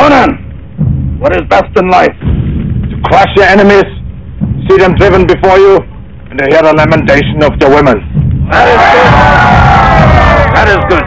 Conan, 0.00 1.20
what 1.20 1.36
is 1.36 1.42
best 1.50 1.76
in 1.76 1.90
life? 1.90 2.16
To 2.18 2.96
crush 3.04 3.28
your 3.36 3.44
enemies, 3.44 3.84
see 4.66 4.78
them 4.78 4.94
driven 4.94 5.26
before 5.26 5.58
you, 5.58 5.76
and 6.30 6.38
to 6.38 6.46
hear 6.48 6.62
the 6.62 6.72
lamentation 6.72 7.42
of 7.42 7.60
the 7.60 7.68
women. 7.68 8.00
That 8.48 8.66
is 8.72 8.80
good. 8.96 9.12
That 10.56 10.68
is 10.70 10.80
good. 10.88 11.04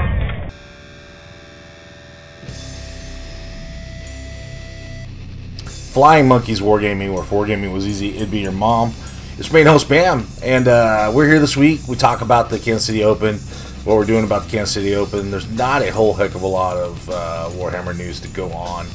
Flying 5.91 6.27
Monkeys 6.27 6.61
Wargaming, 6.61 7.11
where 7.15 7.23
Wargaming 7.23 7.73
was 7.73 7.87
easy, 7.87 8.15
it'd 8.15 8.29
be 8.29 8.41
your 8.41 8.51
mom. 8.51 8.93
It's 9.39 9.51
main 9.51 9.65
host 9.65 9.89
Bam, 9.89 10.27
and 10.43 10.67
uh, 10.67 11.11
we're 11.15 11.27
here 11.27 11.39
this 11.39 11.57
week. 11.57 11.87
We 11.87 11.95
talk 11.95 12.21
about 12.21 12.51
the 12.51 12.59
Kansas 12.59 12.85
City 12.85 13.03
Open, 13.03 13.39
what 13.83 13.97
we're 13.97 14.05
doing 14.05 14.23
about 14.23 14.43
the 14.43 14.49
Kansas 14.49 14.73
City 14.73 14.95
Open. 14.95 15.29
There's 15.29 15.49
not 15.51 15.81
a 15.81 15.91
whole 15.91 16.13
heck 16.13 16.35
of 16.35 16.43
a 16.43 16.47
lot 16.47 16.77
of 16.77 17.09
uh, 17.09 17.49
Warhammer 17.51 17.97
news 17.97 18.19
to 18.21 18.27
go 18.29 18.51
on. 18.51 18.87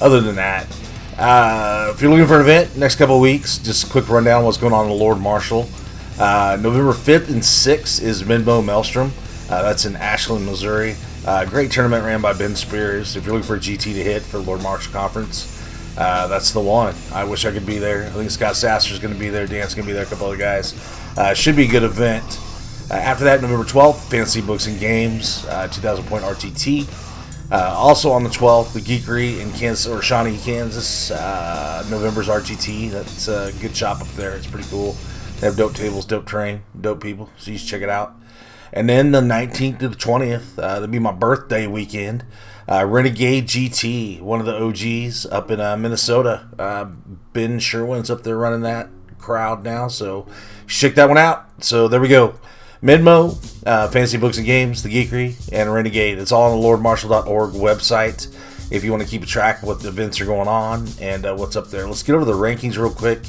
Other 0.00 0.20
than 0.20 0.36
that, 0.36 0.66
uh, 1.18 1.92
if 1.92 2.00
you're 2.00 2.10
looking 2.10 2.26
for 2.26 2.36
an 2.36 2.42
event 2.42 2.76
next 2.76 2.96
couple 2.96 3.16
of 3.16 3.20
weeks, 3.20 3.58
just 3.58 3.88
a 3.88 3.90
quick 3.90 4.08
rundown 4.08 4.44
what's 4.44 4.56
going 4.56 4.72
on 4.72 4.84
in 4.84 4.90
the 4.90 4.96
Lord 4.96 5.18
Marshall. 5.18 5.68
Uh, 6.18 6.56
November 6.60 6.92
5th 6.92 7.28
and 7.28 7.42
6th 7.42 8.00
is 8.02 8.22
Midmo 8.22 8.64
Maelstrom. 8.64 9.12
Uh, 9.50 9.62
that's 9.62 9.84
in 9.84 9.96
Ashland, 9.96 10.46
Missouri. 10.46 10.94
Uh, 11.26 11.44
great 11.44 11.70
tournament 11.70 12.04
ran 12.04 12.20
by 12.20 12.32
Ben 12.32 12.54
Spears. 12.54 13.16
If 13.16 13.24
you're 13.24 13.34
looking 13.34 13.46
for 13.46 13.56
a 13.56 13.60
GT 13.60 13.82
to 13.82 14.04
hit 14.04 14.22
for 14.22 14.38
the 14.38 14.44
Lord 14.44 14.62
Marshall 14.62 14.92
Conference, 14.92 15.54
uh, 15.98 16.28
that's 16.28 16.52
the 16.52 16.60
one. 16.60 16.94
I 17.12 17.24
wish 17.24 17.44
I 17.44 17.50
could 17.50 17.66
be 17.66 17.78
there. 17.78 18.04
I 18.06 18.10
think 18.10 18.30
Scott 18.30 18.54
Sasser's 18.54 19.00
going 19.00 19.12
to 19.12 19.18
be 19.18 19.30
there. 19.30 19.46
Dan's 19.46 19.74
going 19.74 19.84
to 19.84 19.90
be 19.90 19.94
there. 19.94 20.04
A 20.04 20.06
couple 20.06 20.26
other 20.26 20.36
guys. 20.36 20.74
Uh, 21.16 21.34
should 21.34 21.56
be 21.56 21.64
a 21.64 21.68
good 21.68 21.82
event. 21.82 22.38
Uh, 22.90 22.94
after 22.94 23.24
that, 23.24 23.42
November 23.42 23.64
12th, 23.64 24.08
Fantasy 24.08 24.40
Books 24.40 24.66
and 24.66 24.80
Games, 24.80 25.44
uh, 25.46 25.68
2000 25.68 26.06
point 26.06 26.24
RTT. 26.24 26.88
Uh, 27.52 27.74
also 27.76 28.10
on 28.10 28.24
the 28.24 28.30
12th, 28.30 28.72
the 28.72 28.80
Geekery 28.80 29.40
in 29.40 29.50
Kansas 29.52 29.86
or 29.86 30.00
Shawnee, 30.00 30.38
Kansas. 30.38 31.10
Uh, 31.10 31.86
November's 31.90 32.28
RTT. 32.28 32.90
That's 32.90 33.28
a 33.28 33.52
good 33.60 33.76
shop 33.76 34.00
up 34.00 34.08
there. 34.08 34.34
It's 34.36 34.46
pretty 34.46 34.68
cool. 34.70 34.96
They 35.38 35.46
have 35.46 35.56
dope 35.56 35.74
tables, 35.74 36.06
dope 36.06 36.26
train, 36.26 36.62
dope 36.80 37.02
people. 37.02 37.28
So 37.36 37.50
you 37.50 37.58
should 37.58 37.68
check 37.68 37.82
it 37.82 37.90
out. 37.90 38.14
And 38.72 38.88
then 38.88 39.12
the 39.12 39.20
19th 39.20 39.78
to 39.80 39.88
the 39.88 39.96
20th, 39.96 40.58
uh, 40.58 40.74
that'll 40.74 40.88
be 40.88 40.98
my 40.98 41.12
birthday 41.12 41.66
weekend. 41.66 42.24
Uh, 42.66 42.84
Renegade 42.86 43.46
GT, 43.46 44.20
one 44.20 44.40
of 44.40 44.46
the 44.46 44.62
OGs 44.62 45.26
up 45.26 45.50
in 45.50 45.58
Minnesota. 45.80 46.48
Ben 47.32 47.58
Sherwin's 47.58 48.10
up 48.10 48.22
there 48.22 48.36
running 48.36 48.60
that 48.62 48.88
crowd 49.18 49.62
now, 49.64 49.88
so 49.88 50.26
check 50.66 50.94
that 50.94 51.08
one 51.08 51.18
out. 51.18 51.64
So 51.64 51.88
there 51.88 52.00
we 52.00 52.08
go. 52.08 52.38
Midmo, 52.82 53.36
uh, 53.66 53.88
Fantasy 53.88 54.18
Books 54.18 54.36
and 54.36 54.46
Games, 54.46 54.82
The 54.82 54.88
Geekery, 54.88 55.48
and 55.52 55.72
Renegade. 55.72 56.18
It's 56.18 56.30
all 56.30 56.52
on 56.52 56.60
the 56.60 56.66
lordmarshall.org 56.66 57.52
website 57.52 58.32
if 58.70 58.84
you 58.84 58.92
want 58.92 59.02
to 59.02 59.08
keep 59.08 59.24
track 59.26 59.62
of 59.62 59.68
what 59.68 59.84
events 59.84 60.20
are 60.20 60.26
going 60.26 60.46
on 60.46 60.86
and 61.00 61.26
uh, 61.26 61.34
what's 61.34 61.56
up 61.56 61.68
there. 61.68 61.86
Let's 61.86 62.02
get 62.04 62.14
over 62.14 62.24
the 62.24 62.34
rankings 62.34 62.76
real 62.76 62.90
quick 62.90 63.22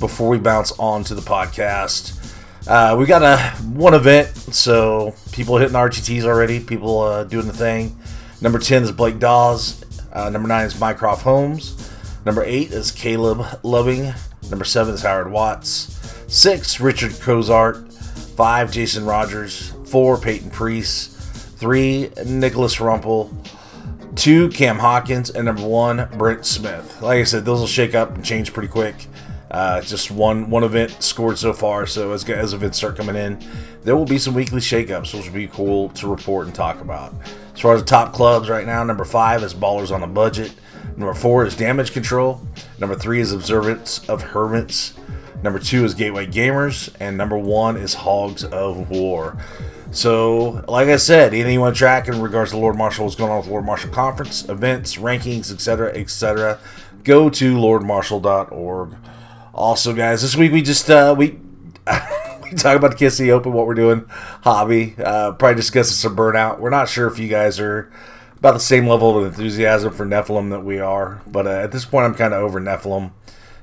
before 0.00 0.28
we 0.28 0.38
bounce 0.38 0.72
on 0.72 1.02
to 1.04 1.14
the 1.14 1.22
podcast. 1.22 2.20
Uh, 2.66 2.96
we 2.98 3.06
got 3.06 3.22
a 3.22 3.38
one 3.62 3.94
event, 3.94 4.28
so 4.36 5.14
people 5.32 5.56
hitting 5.56 5.76
RTTs 5.76 6.24
already, 6.24 6.60
people 6.60 7.00
uh, 7.00 7.24
doing 7.24 7.46
the 7.46 7.52
thing. 7.52 7.96
Number 8.40 8.58
10 8.58 8.82
is 8.82 8.92
Blake 8.92 9.18
Dawes. 9.18 9.82
Uh, 10.12 10.28
number 10.28 10.48
9 10.48 10.66
is 10.66 10.78
Mycroft 10.78 11.22
Holmes. 11.22 11.90
Number 12.26 12.44
8 12.44 12.72
is 12.72 12.90
Caleb 12.90 13.46
Loving. 13.62 14.12
Number 14.50 14.64
7 14.64 14.92
is 14.94 15.02
Howard 15.02 15.30
Watts. 15.30 15.98
6, 16.28 16.80
Richard 16.80 17.18
Cozart. 17.20 17.93
5, 18.36 18.72
Jason 18.72 19.04
Rogers. 19.04 19.72
4, 19.86 20.18
Peyton 20.18 20.50
Priest. 20.50 21.12
3, 21.58 22.10
Nicholas 22.26 22.76
Rumpel. 22.76 23.32
2, 24.16 24.48
Cam 24.50 24.78
Hawkins. 24.78 25.30
And 25.30 25.46
number 25.46 25.66
1, 25.66 26.10
Brent 26.18 26.44
Smith. 26.44 27.00
Like 27.00 27.18
I 27.18 27.24
said, 27.24 27.44
those 27.44 27.60
will 27.60 27.66
shake 27.66 27.94
up 27.94 28.14
and 28.14 28.24
change 28.24 28.52
pretty 28.52 28.68
quick. 28.68 28.94
Uh, 29.54 29.80
just 29.82 30.10
one 30.10 30.50
one 30.50 30.64
event 30.64 31.00
scored 31.00 31.38
so 31.38 31.52
far. 31.52 31.86
So 31.86 32.10
as, 32.10 32.28
as 32.28 32.52
events 32.54 32.76
start 32.76 32.96
coming 32.96 33.14
in, 33.14 33.38
there 33.84 33.94
will 33.94 34.04
be 34.04 34.18
some 34.18 34.34
weekly 34.34 34.58
shakeups, 34.58 35.14
which 35.14 35.26
will 35.26 35.32
be 35.32 35.46
cool 35.46 35.90
to 35.90 36.08
report 36.08 36.46
and 36.46 36.54
talk 36.54 36.80
about. 36.80 37.14
As 37.54 37.60
far 37.60 37.74
as 37.74 37.82
the 37.82 37.86
top 37.86 38.12
clubs 38.12 38.48
right 38.48 38.66
now, 38.66 38.82
number 38.82 39.04
five 39.04 39.44
is 39.44 39.54
Ballers 39.54 39.94
on 39.94 40.02
a 40.02 40.08
Budget. 40.08 40.52
Number 40.96 41.14
four 41.14 41.46
is 41.46 41.56
Damage 41.56 41.92
Control. 41.92 42.40
Number 42.80 42.96
three 42.96 43.20
is 43.20 43.32
Observance 43.32 44.08
of 44.08 44.22
Hermits. 44.22 44.94
Number 45.44 45.58
two 45.58 45.84
is 45.84 45.92
Gateway 45.92 46.26
Gamers. 46.26 46.88
And 46.98 47.18
number 47.18 47.36
one 47.36 47.76
is 47.76 47.92
Hogs 47.92 48.44
of 48.44 48.88
War. 48.88 49.36
So, 49.90 50.64
like 50.66 50.88
I 50.88 50.96
said, 50.96 51.34
anything 51.34 51.52
you 51.52 51.60
want 51.60 51.76
to 51.76 51.78
track 51.78 52.08
in 52.08 52.18
regards 52.18 52.52
to 52.52 52.56
Lord 52.56 52.76
Marshall, 52.76 53.04
what's 53.04 53.14
going 53.14 53.30
on 53.30 53.36
with 53.36 53.48
Lord 53.48 53.66
Marshall 53.66 53.90
Conference, 53.90 54.48
events, 54.48 54.96
rankings, 54.96 55.52
etc., 55.52 55.92
etc., 55.92 56.58
go 57.04 57.28
to 57.28 57.56
lordmarshall.org. 57.56 58.96
Also, 59.52 59.92
guys, 59.92 60.22
this 60.22 60.34
week 60.34 60.50
we 60.50 60.62
just 60.62 60.88
uh, 60.88 61.14
we 61.16 61.38
we 62.42 62.50
talk 62.52 62.76
about 62.76 62.98
the 62.98 63.04
KC 63.04 63.28
Open, 63.28 63.52
what 63.52 63.66
we're 63.66 63.74
doing, 63.74 64.06
hobby. 64.42 64.94
Uh, 64.98 65.32
probably 65.32 65.56
discussing 65.56 65.94
some 65.94 66.16
burnout. 66.16 66.58
We're 66.58 66.70
not 66.70 66.88
sure 66.88 67.06
if 67.06 67.18
you 67.18 67.28
guys 67.28 67.60
are 67.60 67.92
about 68.38 68.54
the 68.54 68.60
same 68.60 68.88
level 68.88 69.18
of 69.18 69.26
enthusiasm 69.26 69.92
for 69.92 70.06
Nephilim 70.06 70.48
that 70.50 70.64
we 70.64 70.80
are, 70.80 71.20
but 71.26 71.46
uh, 71.46 71.50
at 71.50 71.70
this 71.70 71.84
point, 71.84 72.06
I'm 72.06 72.14
kind 72.14 72.32
of 72.32 72.42
over 72.42 72.60
Nephilim. 72.60 73.12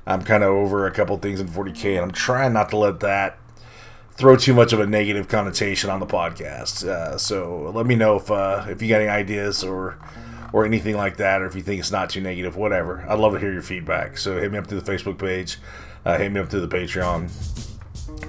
I'm 0.06 0.22
kind 0.22 0.42
of 0.42 0.50
over 0.50 0.86
a 0.86 0.90
couple 0.90 1.16
things 1.18 1.40
in 1.40 1.48
40k, 1.48 1.94
and 1.94 2.00
I'm 2.00 2.10
trying 2.10 2.52
not 2.52 2.70
to 2.70 2.76
let 2.76 3.00
that 3.00 3.38
throw 4.12 4.36
too 4.36 4.54
much 4.54 4.72
of 4.72 4.80
a 4.80 4.86
negative 4.86 5.28
connotation 5.28 5.90
on 5.90 6.00
the 6.00 6.06
podcast. 6.06 6.86
Uh, 6.86 7.16
so 7.16 7.70
let 7.74 7.86
me 7.86 7.94
know 7.94 8.16
if 8.16 8.30
uh, 8.30 8.66
if 8.68 8.82
you 8.82 8.88
got 8.88 9.00
any 9.00 9.08
ideas 9.08 9.62
or 9.64 9.98
or 10.52 10.66
anything 10.66 10.96
like 10.96 11.16
that, 11.16 11.40
or 11.40 11.46
if 11.46 11.54
you 11.54 11.62
think 11.62 11.80
it's 11.80 11.90
not 11.90 12.10
too 12.10 12.20
negative, 12.20 12.56
whatever. 12.56 13.04
I'd 13.08 13.18
love 13.18 13.32
to 13.32 13.38
hear 13.38 13.52
your 13.52 13.62
feedback. 13.62 14.18
So 14.18 14.38
hit 14.38 14.52
me 14.52 14.58
up 14.58 14.66
through 14.66 14.80
the 14.80 14.92
Facebook 14.92 15.18
page, 15.18 15.56
uh, 16.04 16.18
hit 16.18 16.30
me 16.30 16.40
up 16.40 16.50
through 16.50 16.66
the 16.66 16.76
Patreon. 16.76 17.30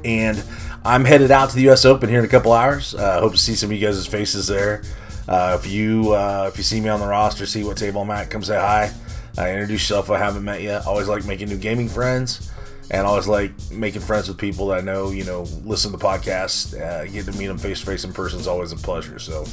And 0.05 0.44
I'm 0.85 1.05
headed 1.05 1.31
out 1.31 1.50
to 1.50 1.55
the 1.55 1.63
U.S. 1.63 1.85
Open 1.85 2.09
here 2.09 2.19
in 2.19 2.25
a 2.25 2.29
couple 2.29 2.53
hours. 2.53 2.95
Uh, 2.95 3.19
hope 3.19 3.34
to 3.34 3.38
see 3.38 3.55
some 3.55 3.69
of 3.69 3.78
you 3.78 3.85
guys' 3.85 4.05
faces 4.07 4.47
there. 4.47 4.84
Uh, 5.28 5.57
if 5.59 5.69
you 5.69 6.13
uh, 6.13 6.50
if 6.51 6.57
you 6.57 6.63
see 6.63 6.81
me 6.81 6.90
on 6.90 7.00
the 7.00 7.07
roster, 7.07 7.45
see 7.45 7.63
what 7.63 7.78
table 7.78 8.01
I'm 8.01 8.09
at, 8.11 8.29
come 8.29 8.44
say 8.44 8.55
hi. 8.55 8.94
Uh, 9.38 9.47
introduce 9.47 9.81
yourself. 9.81 10.09
I 10.09 10.19
haven't 10.19 10.44
met 10.44 10.61
yet. 10.61 10.85
Always 10.85 11.07
like 11.07 11.25
making 11.25 11.49
new 11.49 11.57
gaming 11.57 11.89
friends, 11.89 12.51
and 12.91 13.07
always 13.07 13.27
like 13.27 13.51
making 13.71 14.01
friends 14.01 14.27
with 14.27 14.38
people 14.38 14.67
that 14.67 14.79
I 14.79 14.81
know. 14.81 15.09
You 15.09 15.23
know, 15.23 15.41
listen 15.63 15.91
to 15.91 15.97
podcasts. 15.97 16.79
Uh, 16.79 17.05
get 17.05 17.25
to 17.25 17.31
meet 17.33 17.47
them 17.47 17.57
face 17.57 17.79
to 17.79 17.85
face 17.85 18.03
in 18.03 18.13
person 18.13 18.39
is 18.39 18.47
always 18.47 18.72
a 18.72 18.75
pleasure. 18.77 19.17
So 19.19 19.45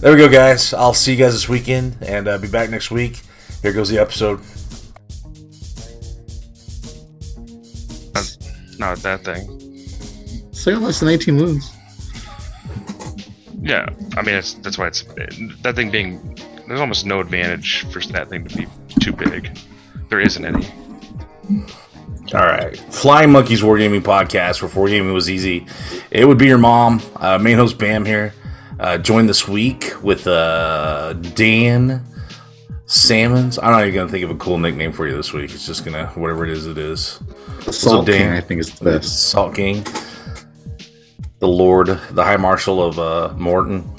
there 0.00 0.12
we 0.12 0.18
go, 0.18 0.28
guys. 0.28 0.72
I'll 0.72 0.94
see 0.94 1.12
you 1.12 1.18
guys 1.18 1.34
this 1.34 1.48
weekend, 1.48 1.98
and 2.00 2.26
uh, 2.26 2.38
be 2.38 2.48
back 2.48 2.70
next 2.70 2.90
week. 2.90 3.20
Here 3.62 3.72
goes 3.72 3.88
the 3.88 3.98
episode. 3.98 4.40
Not 8.78 8.98
that 8.98 9.24
thing. 9.24 9.58
So 10.52 10.70
you 10.70 10.76
got 10.76 10.86
less 10.86 11.00
than 11.00 11.08
18 11.08 11.36
wounds. 11.36 11.72
Yeah, 13.60 13.88
I 14.16 14.22
mean 14.22 14.36
it's, 14.36 14.54
that's 14.54 14.78
why 14.78 14.86
it's 14.86 15.02
that 15.62 15.74
thing 15.74 15.90
being. 15.90 16.38
There's 16.66 16.80
almost 16.80 17.06
no 17.06 17.20
advantage 17.20 17.90
for 17.92 18.00
that 18.12 18.28
thing 18.28 18.46
to 18.46 18.56
be 18.56 18.66
too 19.12 19.30
big. 19.30 19.58
There 20.08 20.20
isn't 20.20 20.44
any. 20.44 20.66
All 22.34 22.46
right. 22.46 22.76
Flying 22.92 23.32
Monkeys 23.32 23.62
Wargaming 23.62 24.02
Podcast, 24.02 24.60
where 24.60 24.70
Wargaming 24.70 25.14
was 25.14 25.30
easy. 25.30 25.66
It 26.10 26.26
would 26.26 26.38
be 26.38 26.46
your 26.46 26.58
mom, 26.58 27.00
uh, 27.16 27.38
main 27.38 27.56
host 27.56 27.78
Bam 27.78 28.04
here. 28.04 28.34
Uh, 28.78 28.98
joined 28.98 29.28
this 29.28 29.48
week 29.48 29.92
with 30.02 30.26
uh, 30.26 31.14
Dan 31.14 32.04
Salmons. 32.86 33.58
I'm 33.58 33.72
not 33.72 33.82
even 33.82 33.94
going 33.94 34.06
to 34.06 34.12
think 34.12 34.24
of 34.24 34.30
a 34.30 34.36
cool 34.36 34.58
nickname 34.58 34.92
for 34.92 35.08
you 35.08 35.16
this 35.16 35.32
week. 35.32 35.52
It's 35.52 35.66
just 35.66 35.84
going 35.84 35.94
to, 35.94 36.12
whatever 36.18 36.44
it 36.44 36.50
is, 36.50 36.66
it 36.66 36.78
is. 36.78 37.20
Salt 37.70 38.06
Dan- 38.06 38.18
King, 38.18 38.32
I 38.32 38.40
think, 38.40 38.60
is 38.60 38.78
the 38.78 38.84
best. 38.84 39.30
Salt 39.30 39.54
King. 39.54 39.84
The 41.40 41.48
Lord, 41.48 41.86
the 41.86 42.24
High 42.24 42.36
Marshal 42.36 42.82
of 42.82 42.98
uh, 42.98 43.34
Morton. 43.36 43.90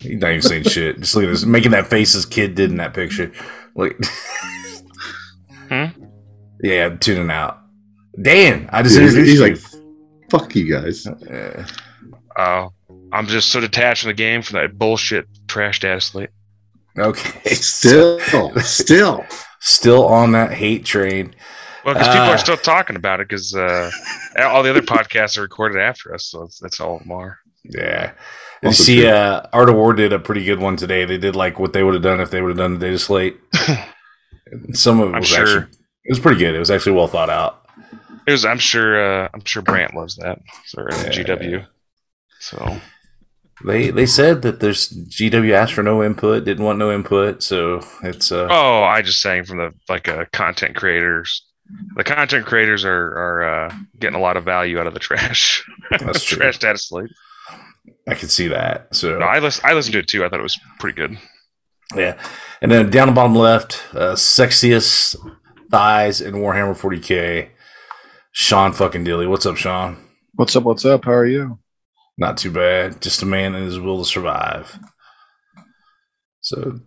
He's 0.00 0.18
not 0.20 0.30
even 0.30 0.42
saying 0.42 0.62
shit. 0.64 1.00
Just 1.00 1.14
look 1.14 1.24
at 1.24 1.30
this, 1.30 1.44
making 1.44 1.72
that 1.72 1.88
face 1.88 2.12
his 2.12 2.24
kid 2.26 2.54
did 2.54 2.70
in 2.70 2.76
that 2.78 2.94
picture. 2.94 3.32
Like, 3.74 3.96
Hmm? 5.68 5.84
yeah, 6.62 6.86
I'm 6.86 6.98
tuning 6.98 7.30
out. 7.30 7.60
Dan, 8.20 8.68
I 8.72 8.82
just 8.82 8.98
He's, 8.98 9.08
introduced 9.14 9.30
he's 9.30 9.40
you. 9.72 9.80
like, 9.80 10.30
fuck 10.30 10.54
you 10.56 10.72
guys. 10.72 11.06
Uh, 11.06 11.64
Oh, 12.40 12.72
I'm 13.12 13.26
just 13.26 13.48
so 13.50 13.58
detached 13.60 14.02
from 14.02 14.10
the 14.10 14.14
game 14.14 14.42
from 14.42 14.60
that 14.60 14.78
bullshit 14.78 15.26
trashed 15.48 15.82
ass 15.84 16.06
slate. 16.06 16.30
okay, 16.96 17.50
Still, 17.54 18.20
still. 18.60 19.26
still 19.58 20.06
on 20.06 20.30
that 20.32 20.52
hate 20.52 20.84
train. 20.84 21.34
Well, 21.84 21.94
because 21.94 22.08
people 22.08 22.22
Uh, 22.28 22.30
are 22.30 22.38
still 22.38 22.56
talking 22.56 22.94
about 22.96 23.18
it 23.20 23.28
because 23.28 23.54
uh, 23.56 23.90
all 24.40 24.62
the 24.62 24.70
other 24.70 24.82
podcasts 24.82 25.36
are 25.36 25.42
recorded 25.42 25.80
after 25.82 26.14
us, 26.14 26.26
so 26.26 26.42
that's, 26.42 26.58
that's 26.60 26.78
all 26.80 26.96
of 26.96 27.02
them 27.02 27.10
are. 27.12 27.38
Yeah. 27.64 28.12
And 28.62 28.70
you 28.70 28.74
Also 28.74 28.82
see, 28.84 29.06
uh, 29.06 29.42
Art 29.52 29.68
of 29.68 29.76
War 29.76 29.92
did 29.92 30.12
a 30.12 30.18
pretty 30.18 30.44
good 30.44 30.60
one 30.60 30.76
today. 30.76 31.04
They 31.04 31.18
did 31.18 31.36
like 31.36 31.58
what 31.58 31.72
they 31.72 31.82
would 31.84 31.94
have 31.94 32.02
done 32.02 32.20
if 32.20 32.30
they 32.30 32.40
would 32.42 32.50
have 32.50 32.58
done 32.58 32.74
the 32.74 32.86
data 32.86 32.98
slate. 32.98 33.38
Some 34.72 35.00
of 35.00 35.10
it 35.10 35.14
I'm 35.14 35.20
was 35.20 35.28
sure. 35.28 35.42
actually 35.42 35.62
it 36.04 36.10
was 36.10 36.20
pretty 36.20 36.38
good. 36.38 36.54
It 36.54 36.58
was 36.58 36.70
actually 36.70 36.92
well 36.92 37.06
thought 37.08 37.30
out. 37.30 37.66
It 38.26 38.32
was. 38.32 38.44
I'm 38.44 38.58
sure. 38.58 39.24
Uh, 39.24 39.28
I'm 39.32 39.44
sure 39.44 39.62
Brant 39.62 39.94
loves 39.94 40.16
that. 40.16 40.38
So 40.66 40.82
or 40.82 40.90
Yeah. 40.92 41.10
GW. 41.10 41.66
So 42.40 42.80
They 43.64 43.90
they 43.90 44.06
said 44.06 44.42
that 44.42 44.60
there's 44.60 44.88
GW 44.90 45.52
asked 45.52 45.72
for 45.74 45.82
no 45.82 46.02
input, 46.02 46.44
didn't 46.44 46.64
want 46.64 46.78
no 46.78 46.92
input, 46.92 47.42
so 47.42 47.80
it's 48.04 48.30
uh 48.30 48.46
Oh, 48.50 48.82
I 48.84 49.02
just 49.02 49.20
saying 49.20 49.44
from 49.44 49.58
the 49.58 49.72
like 49.88 50.08
uh, 50.08 50.26
content 50.32 50.76
creators. 50.76 51.44
The 51.96 52.04
content 52.04 52.46
creators 52.46 52.84
are 52.84 52.92
are 53.18 53.66
uh, 53.66 53.74
getting 53.98 54.16
a 54.16 54.20
lot 54.22 54.36
of 54.36 54.44
value 54.44 54.78
out 54.78 54.86
of 54.86 54.94
the 54.94 55.00
trash. 55.00 55.64
That's 55.98 56.22
true. 56.28 56.38
trash 56.38 56.58
data 56.58 56.78
slate. 56.78 57.10
I 58.08 58.14
could 58.14 58.30
see 58.30 58.48
that. 58.48 58.94
So 58.94 59.18
No, 59.18 59.26
I 59.26 59.38
listen. 59.38 59.64
I 59.64 59.72
listened 59.74 59.92
to 59.94 59.98
it 60.00 60.08
too. 60.08 60.24
I 60.24 60.28
thought 60.28 60.40
it 60.40 60.42
was 60.42 60.58
pretty 60.78 60.96
good. 60.96 61.18
yeah, 61.94 62.20
and 62.60 62.70
then 62.70 62.90
down 62.90 63.08
the 63.08 63.14
bottom 63.14 63.34
left, 63.34 63.82
uh, 63.94 64.14
sexiest 64.14 65.16
thighs 65.70 66.20
in 66.20 66.34
Warhammer 66.34 66.78
40k. 66.78 67.50
Sean 68.32 68.72
fucking 68.72 69.04
Dilly, 69.04 69.26
what's 69.26 69.46
up, 69.46 69.56
Sean? 69.56 69.96
What's 70.34 70.54
up? 70.54 70.62
What's 70.62 70.84
up? 70.84 71.04
How 71.04 71.12
are 71.12 71.26
you? 71.26 71.58
Not 72.18 72.36
too 72.36 72.50
bad. 72.50 73.00
Just 73.00 73.22
a 73.22 73.26
man 73.26 73.54
and 73.54 73.64
his 73.64 73.80
will 73.80 73.98
to 73.98 74.04
survive. 74.04 74.78
So, 76.40 76.80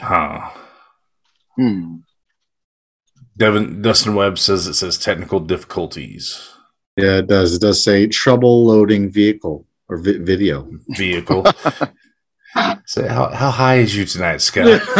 huh? 0.00 0.50
Hmm. 1.56 1.96
Devin 3.36 3.82
Dustin 3.82 4.14
Webb 4.14 4.38
says 4.38 4.66
it 4.66 4.74
says 4.74 4.96
technical 4.98 5.40
difficulties. 5.40 6.50
Yeah, 6.96 7.18
it 7.18 7.26
does. 7.26 7.54
It 7.54 7.60
does 7.60 7.82
say 7.82 8.06
trouble 8.06 8.64
loading 8.66 9.10
vehicle 9.10 9.66
or 9.88 9.96
vi- 9.98 10.18
video. 10.18 10.68
Vehicle. 10.90 11.44
Say 12.86 13.08
how 13.08 13.30
how 13.30 13.50
high 13.50 13.78
is 13.78 13.96
you 13.96 14.04
tonight, 14.04 14.40
Scott? 14.40 14.66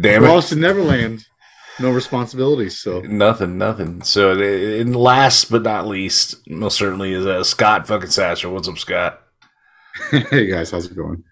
Damn 0.00 0.24
it. 0.24 0.28
Lost 0.28 0.52
in 0.52 0.60
Neverland. 0.60 1.24
No 1.78 1.92
responsibilities. 1.92 2.78
So 2.80 3.00
Nothing, 3.00 3.58
nothing. 3.58 4.02
So, 4.02 4.32
and 4.40 4.94
last 4.96 5.50
but 5.50 5.62
not 5.62 5.86
least, 5.86 6.46
most 6.48 6.76
certainly 6.76 7.12
is 7.12 7.24
uh, 7.26 7.44
Scott 7.44 7.86
fucking 7.86 8.10
Sasser. 8.10 8.50
What's 8.50 8.68
up, 8.68 8.78
Scott? 8.78 9.20
hey 10.10 10.46
guys, 10.46 10.70
how's 10.72 10.86
it 10.86 10.96
going? 10.96 11.22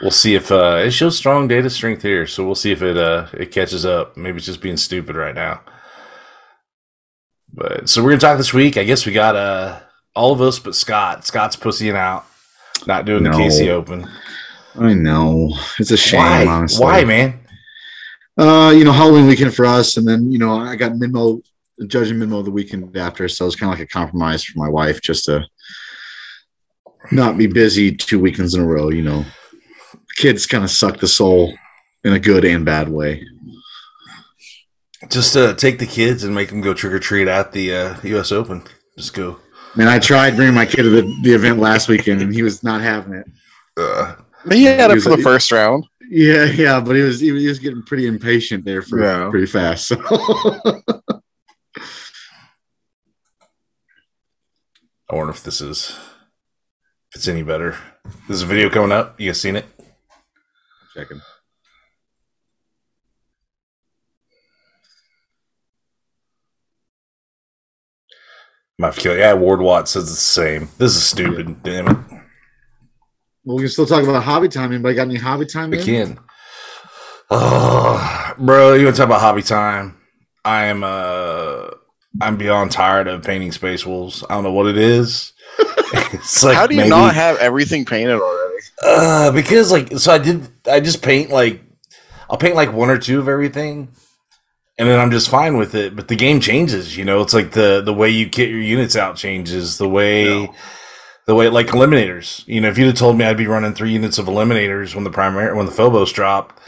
We'll 0.00 0.10
see 0.10 0.34
if 0.34 0.50
uh, 0.50 0.80
it 0.84 0.92
shows 0.92 1.16
strong 1.18 1.48
data 1.48 1.68
strength 1.68 2.02
here. 2.02 2.26
So 2.26 2.46
we'll 2.46 2.54
see 2.54 2.72
if 2.72 2.80
it 2.82 2.96
uh 2.96 3.26
it 3.34 3.52
catches 3.52 3.84
up. 3.84 4.16
Maybe 4.16 4.38
it's 4.38 4.46
just 4.46 4.62
being 4.62 4.78
stupid 4.78 5.16
right 5.16 5.34
now. 5.34 5.60
But 7.52 7.88
so 7.88 8.02
we're 8.02 8.10
gonna 8.10 8.20
talk 8.20 8.38
this 8.38 8.54
week. 8.54 8.76
I 8.76 8.84
guess 8.84 9.06
we 9.06 9.12
got 9.12 9.36
uh 9.36 9.80
all 10.14 10.32
of 10.32 10.40
us 10.40 10.58
but 10.58 10.74
Scott. 10.74 11.26
Scott's 11.26 11.56
pussying 11.56 11.96
out, 11.96 12.24
not 12.86 13.04
doing 13.04 13.22
No. 13.24 13.32
the 13.32 13.38
KC 13.38 13.68
Open. 13.68 14.08
I 14.78 14.94
know 14.94 15.52
it's 15.78 15.90
a 15.90 15.96
shame. 15.96 16.20
Why? 16.20 16.46
Honestly, 16.46 16.84
Why, 16.84 17.04
man? 17.04 17.40
Uh, 18.38 18.72
you 18.74 18.84
know, 18.84 18.92
Halloween 18.92 19.26
weekend 19.26 19.54
for 19.54 19.66
us, 19.66 19.96
and 19.96 20.06
then 20.06 20.30
you 20.30 20.38
know, 20.38 20.54
I 20.56 20.76
got 20.76 20.92
Midmo 20.92 21.42
judging 21.88 22.16
Midmo 22.18 22.44
the 22.44 22.50
weekend 22.50 22.96
after, 22.96 23.28
so 23.28 23.46
it's 23.46 23.56
kind 23.56 23.72
of 23.72 23.78
like 23.78 23.86
a 23.88 23.92
compromise 23.92 24.44
for 24.44 24.58
my 24.58 24.68
wife 24.68 25.00
just 25.02 25.24
to 25.26 25.44
not 27.10 27.36
be 27.36 27.46
busy 27.46 27.94
two 27.94 28.20
weekends 28.20 28.54
in 28.54 28.62
a 28.62 28.66
row. 28.66 28.90
You 28.90 29.02
know, 29.02 29.24
kids 30.16 30.46
kind 30.46 30.62
of 30.64 30.70
suck 30.70 31.00
the 31.00 31.08
soul 31.08 31.52
in 32.04 32.12
a 32.12 32.18
good 32.20 32.44
and 32.44 32.64
bad 32.64 32.88
way. 32.88 33.24
Just 35.08 35.36
uh, 35.36 35.54
take 35.54 35.78
the 35.78 35.86
kids 35.86 36.24
and 36.24 36.34
make 36.34 36.50
them 36.50 36.60
go 36.60 36.74
trick 36.74 36.92
or 36.92 36.98
treat 36.98 37.26
at 37.26 37.52
the 37.52 37.74
uh, 37.74 37.96
U.S. 38.02 38.32
Open. 38.32 38.62
Just 38.98 39.14
go. 39.14 39.38
Man, 39.76 39.88
I 39.88 39.98
tried 39.98 40.36
bringing 40.36 40.54
my 40.54 40.66
kid 40.66 40.82
to 40.82 40.90
the, 40.90 41.02
the 41.22 41.32
event 41.32 41.58
last 41.58 41.88
weekend, 41.88 42.20
and 42.20 42.34
he 42.34 42.42
was 42.42 42.62
not 42.62 42.80
having 42.82 43.14
it. 43.14 43.26
Uh, 43.76 44.16
He 44.50 44.64
had 44.64 44.90
it 44.90 44.94
He's 44.94 45.04
for 45.04 45.16
the 45.16 45.22
first 45.22 45.50
round. 45.52 45.84
Yeah, 46.10 46.44
yeah, 46.44 46.80
but 46.80 46.96
he 46.96 47.02
was 47.02 47.20
he 47.20 47.30
was 47.30 47.58
getting 47.60 47.82
pretty 47.84 48.06
impatient 48.08 48.64
there 48.64 48.82
for 48.82 49.00
Yeah. 49.00 49.30
pretty 49.30 49.46
fast. 49.46 49.86
So. 49.86 49.96
I 55.08 55.14
wonder 55.16 55.30
if 55.32 55.42
this 55.42 55.60
is 55.60 55.90
if 57.10 57.16
it's 57.16 57.28
any 57.28 57.42
better. 57.42 57.76
There's 58.28 58.42
a 58.42 58.46
video 58.46 58.68
coming 58.70 58.92
up. 58.92 59.20
You 59.20 59.28
guys 59.30 59.40
seen 59.40 59.56
it? 59.56 59.66
Checking. 60.94 61.20
Might 68.80 68.96
kill. 68.96 69.14
Yeah, 69.14 69.34
Ward 69.34 69.60
Watts 69.60 69.90
says 69.90 70.04
it's 70.04 70.12
the 70.12 70.16
same. 70.16 70.68
This 70.78 70.96
is 70.96 71.04
stupid. 71.04 71.62
Damn 71.62 71.88
it. 71.88 71.96
Well, 73.44 73.56
we 73.56 73.62
can 73.64 73.68
still 73.68 73.84
talk 73.84 74.02
about 74.02 74.22
hobby 74.22 74.48
time. 74.48 74.72
Anybody 74.72 74.94
got 74.94 75.02
any 75.02 75.16
hobby 75.16 75.44
time? 75.44 75.68
We 75.68 75.80
in? 75.80 75.84
can. 75.84 76.18
Oh, 77.30 78.32
bro, 78.38 78.72
you 78.72 78.84
want 78.86 78.96
to 78.96 79.00
talk 79.00 79.08
about 79.08 79.20
hobby 79.20 79.42
time? 79.42 79.98
I 80.46 80.64
am 80.64 80.82
uh 80.82 81.68
I'm 82.22 82.38
beyond 82.38 82.72
tired 82.72 83.06
of 83.06 83.22
painting 83.22 83.52
space 83.52 83.84
wolves. 83.84 84.24
I 84.30 84.34
don't 84.34 84.44
know 84.44 84.52
what 84.52 84.66
it 84.66 84.78
is. 84.78 85.34
it's 85.58 86.42
like 86.42 86.56
How 86.56 86.66
do 86.66 86.74
you 86.74 86.80
maybe- 86.80 86.88
not 86.90 87.14
have 87.14 87.36
everything 87.36 87.84
painted 87.84 88.14
already? 88.18 88.56
Uh, 88.82 89.30
because 89.32 89.70
like 89.70 89.92
so 89.98 90.10
I 90.12 90.18
did 90.18 90.48
I 90.66 90.80
just 90.80 91.02
paint 91.02 91.28
like 91.28 91.62
I'll 92.30 92.38
paint 92.38 92.56
like 92.56 92.72
one 92.72 92.88
or 92.88 92.96
two 92.96 93.18
of 93.20 93.28
everything 93.28 93.88
and 94.80 94.88
then 94.88 94.98
I'm 94.98 95.10
just 95.10 95.28
fine 95.28 95.58
with 95.58 95.74
it. 95.74 95.94
But 95.94 96.08
the 96.08 96.16
game 96.16 96.40
changes, 96.40 96.96
you 96.96 97.04
know, 97.04 97.20
it's 97.20 97.34
like 97.34 97.52
the 97.52 97.82
the 97.84 97.92
way 97.92 98.08
you 98.08 98.24
get 98.24 98.48
your 98.48 98.62
units 98.62 98.96
out 98.96 99.14
changes, 99.16 99.76
the 99.76 99.88
way 99.88 100.48
the 101.26 101.34
way 101.34 101.50
like 101.50 101.66
eliminators. 101.66 102.48
You 102.48 102.62
know, 102.62 102.70
if 102.70 102.78
you'd 102.78 102.86
have 102.86 102.94
told 102.94 103.18
me 103.18 103.26
I'd 103.26 103.36
be 103.36 103.46
running 103.46 103.74
three 103.74 103.92
units 103.92 104.16
of 104.16 104.24
eliminators 104.24 104.94
when 104.94 105.04
the 105.04 105.10
primary 105.10 105.54
when 105.54 105.66
the 105.66 105.72
Phobos 105.72 106.12
dropped, 106.12 106.58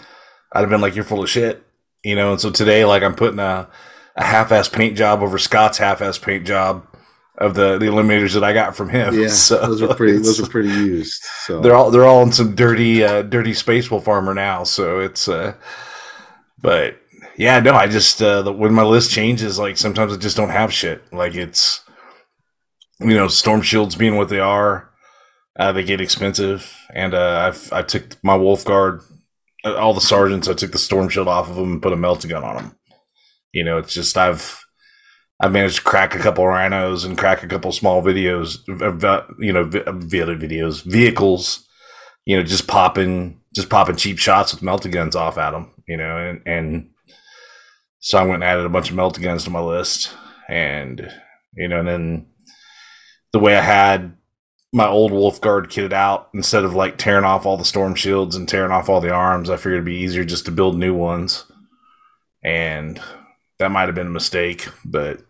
I'd 0.53 0.61
have 0.61 0.69
been 0.69 0.83
like, 0.83 0.95
You're 0.95 1.07
full 1.07 1.23
of 1.23 1.31
shit. 1.31 1.65
You 2.05 2.15
know, 2.15 2.33
and 2.33 2.41
so 2.41 2.51
today 2.51 2.85
like 2.85 3.03
I'm 3.03 3.15
putting 3.15 3.39
a 3.39 3.71
a 4.15 4.25
half 4.25 4.53
ass 4.53 4.69
paint 4.69 4.95
job 4.95 5.23
over 5.23 5.39
Scott's 5.39 5.79
half 5.79 6.03
ass 6.03 6.19
paint 6.19 6.47
job 6.47 6.87
of 7.39 7.55
the, 7.55 7.79
the 7.79 7.87
eliminators 7.87 8.35
that 8.35 8.45
I 8.45 8.53
got 8.53 8.77
from 8.77 8.91
him. 8.91 9.19
Yeah, 9.19 9.29
So 9.29 9.57
those 9.57 9.81
are 9.81 9.95
pretty. 9.95 10.19
Those 10.19 10.39
are 10.39 10.51
pretty 10.51 10.69
used. 10.69 11.25
So 11.47 11.61
they're 11.61 11.75
all 11.75 11.91
they're 11.91 12.05
all 12.05 12.23
in 12.25 12.33
some 12.33 12.55
dirty 12.55 13.03
uh 13.03 13.23
dirty 13.23 13.55
space 13.55 13.91
wolf 13.91 14.07
armor 14.07 14.35
now 14.35 14.65
so 14.65 15.01
it's 15.01 15.29
uh 15.29 15.55
but 16.61 17.02
yeah 17.43 17.59
no 17.59 17.75
i 17.75 17.87
just 17.89 18.23
uh 18.23 18.41
the, 18.43 18.53
when 18.53 18.73
my 18.73 18.85
list 18.85 19.11
changes 19.11 19.59
like 19.59 19.77
sometimes 19.77 20.13
i 20.13 20.17
just 20.17 20.37
don't 20.37 20.51
have 20.51 20.73
shit. 20.73 21.03
Like 21.13 21.35
it's 21.35 21.83
you 23.01 23.15
know 23.15 23.29
storm 23.29 23.63
shields 23.63 23.97
being 23.97 24.17
what 24.17 24.29
they 24.29 24.39
are 24.39 24.91
uh 25.59 25.73
they 25.73 25.83
get 25.83 26.01
expensive. 26.01 26.75
And 26.95 27.15
uh 27.15 27.39
i've 27.49 27.73
i 27.73 27.83
took 27.83 28.23
my 28.23 28.37
wolf 28.37 28.65
guard 28.65 29.03
uh, 29.65 29.75
all 29.75 29.95
the 29.95 30.01
sergeants 30.01 30.49
i 30.49 30.55
took 30.55 30.73
the 30.73 30.79
storm 30.79 31.09
shield 31.09 31.29
off 31.29 31.51
of 31.51 31.57
them 31.57 31.73
and 31.73 31.83
put 31.83 31.93
a 31.93 31.97
melta 31.97 32.29
gun 32.29 32.45
on 32.45 32.57
them 32.57 32.77
you 33.53 33.65
know 33.65 33.79
it's 33.79 33.95
just 33.95 34.17
i've 34.17 34.65
I've 35.43 35.51
managed 35.51 35.79
to 35.79 35.83
crack 35.83 36.15
a 36.15 36.21
couple 36.21 36.47
rhinos 36.47 37.05
and 37.05 37.19
crack 37.19 37.43
a 37.43 37.49
couple 37.49 37.73
small 37.73 38.01
videos, 38.01 38.59
you 39.41 39.53
know, 39.53 39.65
vi- 39.65 39.83
vi- 39.87 40.47
videos, 40.47 40.85
vehicles, 40.85 41.67
you 42.25 42.37
know, 42.37 42.45
just 42.45 42.69
popping, 42.69 43.41
just 43.53 43.69
popping 43.69 43.97
cheap 43.97 44.19
shots 44.19 44.55
with 44.55 44.63
melta 44.63 44.89
guns 44.89 45.17
off 45.17 45.39
at 45.39 45.51
them, 45.51 45.73
you 45.89 45.97
know, 45.97 46.17
and, 46.17 46.43
and 46.47 46.91
so 48.03 48.19
I 48.19 48.23
went 48.23 48.43
and 48.43 48.45
added 48.45 48.67
a 48.67 48.69
bunch 48.69 48.91
of 48.91 48.97
melta 48.97 49.23
guns 49.23 49.45
to 49.45 49.51
my 49.51 49.61
list, 49.61 50.13
and 50.49 51.09
you 51.57 51.69
know, 51.69 51.79
and 51.79 51.89
then 51.89 52.27
the 53.33 53.39
way 53.39 53.57
I 53.57 53.63
had 53.63 54.17
my 54.73 54.87
old 54.87 55.13
wolf 55.13 55.41
guard 55.41 55.71
kitted 55.71 55.93
out, 55.93 56.29
instead 56.35 56.65
of 56.65 56.75
like 56.75 56.99
tearing 56.99 57.25
off 57.25 57.47
all 57.47 57.57
the 57.57 57.65
storm 57.65 57.95
shields 57.95 58.35
and 58.37 58.49
tearing 58.49 58.73
off 58.73 58.89
all 58.89 59.01
the 59.01 59.13
arms, 59.13 59.49
I 59.51 59.57
figured 59.57 59.75
it'd 59.75 59.85
be 59.85 59.97
easier 59.97 60.25
just 60.25 60.45
to 60.47 60.51
build 60.51 60.77
new 60.77 60.95
ones, 60.95 61.45
and 62.43 63.01
that 63.59 63.71
might 63.71 63.87
have 63.87 63.95
been 63.95 64.09
a 64.09 64.11
mistake, 64.11 64.67
but 64.85 65.21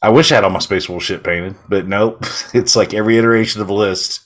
I 0.00 0.10
wish 0.10 0.30
I 0.30 0.36
had 0.36 0.44
all 0.44 0.50
my 0.50 0.60
Space 0.60 0.88
Wolf 0.88 1.02
shit 1.02 1.24
painted, 1.24 1.56
but 1.68 1.86
nope. 1.88 2.24
It's 2.54 2.76
like 2.76 2.94
every 2.94 3.18
iteration 3.18 3.60
of 3.60 3.68
a 3.68 3.74
list, 3.74 4.20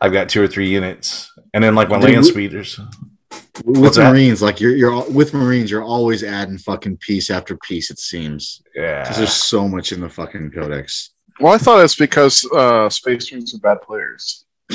I've 0.00 0.12
got 0.12 0.28
two 0.28 0.42
or 0.42 0.48
three 0.48 0.68
units, 0.68 1.30
and 1.52 1.62
then 1.62 1.74
like 1.76 1.88
my 1.88 2.00
Dude, 2.00 2.10
land 2.10 2.24
we- 2.24 2.30
speeders. 2.32 2.80
With 3.64 3.78
What's 3.78 3.96
that? 3.96 4.10
Marines, 4.10 4.42
like 4.42 4.60
you're 4.60 4.76
you're 4.76 5.08
with 5.10 5.32
Marines, 5.34 5.70
you're 5.70 5.82
always 5.82 6.22
adding 6.22 6.58
fucking 6.58 6.98
piece 6.98 7.30
after 7.30 7.56
piece. 7.56 7.90
It 7.90 7.98
seems, 7.98 8.62
Yeah, 8.74 9.10
there's 9.12 9.32
so 9.32 9.68
much 9.68 9.92
in 9.92 10.00
the 10.00 10.08
fucking 10.08 10.50
codex. 10.52 11.10
Well, 11.40 11.52
I 11.52 11.58
thought 11.58 11.84
it's 11.84 11.96
because 11.96 12.48
uh, 12.54 12.88
Space 12.90 13.30
Marines 13.32 13.54
are 13.54 13.58
bad 13.58 13.82
players. 13.82 14.44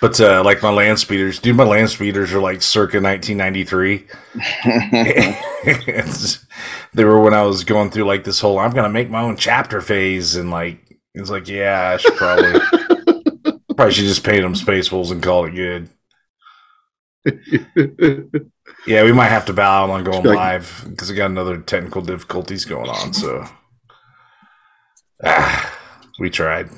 but 0.00 0.20
uh, 0.20 0.42
like 0.44 0.62
my 0.62 0.70
land 0.70 0.98
speeders, 0.98 1.38
dude, 1.38 1.56
my 1.56 1.64
land 1.64 1.90
speeders 1.90 2.32
are 2.32 2.40
like 2.40 2.62
circa 2.62 3.00
1993. 3.00 4.06
They 6.92 7.04
were 7.04 7.20
when 7.20 7.34
I 7.34 7.42
was 7.42 7.64
going 7.64 7.90
through 7.90 8.04
like 8.04 8.24
this 8.24 8.40
whole 8.40 8.58
I'm 8.58 8.72
gonna 8.72 8.88
make 8.88 9.10
my 9.10 9.22
own 9.22 9.36
chapter 9.36 9.80
phase, 9.80 10.34
and 10.34 10.50
like 10.50 10.98
it's 11.14 11.30
like 11.30 11.48
yeah, 11.48 11.90
I 11.94 11.96
should 11.98 12.16
probably 12.16 12.60
probably 13.80 13.94
should 13.94 14.04
just 14.04 14.24
paint 14.24 14.42
them 14.42 14.54
Space 14.54 14.92
Wolves 14.92 15.10
and 15.10 15.22
call 15.22 15.46
it 15.46 15.52
good. 15.54 15.88
Yeah, 18.86 19.04
we 19.04 19.12
might 19.12 19.28
have 19.28 19.46
to 19.46 19.54
bow 19.54 19.84
out 19.84 19.90
on 19.90 20.04
going 20.04 20.22
Like- 20.22 20.36
live 20.36 20.84
because 20.86 21.08
we 21.10 21.16
got 21.16 21.30
another 21.30 21.58
technical 21.58 22.02
difficulties 22.02 22.66
going 22.66 22.90
on. 22.90 23.14
So 23.14 23.46
ah, 25.24 25.78
we 26.18 26.28
tried. 26.28 26.68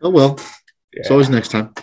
oh 0.00 0.10
well, 0.10 0.36
Yeah. 0.92 1.00
it's 1.00 1.10
always 1.10 1.30
next 1.30 1.48
time. 1.48 1.74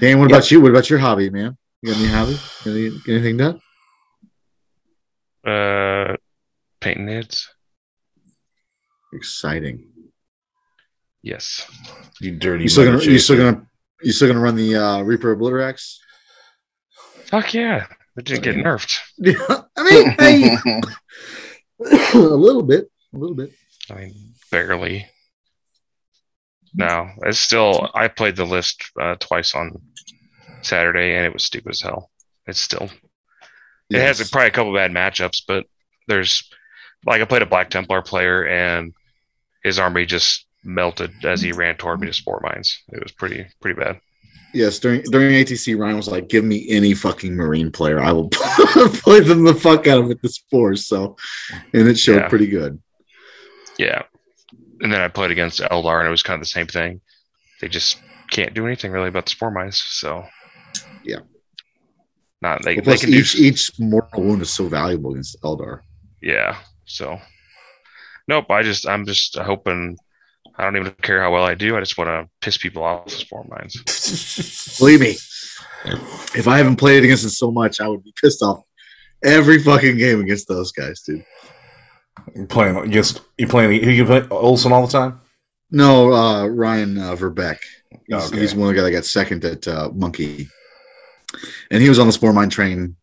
Dan, 0.00 0.20
what 0.20 0.30
about 0.30 0.48
you? 0.50 0.60
What 0.60 0.70
about 0.70 0.90
your 0.90 0.98
hobby, 1.00 1.28
man? 1.30 1.56
You 1.80 1.92
got 1.92 2.00
any 2.00 2.08
hobby? 2.08 2.38
Any, 2.66 2.90
anything 3.08 3.36
done? 3.36 3.60
Uh, 5.44 6.16
painting 6.80 7.06
nids. 7.06 7.46
Exciting. 9.12 9.88
Yes. 11.22 11.66
You 12.20 12.32
dirty. 12.32 12.64
You 12.64 12.68
still 12.68 12.84
gonna 12.84 13.02
you 13.04 13.18
still 13.18 13.36
gonna 13.36 13.66
you 14.02 14.12
still 14.12 14.28
gonna 14.28 14.40
run 14.40 14.56
the 14.56 14.74
uh, 14.76 15.02
Reaper 15.02 15.36
Obliterax? 15.36 15.96
Fuck 17.26 17.54
yeah. 17.54 17.86
It 18.16 18.24
didn't 18.24 18.42
get 18.42 18.56
nerfed. 18.56 18.98
Yeah, 19.18 19.34
I 19.76 19.82
mean, 19.84 20.10
hey, 20.18 20.56
a 22.14 22.18
little 22.18 22.62
bit, 22.62 22.90
a 23.14 23.16
little 23.18 23.34
bit. 23.36 23.52
I 23.90 23.94
mean, 23.94 24.34
barely. 24.50 25.06
No, 26.74 27.08
it's 27.22 27.38
still. 27.38 27.88
I 27.94 28.08
played 28.08 28.36
the 28.36 28.44
list 28.44 28.82
uh, 29.00 29.14
twice 29.18 29.54
on 29.54 29.72
Saturday, 30.62 31.14
and 31.16 31.24
it 31.24 31.32
was 31.32 31.44
stupid 31.44 31.70
as 31.70 31.80
hell. 31.80 32.10
It's 32.46 32.60
still. 32.60 32.90
It 33.90 34.00
has 34.00 34.18
Yes. 34.18 34.30
probably 34.30 34.48
a 34.48 34.52
couple 34.52 34.74
bad 34.74 34.90
matchups, 34.90 35.42
but 35.46 35.64
there's 36.08 36.48
like 37.06 37.22
I 37.22 37.24
played 37.24 37.42
a 37.42 37.46
Black 37.46 37.70
Templar 37.70 38.02
player, 38.02 38.44
and 38.46 38.92
his 39.62 39.78
army 39.78 40.06
just 40.06 40.46
melted 40.64 41.12
as 41.24 41.40
he 41.40 41.50
mm-hmm. 41.50 41.58
ran 41.58 41.76
toward 41.76 42.00
me 42.00 42.06
to 42.06 42.12
spore 42.12 42.40
mines. 42.42 42.82
It 42.88 43.02
was 43.02 43.12
pretty 43.12 43.46
pretty 43.60 43.78
bad. 43.78 44.00
Yes, 44.54 44.78
during 44.78 45.02
during 45.04 45.34
ATC, 45.34 45.78
Ryan 45.78 45.96
was 45.96 46.08
like, 46.08 46.28
"Give 46.28 46.44
me 46.44 46.68
any 46.68 46.94
fucking 46.94 47.34
Marine 47.34 47.72
player, 47.72 48.00
I 48.00 48.12
will 48.12 48.28
play 48.30 49.20
them 49.20 49.44
the 49.44 49.54
fuck 49.54 49.86
out 49.86 50.00
of 50.00 50.08
with 50.08 50.20
the 50.20 50.28
spores." 50.28 50.86
So, 50.86 51.16
and 51.72 51.88
it 51.88 51.98
showed 51.98 52.16
Yeah. 52.16 52.28
pretty 52.28 52.48
good. 52.48 52.80
Yeah, 53.78 54.02
and 54.80 54.92
then 54.92 55.00
I 55.00 55.08
played 55.08 55.30
against 55.30 55.60
Eldar, 55.60 56.00
and 56.00 56.06
it 56.08 56.10
was 56.10 56.22
kind 56.22 56.34
of 56.34 56.42
the 56.42 56.50
same 56.50 56.66
thing. 56.66 57.00
They 57.60 57.68
just 57.68 57.98
can't 58.30 58.52
do 58.54 58.66
anything 58.66 58.92
really 58.92 59.08
about 59.08 59.24
the 59.24 59.30
spore 59.30 59.50
mines. 59.50 59.80
So 59.80 60.24
Yeah. 61.02 61.20
not 62.42 62.62
they, 62.62 62.74
Well, 62.76 62.84
they 62.84 62.90
plus, 62.96 63.00
do 63.00 63.08
each 63.08 63.34
each 63.36 63.70
mortal 63.78 64.22
wound 64.22 64.42
is 64.42 64.52
so 64.52 64.66
valuable 64.68 65.12
against 65.12 65.40
Eldar. 65.42 65.80
yeah 66.20 66.56
so 66.84 67.18
nope 68.28 68.50
i 68.50 68.62
just 68.62 68.86
i'm 68.88 69.04
just 69.06 69.36
hoping 69.36 69.96
i 70.56 70.64
don't 70.64 70.76
even 70.76 70.92
care 71.02 71.22
how 71.22 71.32
well 71.32 71.44
i 71.44 71.54
do 71.54 71.76
i 71.76 71.80
just 71.80 71.96
want 71.98 72.08
to 72.08 72.28
piss 72.40 72.56
people 72.58 72.82
off 72.82 73.04
with 73.04 73.14
spore 73.14 73.44
mines 73.48 74.76
Believe 74.78 75.00
me, 75.00 75.16
if 76.34 76.48
I 76.48 76.56
haven't 76.56 76.76
played 76.76 77.04
against 77.04 77.24
it 77.24 77.30
so 77.30 77.50
much, 77.50 77.80
I 77.80 77.88
would 77.88 78.02
be 78.02 78.12
pissed 78.20 78.42
off 78.42 78.62
every 79.22 79.58
fucking 79.58 79.96
game 79.98 80.20
against 80.20 80.48
those 80.48 80.72
guys, 80.72 81.02
dude. 81.02 81.24
You're 82.34 82.46
playing 82.46 82.76
against 82.76 83.20
you're 83.36 83.48
playing 83.48 83.82
who 83.82 83.90
you 83.90 84.04
play 84.04 84.24
Olsen 84.30 84.72
all 84.72 84.86
the 84.86 84.92
time? 84.92 85.20
No, 85.70 86.12
uh, 86.12 86.46
Ryan 86.46 86.98
uh, 86.98 87.16
Verbeck. 87.16 87.58
He's, 88.06 88.32
Okay. 88.32 88.40
he's 88.40 88.54
one 88.54 88.68
of 88.70 88.74
the 88.74 88.80
guys 88.80 88.84
that 88.90 88.92
got 88.92 89.04
second 89.04 89.44
at 89.44 89.68
uh, 89.68 89.90
Monkey, 89.94 90.48
and 91.70 91.82
he 91.82 91.88
was 91.88 91.98
on 91.98 92.06
the 92.06 92.12
Spore 92.12 92.32
Mine 92.32 92.48
train, 92.50 92.96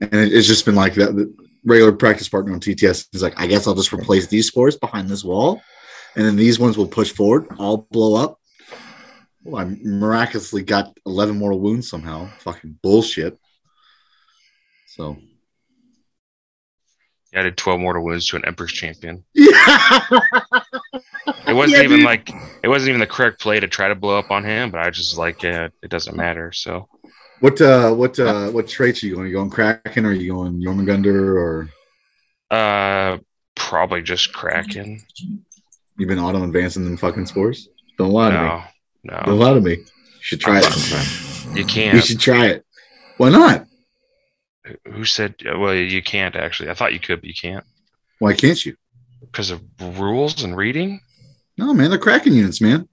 and 0.00 0.14
it, 0.14 0.32
it's 0.32 0.46
just 0.48 0.64
been 0.64 0.74
like 0.74 0.94
that. 0.94 1.32
Regular 1.64 1.92
practice 1.92 2.28
partner 2.28 2.52
on 2.52 2.60
TTS 2.60 3.08
He's 3.12 3.22
like, 3.22 3.38
I 3.40 3.46
guess 3.46 3.66
I'll 3.66 3.74
just 3.74 3.92
replace 3.92 4.26
these 4.26 4.48
spores 4.48 4.76
behind 4.76 5.08
this 5.08 5.22
wall, 5.24 5.62
and 6.16 6.24
then 6.24 6.36
these 6.36 6.58
ones 6.58 6.76
will 6.76 6.88
push 6.88 7.10
forward. 7.12 7.46
I'll 7.58 7.86
blow 7.90 8.14
up. 8.22 8.38
Well, 9.44 9.62
I 9.64 9.76
miraculously 9.82 10.62
got 10.62 10.96
eleven 11.06 11.36
mortal 11.38 11.60
wounds 11.60 11.88
somehow. 11.88 12.28
Fucking 12.40 12.78
bullshit. 12.82 13.38
So 14.86 15.16
yeah, 17.32 17.40
i 17.40 17.42
did 17.44 17.56
12 17.56 17.80
mortal 17.80 18.04
wounds 18.04 18.26
to 18.28 18.36
an 18.36 18.44
emperor's 18.44 18.72
champion 18.72 19.24
yeah, 19.34 19.48
it 21.46 21.54
wasn't 21.54 21.78
Yeah, 21.78 21.84
even 21.84 21.98
dude. 22.00 22.04
like 22.04 22.30
it 22.62 22.68
wasn't 22.68 22.90
even 22.90 23.00
the 23.00 23.06
correct 23.06 23.40
play 23.40 23.58
to 23.58 23.66
try 23.68 23.88
to 23.88 23.94
blow 23.94 24.18
up 24.18 24.30
on 24.30 24.44
him 24.44 24.70
but 24.70 24.80
i 24.80 24.90
just 24.90 25.16
like 25.16 25.42
yeah 25.42 25.68
it 25.82 25.88
doesn't 25.88 26.14
matter 26.14 26.52
so 26.52 26.88
what 27.42 27.60
uh, 27.60 27.92
what 27.92 28.18
uh, 28.18 28.48
what 28.50 28.68
traits 28.68 29.02
are 29.02 29.06
you 29.06 29.14
going? 29.16 29.26
you 29.28 29.34
going 29.34 29.50
Kraken 29.50 30.06
or 30.06 30.10
are 30.10 30.12
you 30.12 30.32
going 30.32 30.60
Jormungandr 30.62 31.36
or 31.36 31.68
uh 32.50 33.18
probably 33.54 34.00
just 34.02 34.32
Kraken 34.32 35.00
You've 35.98 36.08
been 36.08 36.18
auto 36.18 36.42
advancing 36.42 36.84
them 36.84 36.96
fucking 36.96 37.26
spores? 37.26 37.68
Don't 37.98 38.10
lie 38.12 38.30
to 38.30 38.42
me. 38.42 38.62
no 39.12 39.22
Don't 39.26 39.38
lie 39.38 39.54
to 39.54 39.60
me. 39.60 39.72
You 39.72 39.84
should 40.20 40.40
try 40.40 40.58
it 40.58 40.64
sometime. 40.64 41.56
you 41.56 41.64
can't 41.64 41.94
You 41.96 42.00
should 42.00 42.20
try 42.20 42.46
it. 42.46 42.64
Why 43.18 43.28
not? 43.28 43.66
who 44.92 45.04
said 45.04 45.34
well 45.44 45.74
you 45.74 46.00
can't 46.00 46.36
actually 46.36 46.70
i 46.70 46.74
thought 46.74 46.92
you 46.92 47.00
could 47.00 47.20
but 47.20 47.26
you 47.26 47.34
can't 47.34 47.64
Why 48.20 48.32
can't 48.32 48.64
you? 48.64 48.76
because 49.20 49.50
of 49.50 49.60
rules 49.80 50.44
and 50.44 50.56
reading 50.56 51.00
No, 51.58 51.74
man, 51.74 51.90
they're 51.90 51.98
Kraken 51.98 52.32
units, 52.32 52.60
man. 52.60 52.88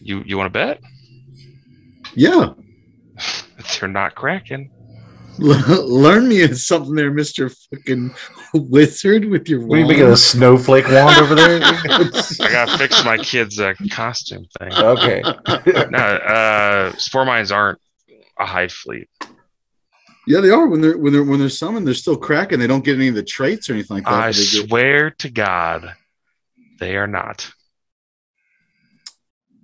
you 0.00 0.22
you 0.24 0.38
want 0.38 0.46
to 0.52 0.58
bet 0.58 0.80
Yeah. 2.14 2.54
They're 3.78 3.88
not 3.88 4.14
Kraken 4.14 4.70
Learn 5.38 6.28
me 6.28 6.46
something 6.52 6.94
there, 6.94 7.10
Mr. 7.10 7.54
fucking 7.70 8.12
wizard 8.52 9.24
with 9.24 9.48
your 9.48 9.64
What 9.64 9.78
are 9.78 9.82
you 9.82 9.86
making 9.86 10.06
a 10.06 10.16
snowflake 10.16 10.86
wand 10.88 11.18
over 11.18 11.34
there? 11.34 11.60
I 11.62 12.48
gotta 12.50 12.76
fix 12.76 13.02
my 13.06 13.16
kid's 13.16 13.58
uh, 13.58 13.72
costume 13.90 14.46
thing. 14.58 14.72
okay. 14.74 15.22
No, 15.90 15.98
uh, 15.98 16.92
spore 16.98 17.24
mines 17.24 17.50
aren't 17.52 17.78
a 18.38 18.44
hive 18.44 18.72
fleet. 18.72 19.08
Yeah, 20.26 20.40
they 20.40 20.50
are. 20.50 20.66
When 20.66 20.82
they're 20.82 20.98
when 20.98 21.12
they're 21.14 21.24
when 21.24 21.40
they're 21.40 21.48
summoned, 21.48 21.86
they're 21.86 21.94
still 21.94 22.16
Kraken. 22.16 22.60
They 22.60 22.66
don't 22.66 22.84
get 22.84 22.96
any 22.96 23.08
of 23.08 23.14
the 23.14 23.22
traits 23.22 23.70
or 23.70 23.72
anything 23.74 23.98
like 23.98 24.04
that. 24.04 24.12
I 24.12 24.26
but 24.28 24.36
they 24.36 24.42
get- 24.44 24.68
swear 24.68 25.10
to 25.10 25.30
God, 25.30 25.94
they 26.80 26.96
are 26.96 27.06
not. 27.06 27.50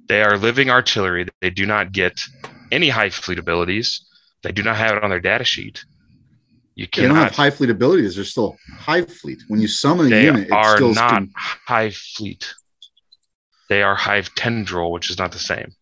They 0.09 0.23
are 0.23 0.39
living 0.39 0.71
artillery. 0.71 1.27
They 1.43 1.51
do 1.51 1.67
not 1.67 1.93
get 1.93 2.23
any 2.73 2.89
hive 2.89 3.15
fleet 3.15 3.39
abilities. 3.39 4.03
They 4.43 4.53
do 4.53 4.63
not 4.63 4.77
have 4.77 4.97
it 4.97 5.03
on 5.05 5.11
their 5.11 5.21
data 5.21 5.45
sheet. 5.45 5.85
You 6.75 6.87
they 6.95 7.03
don't 7.03 7.17
have 7.17 7.33
cannot. 7.33 7.35
hive 7.37 7.55
fleet 7.57 7.71
abilities. 7.71 8.17
They're 8.17 8.25
still 8.25 8.57
hive 8.79 9.11
fleet. 9.13 9.43
When 9.49 9.61
you 9.61 9.69
summon 9.69 10.07
a 10.07 10.11
They 10.11 10.25
unit, 10.25 10.47
it 10.49 10.53
are 10.53 10.77
still 10.77 10.95
not 10.95 11.11
can- 11.15 11.33
hive 11.37 11.97
fleet. 11.97 12.55
They 13.69 13.83
are 13.83 13.95
hive 13.97 14.35
tendril, 14.35 14.93
which 14.93 15.11
is 15.11 15.19
not 15.19 15.33
the 15.33 15.39
same. 15.39 15.73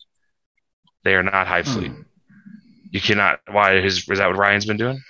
They 1.02 1.14
are 1.14 1.22
not 1.22 1.46
hive 1.46 1.66
fleet. 1.66 1.90
Hmm. 1.90 2.02
You 2.90 3.00
cannot. 3.00 3.40
Why 3.50 3.76
is 3.76 4.08
is 4.08 4.18
that 4.18 4.28
what 4.28 4.36
Ryan's 4.38 4.66
been 4.66 4.76
doing? 4.76 5.02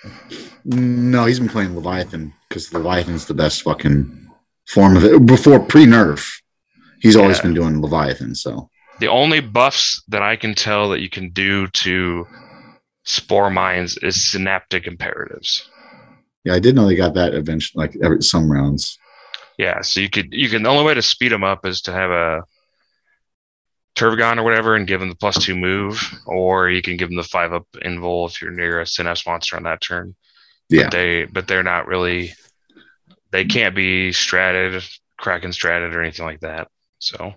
No, 0.65 1.25
he's 1.25 1.39
been 1.39 1.47
playing 1.49 1.75
Leviathan 1.75 2.33
because 2.49 2.73
Leviathan's 2.73 3.25
the 3.25 3.35
best 3.35 3.61
fucking 3.61 4.27
form 4.67 4.97
of 4.97 5.05
it. 5.05 5.23
Before 5.25 5.59
pre 5.59 5.85
nerf, 5.85 6.41
he's 6.99 7.15
always 7.15 7.37
Yeah. 7.37 7.43
been 7.43 7.53
doing 7.53 7.81
Leviathan. 7.81 8.33
So 8.33 8.69
The 8.99 9.07
only 9.07 9.41
buffs 9.41 10.01
that 10.07 10.21
I 10.21 10.35
can 10.35 10.55
tell 10.55 10.89
that 10.89 11.01
you 11.01 11.09
can 11.09 11.29
do 11.31 11.67
to 11.67 12.25
spore 13.03 13.49
mines 13.49 13.97
is 13.97 14.29
synaptic 14.31 14.87
imperatives. 14.87 15.69
yeah, 16.43 16.53
I 16.53 16.59
did 16.59 16.75
know 16.75 16.87
they 16.87 16.95
got 16.95 17.13
that 17.15 17.33
eventually, 17.33 17.81
like 17.81 17.95
every 18.03 18.21
some 18.21 18.51
rounds. 18.51 18.97
Yeah, 19.57 19.81
so 19.81 19.99
you 19.99 20.09
could 20.09 20.33
you 20.33 20.49
can 20.49 20.63
the 20.63 20.69
only 20.69 20.83
way 20.83 20.93
to 20.93 21.01
speed 21.01 21.31
them 21.31 21.43
up 21.43 21.65
is 21.65 21.81
to 21.83 21.91
have 21.91 22.11
a 22.11 22.43
Tervigon 23.95 24.37
or 24.37 24.43
whatever 24.43 24.75
and 24.75 24.87
give 24.87 24.99
them 24.99 25.09
the 25.09 25.15
plus 25.15 25.43
two 25.43 25.55
move, 25.55 26.01
or 26.25 26.69
you 26.69 26.81
can 26.81 26.97
give 26.97 27.09
them 27.09 27.15
the 27.15 27.23
five 27.23 27.53
up 27.53 27.65
invul 27.83 28.29
if 28.29 28.41
you're 28.41 28.51
near 28.51 28.81
a 28.81 28.87
synapse 28.87 29.25
monster 29.25 29.55
on 29.55 29.63
that 29.63 29.81
turn. 29.81 30.15
Yeah, 30.69 30.83
But 30.83 30.91
they 30.91 31.25
but 31.25 31.47
they're 31.47 31.63
not 31.63 31.87
really 31.87 32.33
they 33.31 33.45
can't 33.45 33.75
be 33.75 34.11
stratted, 34.11 34.83
Kraken 35.17 35.53
stratted 35.53 35.93
or 35.93 36.01
anything 36.01 36.25
like 36.25 36.41
that. 36.41 36.67
So 36.99 37.33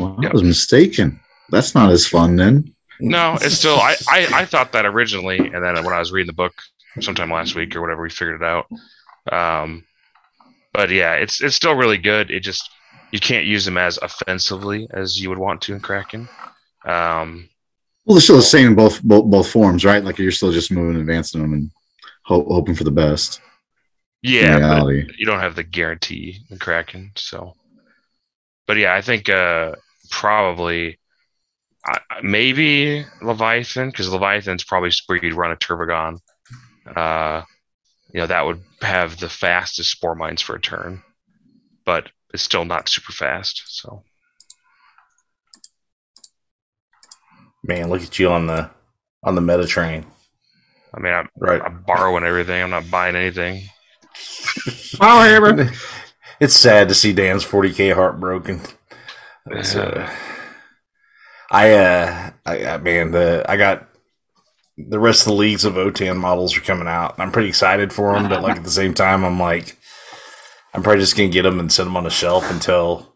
well, 0.00 0.16
yeah. 0.22 0.28
I 0.28 0.32
was 0.32 0.42
mistaken. 0.42 1.20
That's 1.50 1.74
not 1.74 1.90
as 1.90 2.06
fun 2.06 2.36
then. 2.36 2.74
No, 3.00 3.34
it's 3.40 3.56
still. 3.56 3.76
I, 3.76 3.96
I 4.08 4.28
I 4.32 4.44
thought 4.44 4.72
that 4.72 4.86
originally, 4.86 5.38
and 5.38 5.64
then 5.64 5.82
when 5.84 5.94
I 5.94 5.98
was 5.98 6.12
reading 6.12 6.26
the 6.28 6.32
book 6.32 6.54
sometime 7.00 7.30
last 7.30 7.54
week 7.54 7.74
or 7.76 7.80
whatever, 7.80 8.02
we 8.02 8.10
figured 8.10 8.42
it 8.42 8.44
out. 8.44 8.66
Um, 9.32 9.84
but 10.72 10.90
yeah, 10.90 11.14
it's 11.14 11.40
it's 11.42 11.56
still 11.56 11.74
really 11.74 11.98
good. 11.98 12.30
It 12.30 12.40
just 12.40 12.70
you 13.12 13.18
can't 13.20 13.46
use 13.46 13.64
them 13.64 13.76
as 13.78 13.98
offensively 14.00 14.86
as 14.92 15.20
you 15.20 15.28
would 15.30 15.38
want 15.38 15.62
to 15.62 15.74
in 15.74 15.80
Kraken. 15.80 16.28
Um, 16.84 17.48
Well, 18.04 18.14
they're 18.14 18.20
still 18.22 18.36
the 18.36 18.42
same 18.42 18.68
in 18.68 18.74
both 18.74 19.02
both, 19.02 19.24
both 19.26 19.50
forms, 19.50 19.84
right? 19.84 20.04
Like 20.04 20.18
you're 20.18 20.30
still 20.30 20.52
just 20.52 20.70
moving, 20.70 21.00
advancing 21.00 21.42
them, 21.42 21.52
and 21.52 21.70
ho- 22.24 22.46
hoping 22.48 22.74
for 22.74 22.84
the 22.84 22.90
best. 22.90 23.40
yeah, 24.22 24.80
but 24.82 25.18
you 25.18 25.26
don't 25.26 25.40
have 25.40 25.56
the 25.56 25.64
guarantee 25.64 26.38
in 26.50 26.58
Kraken. 26.58 27.10
So, 27.16 27.54
but 28.66 28.76
yeah, 28.76 28.94
I 28.94 29.00
think 29.02 29.28
uh, 29.28 29.72
probably 30.10 30.98
I 31.84 31.98
I- 32.10 32.20
maybe 32.22 33.04
Leviathan 33.22 33.90
because 33.90 34.08
Leviathan's 34.10 34.64
probably 34.64 34.90
where 35.06 35.18
you'd 35.24 35.34
run 35.34 35.52
a 35.52 35.56
Tervigon. 35.56 36.18
Uh, 36.94 37.42
you 38.12 38.20
know 38.20 38.26
that 38.26 38.44
would 38.44 38.62
have 38.82 39.18
the 39.18 39.28
fastest 39.28 39.90
spore 39.90 40.14
mines 40.14 40.42
for 40.42 40.56
a 40.56 40.60
turn, 40.60 41.02
but 41.84 42.10
it's 42.34 42.42
still 42.42 42.64
not 42.64 42.88
super 42.88 43.12
fast. 43.12 43.62
So 43.66 44.02
Man, 47.62 47.90
look 47.90 48.02
at 48.02 48.18
you 48.18 48.28
on 48.30 48.46
the 48.46 48.70
on 49.22 49.34
the 49.34 49.40
meta 49.40 49.66
train. 49.66 50.06
I 50.94 51.00
mean, 51.00 51.12
I'm, 51.12 51.28
Right. 51.36 51.60
I'm 51.62 51.82
borrowing 51.82 52.24
everything. 52.24 52.62
I'm 52.62 52.70
not 52.70 52.90
buying 52.90 53.14
anything. 53.16 53.62
It's 56.40 56.54
sad 56.56 56.88
to 56.88 56.94
see 56.94 57.12
Dan's 57.12 57.44
40k 57.44 57.94
heartbroken. 57.94 58.62
It's, 59.46 59.74
uh, 59.74 60.08
I 61.50 61.72
uh, 61.72 62.30
I, 62.46 62.64
I 62.66 62.76
man, 62.78 63.10
the 63.10 63.44
I 63.48 63.56
got 63.56 63.88
the 64.76 65.00
rest 65.00 65.22
of 65.22 65.26
the 65.28 65.34
leagues 65.34 65.64
of 65.64 65.74
Votann 65.74 66.16
models 66.16 66.56
are 66.56 66.62
coming 66.62 66.88
out. 66.88 67.18
I'm 67.18 67.32
pretty 67.32 67.48
excited 67.48 67.92
for 67.92 68.14
them, 68.14 68.28
but 68.28 68.42
like 68.42 68.56
at 68.56 68.64
the 68.64 68.70
same 68.70 68.94
time, 68.94 69.24
I'm 69.24 69.38
like, 69.38 69.76
I'm 70.72 70.82
probably 70.82 71.00
just 71.00 71.16
gonna 71.16 71.28
get 71.28 71.42
them 71.42 71.58
and 71.60 71.72
set 71.72 71.84
them 71.84 71.96
on 71.96 72.06
a 72.06 72.10
shelf 72.10 72.50
until 72.50 73.14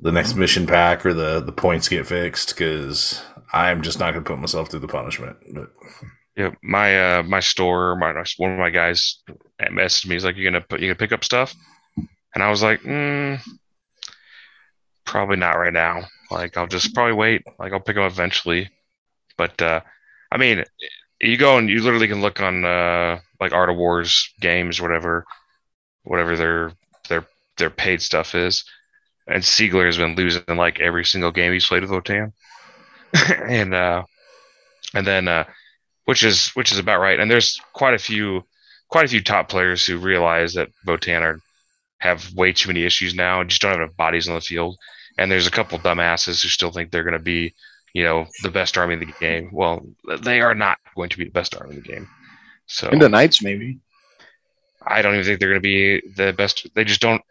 the 0.00 0.12
next 0.12 0.34
mission 0.34 0.66
pack 0.66 1.04
or 1.04 1.14
the 1.14 1.40
the 1.40 1.52
points 1.52 1.88
get 1.88 2.06
fixed 2.06 2.50
because 2.50 3.22
I'm 3.52 3.82
just 3.82 3.98
not 3.98 4.12
gonna 4.12 4.24
put 4.24 4.38
myself 4.38 4.70
through 4.70 4.80
the 4.80 4.88
punishment. 4.88 5.36
But 5.52 5.70
Yeah, 6.36 6.50
my 6.62 7.18
uh 7.18 7.22
my 7.22 7.40
store, 7.40 7.96
my 7.96 8.12
one 8.36 8.52
of 8.52 8.58
my 8.58 8.70
guys 8.70 9.22
messaged 9.60 10.06
me. 10.06 10.14
He's 10.14 10.24
like, 10.24 10.36
"You 10.36 10.44
gonna 10.44 10.60
put 10.60 10.80
you 10.80 10.88
gonna 10.88 10.96
pick 10.96 11.12
up 11.12 11.24
stuff?" 11.24 11.54
And 12.34 12.44
I 12.44 12.50
was 12.50 12.62
like, 12.62 12.80
mm, 12.82 13.40
"Probably 15.04 15.36
not 15.36 15.52
right 15.52 15.72
now. 15.72 16.06
Like, 16.30 16.56
I'll 16.56 16.66
just 16.66 16.94
probably 16.94 17.14
wait. 17.14 17.42
Like, 17.58 17.72
I'll 17.72 17.80
pick 17.80 17.96
them 17.96 18.04
up 18.04 18.12
eventually." 18.12 18.70
But 19.36 19.60
uh, 19.62 19.80
I 20.30 20.36
mean, 20.36 20.64
you 21.20 21.36
go 21.36 21.58
and 21.58 21.68
you 21.68 21.82
literally 21.82 22.08
can 22.08 22.20
look 22.20 22.40
on 22.40 22.64
uh 22.64 23.20
like 23.40 23.52
Art 23.52 23.70
of 23.70 23.76
Wars 23.76 24.32
games, 24.40 24.80
whatever, 24.80 25.24
whatever 26.04 26.36
their 26.36 26.72
their 27.08 27.26
their 27.56 27.70
paid 27.70 28.02
stuff 28.02 28.34
is. 28.34 28.64
And 29.26 29.42
Siegler 29.42 29.86
has 29.86 29.96
been 29.96 30.16
losing 30.16 30.42
like 30.48 30.80
every 30.80 31.04
single 31.04 31.30
game 31.30 31.52
he's 31.52 31.66
played 31.66 31.82
with 31.82 31.90
Votann. 31.90 32.32
and 33.48 33.74
uh, 33.74 34.02
and 34.94 35.06
then 35.06 35.28
uh, 35.28 35.44
which 36.04 36.24
is 36.24 36.48
which 36.50 36.72
is 36.72 36.78
about 36.78 37.00
right. 37.00 37.20
And 37.20 37.30
there's 37.30 37.60
quite 37.72 37.94
a 37.94 37.98
few 37.98 38.42
quite 38.88 39.04
a 39.04 39.08
few 39.08 39.22
top 39.22 39.48
players 39.48 39.86
who 39.86 39.98
realize 39.98 40.54
that 40.54 40.68
Votann 40.86 41.22
are 41.22 41.40
have 42.00 42.32
way 42.34 42.52
too 42.52 42.68
many 42.68 42.84
issues 42.84 43.14
now 43.14 43.40
and 43.40 43.48
just 43.48 43.62
don't 43.62 43.72
have 43.72 43.80
enough 43.80 43.96
bodies 43.96 44.28
on 44.28 44.34
the 44.34 44.40
field. 44.40 44.76
And 45.18 45.30
there's 45.30 45.46
a 45.46 45.50
couple 45.50 45.78
dumbasses 45.78 46.42
who 46.42 46.48
still 46.48 46.70
think 46.72 46.90
they're 46.90 47.04
going 47.04 47.12
to 47.12 47.18
be, 47.18 47.54
you 47.94 48.02
know, 48.04 48.26
the 48.42 48.50
best 48.50 48.76
army 48.78 48.94
in 48.94 49.00
the 49.00 49.12
game. 49.20 49.50
Well, 49.52 49.86
they 50.22 50.40
are 50.40 50.54
not 50.54 50.78
going 50.96 51.10
to 51.10 51.18
be 51.18 51.24
the 51.24 51.30
best 51.30 51.54
army 51.56 51.76
in 51.76 51.82
the 51.82 51.88
game. 51.88 52.08
So 52.66 52.88
in 52.88 52.98
the 52.98 53.08
Knights, 53.08 53.42
maybe. 53.42 53.78
I 54.86 55.02
don't 55.02 55.14
even 55.14 55.24
think 55.26 55.40
they're 55.40 55.50
going 55.50 55.60
to 55.60 56.00
be 56.00 56.00
the 56.16 56.32
best. 56.32 56.66
They 56.74 56.84
just 56.84 57.00
don't. 57.00 57.22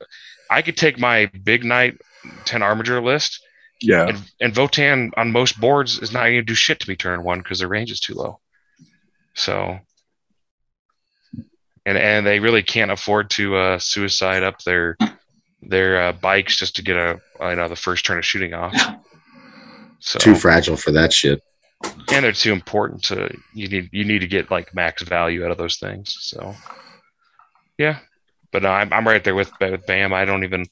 I 0.51 0.61
could 0.61 0.77
take 0.77 0.99
my 0.99 1.31
big 1.43 1.63
knight 1.63 1.97
10 2.45 2.61
armature 2.61 3.01
list 3.01 3.41
Yeah. 3.81 4.07
and, 4.07 4.17
and 4.41 4.53
Votann 4.53 5.11
on 5.17 5.31
most 5.31 5.59
boards 5.59 5.99
is 5.99 6.11
not 6.11 6.23
going 6.23 6.33
to 6.35 6.41
do 6.43 6.55
shit 6.55 6.79
to 6.81 6.89
me 6.89 6.95
turn 6.95 7.23
one 7.23 7.39
because 7.39 7.59
their 7.59 7.67
range 7.67 7.91
is 7.91 7.99
too 7.99 8.13
low. 8.13 8.39
So, 9.35 9.79
and 11.89 11.97
and 11.97 12.25
they 12.25 12.39
really 12.39 12.61
can't 12.61 12.91
afford 12.91 13.31
to 13.31 13.55
uh, 13.55 13.79
suicide 13.79 14.43
up 14.43 14.61
their 14.63 14.95
their 15.61 16.01
uh, 16.01 16.11
bikes 16.13 16.55
just 16.55 16.75
to 16.75 16.83
get 16.83 16.95
a 16.97 17.19
you 17.41 17.55
know 17.55 17.67
the 17.67 17.75
first 17.75 18.05
turn 18.05 18.19
of 18.19 18.25
shooting 18.25 18.53
off. 18.53 18.75
So 19.99 20.19
Too 20.19 20.35
fragile 20.35 20.77
for 20.77 20.91
that 20.91 21.11
shit. 21.11 21.41
and 21.83 22.23
they're 22.23 22.31
too 22.31 22.53
important 22.53 23.03
to 23.05 23.29
you 23.53 23.67
need 23.67 23.89
you 23.91 24.05
need 24.05 24.19
to 24.19 24.27
get 24.27 24.51
like 24.51 24.73
max 24.75 25.01
value 25.01 25.43
out 25.43 25.51
of 25.51 25.57
those 25.57 25.77
things. 25.77 26.15
So 26.21 26.55
yeah, 27.77 27.99
but 28.51 28.61
no, 28.61 28.69
I'm 28.69 28.93
I'm 28.93 29.07
right 29.07 29.23
there 29.23 29.35
with 29.35 29.51
with 29.59 29.85
Bam. 29.87 30.13
I 30.13 30.25
don't 30.25 30.43
even 30.43 30.65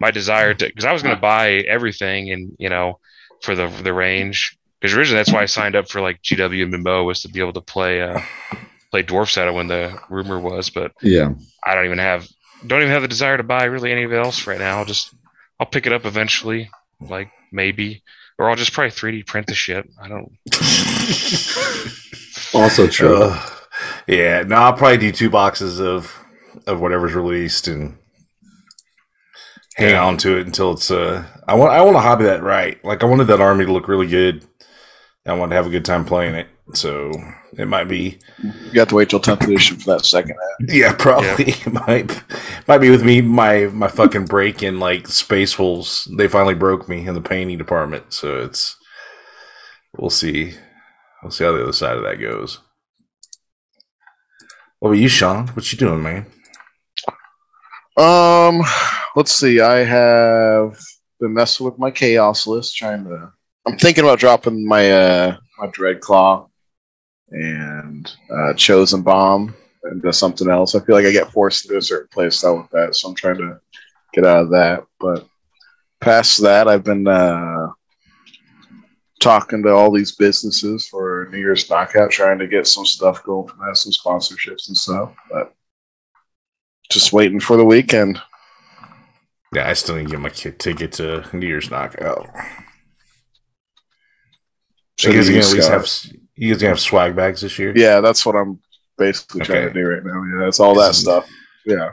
my 0.00 0.10
desire 0.10 0.54
to 0.54 0.66
because 0.66 0.84
I 0.86 0.92
was 0.92 1.02
going 1.02 1.14
to 1.14 1.20
buy 1.20 1.50
everything 1.68 2.30
and 2.32 2.56
you 2.58 2.70
know 2.70 2.98
for 3.42 3.54
the 3.54 3.68
the 3.68 3.92
range 3.92 4.56
because 4.80 4.96
originally 4.96 5.18
that's 5.18 5.32
why 5.32 5.42
I 5.42 5.46
signed 5.46 5.76
up 5.76 5.88
for 5.88 6.00
like 6.00 6.22
GW 6.22 6.62
and 6.62 6.72
Mimo 6.72 7.04
was 7.04 7.22
to 7.22 7.28
be 7.28 7.40
able 7.40 7.52
to 7.52 7.60
play 7.60 8.00
uh 8.02 8.20
play 8.92 9.02
Dwarf 9.02 9.26
Shadow 9.26 9.52
when 9.54 9.66
the 9.66 9.98
rumor 10.08 10.38
was, 10.38 10.70
but 10.70 10.92
Yeah. 11.02 11.30
I 11.66 11.74
don't 11.74 11.86
even 11.86 11.98
have 11.98 12.28
don't 12.66 12.80
even 12.82 12.92
have 12.92 13.02
the 13.02 13.08
desire 13.08 13.36
to 13.36 13.42
buy 13.42 13.64
really 13.64 13.90
any 13.90 14.04
of 14.04 14.12
it 14.12 14.16
else 14.24 14.46
right 14.46 14.58
now. 14.60 14.78
I'll 14.78 14.84
just 14.84 15.12
I'll 15.58 15.66
pick 15.66 15.86
it 15.86 15.92
up 15.92 16.04
eventually, 16.06 16.70
like 17.00 17.30
maybe, 17.50 18.02
or 18.38 18.48
I'll 18.48 18.56
just 18.56 18.72
probably 18.72 18.90
3D 18.92 19.26
print 19.26 19.46
the 19.48 19.54
shit. 19.54 19.88
I 20.00 20.08
don't. 20.08 20.30
Also 22.54 22.86
true. 22.86 23.16
uh, 23.22 23.42
yeah, 24.06 24.42
no, 24.42 24.56
I'll 24.56 24.74
probably 24.74 24.98
do 24.98 25.10
two 25.12 25.30
boxes 25.30 25.80
of 25.80 26.14
of 26.66 26.80
whatever's 26.80 27.14
released 27.14 27.66
and 27.66 27.96
hang 29.76 29.90
Yeah. 29.94 30.04
on 30.04 30.18
to 30.18 30.36
it 30.38 30.46
until 30.46 30.72
it's 30.72 30.90
uh 30.90 31.24
I 31.48 31.54
want 31.54 31.72
I 31.72 31.80
want 31.80 31.96
to 31.96 32.00
hobby 32.00 32.24
that 32.24 32.42
right. 32.42 32.82
Like 32.84 33.02
I 33.02 33.06
wanted 33.06 33.24
that 33.28 33.40
army 33.40 33.64
to 33.64 33.72
look 33.72 33.88
really 33.88 34.06
good. 34.06 34.44
I 35.24 35.32
want 35.32 35.50
to 35.52 35.56
have 35.56 35.66
a 35.66 35.70
good 35.70 35.84
time 35.86 36.04
playing 36.04 36.34
it. 36.34 36.48
So 36.74 37.12
it 37.58 37.66
might 37.66 37.84
be 37.84 38.18
You 38.42 38.72
got 38.72 38.88
to 38.88 38.94
wait 38.94 39.10
till 39.10 39.20
10th 39.20 39.44
edition 39.44 39.76
for 39.76 39.92
that 39.92 40.04
second 40.06 40.36
half. 40.36 40.74
Yeah, 40.74 40.94
probably 40.94 41.44
It 41.66 41.72
might 41.72 42.22
might 42.66 42.78
be 42.78 42.90
with 42.90 43.04
me. 43.04 43.20
My 43.20 43.66
my 43.66 43.88
fucking 43.88 44.26
break 44.26 44.62
in 44.62 44.80
like 44.80 45.06
space 45.08 45.58
wolves. 45.58 46.08
They 46.16 46.28
finally 46.28 46.54
broke 46.54 46.88
me 46.88 47.06
in 47.06 47.14
the 47.14 47.20
painting 47.20 47.58
department. 47.58 48.12
So 48.12 48.42
it's 48.42 48.76
we'll 49.96 50.10
see. 50.10 50.54
We'll 51.22 51.30
see 51.30 51.44
how 51.44 51.52
the 51.52 51.62
other 51.62 51.72
side 51.72 51.96
of 51.96 52.02
that 52.04 52.20
goes. 52.20 52.58
What 54.80 54.90
about 54.90 54.98
you, 54.98 55.08
Sean? 55.08 55.48
What 55.48 55.70
you 55.70 55.78
doing, 55.78 56.02
man? 56.02 56.26
Um, 57.96 58.62
let's 59.14 59.32
see. 59.32 59.60
I 59.60 59.84
have 59.84 60.76
been 61.20 61.34
messing 61.34 61.66
with 61.66 61.78
my 61.78 61.90
chaos 61.90 62.46
list, 62.46 62.76
trying 62.76 63.04
to. 63.04 63.30
I'm 63.64 63.78
thinking 63.78 64.02
about 64.02 64.18
dropping 64.18 64.66
my 64.66 64.90
uh 64.90 65.36
my 65.60 65.68
dread 65.68 66.00
claw 66.00 66.48
and 67.32 68.14
uh, 68.30 68.54
chosen 68.54 69.02
bomb 69.02 69.54
into 69.90 70.12
something 70.12 70.48
else. 70.48 70.74
I 70.74 70.80
feel 70.80 70.94
like 70.94 71.06
I 71.06 71.12
get 71.12 71.32
forced 71.32 71.62
to 71.62 71.68
do 71.68 71.76
a 71.78 71.82
certain 71.82 72.08
play 72.12 72.30
style 72.30 72.58
with 72.58 72.70
that, 72.70 72.94
so 72.94 73.08
I'm 73.08 73.14
trying 73.14 73.38
to 73.38 73.60
get 74.12 74.24
out 74.24 74.44
of 74.44 74.50
that. 74.50 74.84
But 75.00 75.26
past 76.00 76.42
that, 76.42 76.68
I've 76.68 76.84
been 76.84 77.08
uh 77.08 77.68
talking 79.20 79.62
to 79.62 79.70
all 79.70 79.90
these 79.90 80.16
businesses 80.16 80.88
for 80.88 81.28
New 81.30 81.38
Year's 81.38 81.70
knockout, 81.70 82.10
trying 82.10 82.38
to 82.40 82.48
get 82.48 82.66
some 82.66 82.84
stuff 82.84 83.22
going 83.22 83.48
from 83.48 83.60
that, 83.60 83.76
some 83.76 83.92
sponsorships 83.92 84.68
and 84.68 84.76
stuff. 84.76 85.14
But 85.30 85.54
just 86.90 87.12
waiting 87.12 87.40
for 87.40 87.56
the 87.56 87.64
weekend. 87.64 88.20
Yeah, 89.54 89.68
I 89.68 89.74
still 89.74 89.96
need 89.96 90.06
to 90.06 90.10
get 90.10 90.20
my 90.20 90.30
kid 90.30 90.58
ticket 90.58 90.92
to 90.92 91.24
New 91.32 91.46
Year's 91.46 91.70
knockout. 91.70 92.28
So 94.98 95.12
guys 95.12 95.26
do 95.26 95.32
gonna 95.32 95.46
at 95.46 95.52
least 95.52 95.68
have 95.68 96.21
you 96.36 96.52
guys 96.52 96.60
gonna 96.62 96.70
have 96.70 96.80
swag 96.80 97.14
bags 97.16 97.40
this 97.42 97.58
year? 97.58 97.72
Yeah, 97.76 98.00
that's 98.00 98.24
what 98.26 98.36
I'm 98.36 98.58
basically 98.98 99.42
trying 99.42 99.68
to 99.68 99.72
do 99.74 99.86
right 99.86 100.04
now. 100.04 100.22
Yeah, 100.40 100.48
it's 100.48 100.60
all 100.60 100.74
that 100.76 100.90
Isn't- 100.90 101.02
stuff. 101.02 101.28
Yeah, 101.66 101.90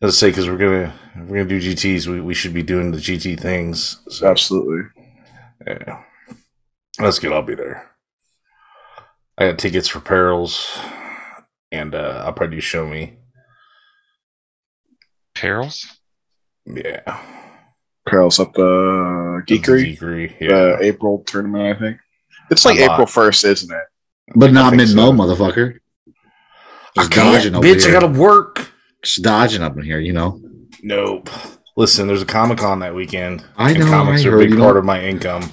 Let's 0.00 0.18
say 0.18 0.30
because 0.30 0.48
we're 0.48 0.56
gonna 0.58 0.92
we're 1.16 1.44
gonna 1.44 1.44
do 1.44 1.60
GTS. 1.60 2.06
We, 2.08 2.20
we 2.20 2.34
should 2.34 2.52
be 2.54 2.62
doing 2.62 2.90
the 2.92 2.98
GT 2.98 3.38
things. 3.38 4.00
So 4.08 4.26
absolutely. 4.28 4.82
Yeah. 5.66 6.02
That's 6.98 7.18
good. 7.18 7.32
I'll 7.32 7.42
be 7.42 7.54
there. 7.54 7.88
I 9.38 9.46
got 9.50 9.58
tickets 9.58 9.88
for 9.88 10.00
Perils, 10.00 10.78
and 11.70 11.94
uh, 11.94 12.22
I'll 12.26 12.32
probably 12.32 12.56
do 12.56 12.60
Show 12.60 12.86
Me. 12.86 13.16
Perils? 15.34 15.86
Yeah. 16.66 17.20
Carol's 18.08 18.38
up 18.40 18.56
uh, 18.58 19.40
Geekery, 19.46 19.96
Geekery. 19.96 20.38
the 20.38 20.78
April 20.80 21.22
tournament, 21.26 21.76
I 21.76 21.80
think. 21.80 21.96
It's 22.52 22.64
like 22.64 22.78
April 22.78 23.06
1st, 23.06 23.44
isn't 23.50 23.72
it? 23.72 23.84
But 24.36 24.52
not 24.52 24.70
think 24.70 24.78
mid 24.82 24.88
so. 24.90 24.94
mo, 24.96 25.12
motherfucker. 25.12 25.78
I 26.96 27.02
can't, 27.02 27.14
dodging 27.14 27.54
over 27.54 27.66
bitch. 27.66 27.86
I 27.88 27.90
gotta 27.90 28.06
work. 28.06 28.70
Just 29.02 29.22
dodging 29.22 29.62
up 29.62 29.76
in 29.76 29.82
here, 29.82 29.98
you 29.98 30.12
know. 30.12 30.40
Nope. 30.82 31.28
Listen, 31.76 32.06
there's 32.06 32.22
a 32.22 32.26
Comic 32.26 32.58
Con 32.58 32.80
that 32.80 32.94
weekend. 32.94 33.44
I 33.56 33.70
and 33.70 33.80
know, 33.80 33.86
comics 33.88 34.24
I 34.24 34.28
are 34.28 34.36
a 34.36 34.38
big 34.38 34.50
part 34.50 34.60
don't- 34.60 34.76
of 34.76 34.84
my 34.84 35.02
income. 35.02 35.50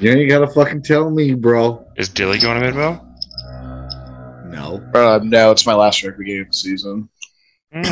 You 0.00 0.10
ain't 0.10 0.28
gotta 0.28 0.48
fucking 0.48 0.82
tell 0.82 1.08
me, 1.10 1.34
bro. 1.34 1.86
Is 1.96 2.08
Dilly 2.08 2.38
going 2.38 2.60
to 2.60 2.66
Midmo? 2.72 3.00
No. 4.50 4.82
Uh, 4.94 5.20
no, 5.22 5.50
it's 5.52 5.66
my 5.66 5.74
last 5.74 6.02
rugby 6.02 6.24
game 6.24 6.40
of 6.42 6.46
the 6.48 6.52
season. 6.52 7.08
Hmm, 7.72 7.82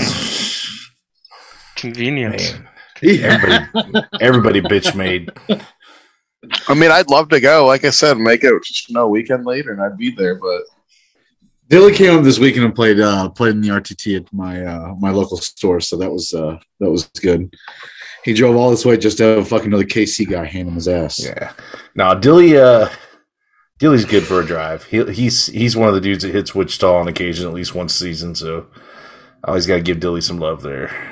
convenient. 1.77 2.59
Yeah. 3.03 3.39
everybody, 3.73 4.07
everybody 4.21 4.61
bitch 4.61 4.95
made. 4.97 5.31
I 6.69 6.75
mean, 6.75 6.91
I'd 6.91 7.11
love 7.11 7.29
to 7.31 7.41
go. 7.41 7.67
Like 7.67 7.85
I 7.85 7.91
said, 7.91 8.19
make 8.19 8.43
it 8.45 8.53
just 8.65 8.91
no 8.91 9.09
weekend 9.09 9.47
later, 9.47 9.73
and 9.73 9.81
I'd 9.81 9.97
be 9.97 10.11
there. 10.11 10.35
But 10.35 10.63
Dilly 11.69 11.95
came 11.95 12.19
up 12.19 12.25
this 12.25 12.39
weekend 12.39 12.65
and 12.65 12.75
played 12.75 13.01
uh 13.01 13.29
played 13.31 13.53
in 13.53 13.61
the 13.61 13.69
RTT 13.69 14.17
at 14.17 14.33
my 14.33 14.65
uh 14.65 14.95
my 14.99 15.11
local 15.11 15.37
store, 15.37 15.81
so 15.81 15.97
that 15.97 16.11
was 16.11 16.35
uh 16.35 16.59
that 16.81 16.91
was 16.91 17.07
good. 17.21 17.55
He 18.25 18.35
drove 18.35 18.57
all 18.57 18.71
this 18.71 18.85
way 18.85 18.97
just 18.97 19.19
to 19.19 19.25
have 19.25 19.49
fucking 19.49 19.69
another 19.69 19.85
KC 19.85 20.29
guy 20.29 20.45
hand 20.45 20.69
him 20.69 20.75
his 20.75 20.89
ass. 20.89 21.25
Yeah. 21.25 21.53
Now 21.95 22.15
Dilly, 22.15 22.57
uh, 22.57 22.89
Dilly's 23.79 24.05
good 24.05 24.25
for 24.25 24.41
a 24.41 24.47
drive. 24.47 24.85
He, 24.85 25.05
he's 25.13 25.47
he's 25.47 25.77
one 25.77 25.89
of 25.89 25.95
the 25.95 26.01
dudes 26.01 26.23
that 26.23 26.35
hits 26.35 26.55
Wichita 26.55 26.95
on 26.95 27.09
occasion 27.09 27.47
at 27.47 27.55
least 27.55 27.75
once 27.75 27.95
a 27.95 27.99
season. 27.99 28.35
So 28.35 28.67
I 29.45 29.49
always 29.49 29.67
got 29.67 29.77
to 29.77 29.83
give 29.83 29.99
Dilly 29.99 30.21
some 30.21 30.39
love 30.39 30.63
there. 30.63 31.12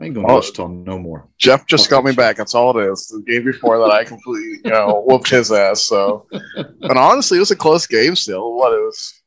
I 0.00 0.04
ain't 0.04 0.14
going 0.14 0.26
to 0.26 0.32
Oh. 0.32 0.36
Wichita 0.36 0.68
no 0.68 0.98
more. 0.98 1.28
Jeff 1.38 1.66
just 1.66 1.90
got 1.90 2.04
me 2.04 2.12
back. 2.16 2.36
That's 2.36 2.54
all 2.54 2.78
it 2.78 2.88
is. 2.90 3.08
The 3.08 3.20
game 3.22 3.44
before 3.44 3.78
that, 3.78 3.90
I 3.92 4.04
completely, 4.04 4.60
you 4.64 4.70
know, 4.70 5.02
whooped 5.06 5.28
his 5.28 5.50
ass. 5.50 5.82
So, 5.82 6.26
and 6.56 6.98
honestly, 6.98 7.38
it 7.38 7.40
was 7.40 7.50
a 7.50 7.56
close 7.56 7.86
game 7.86 8.14
still. 8.14 8.54
What 8.54 8.72
it 8.72 8.80
was, 8.80 9.20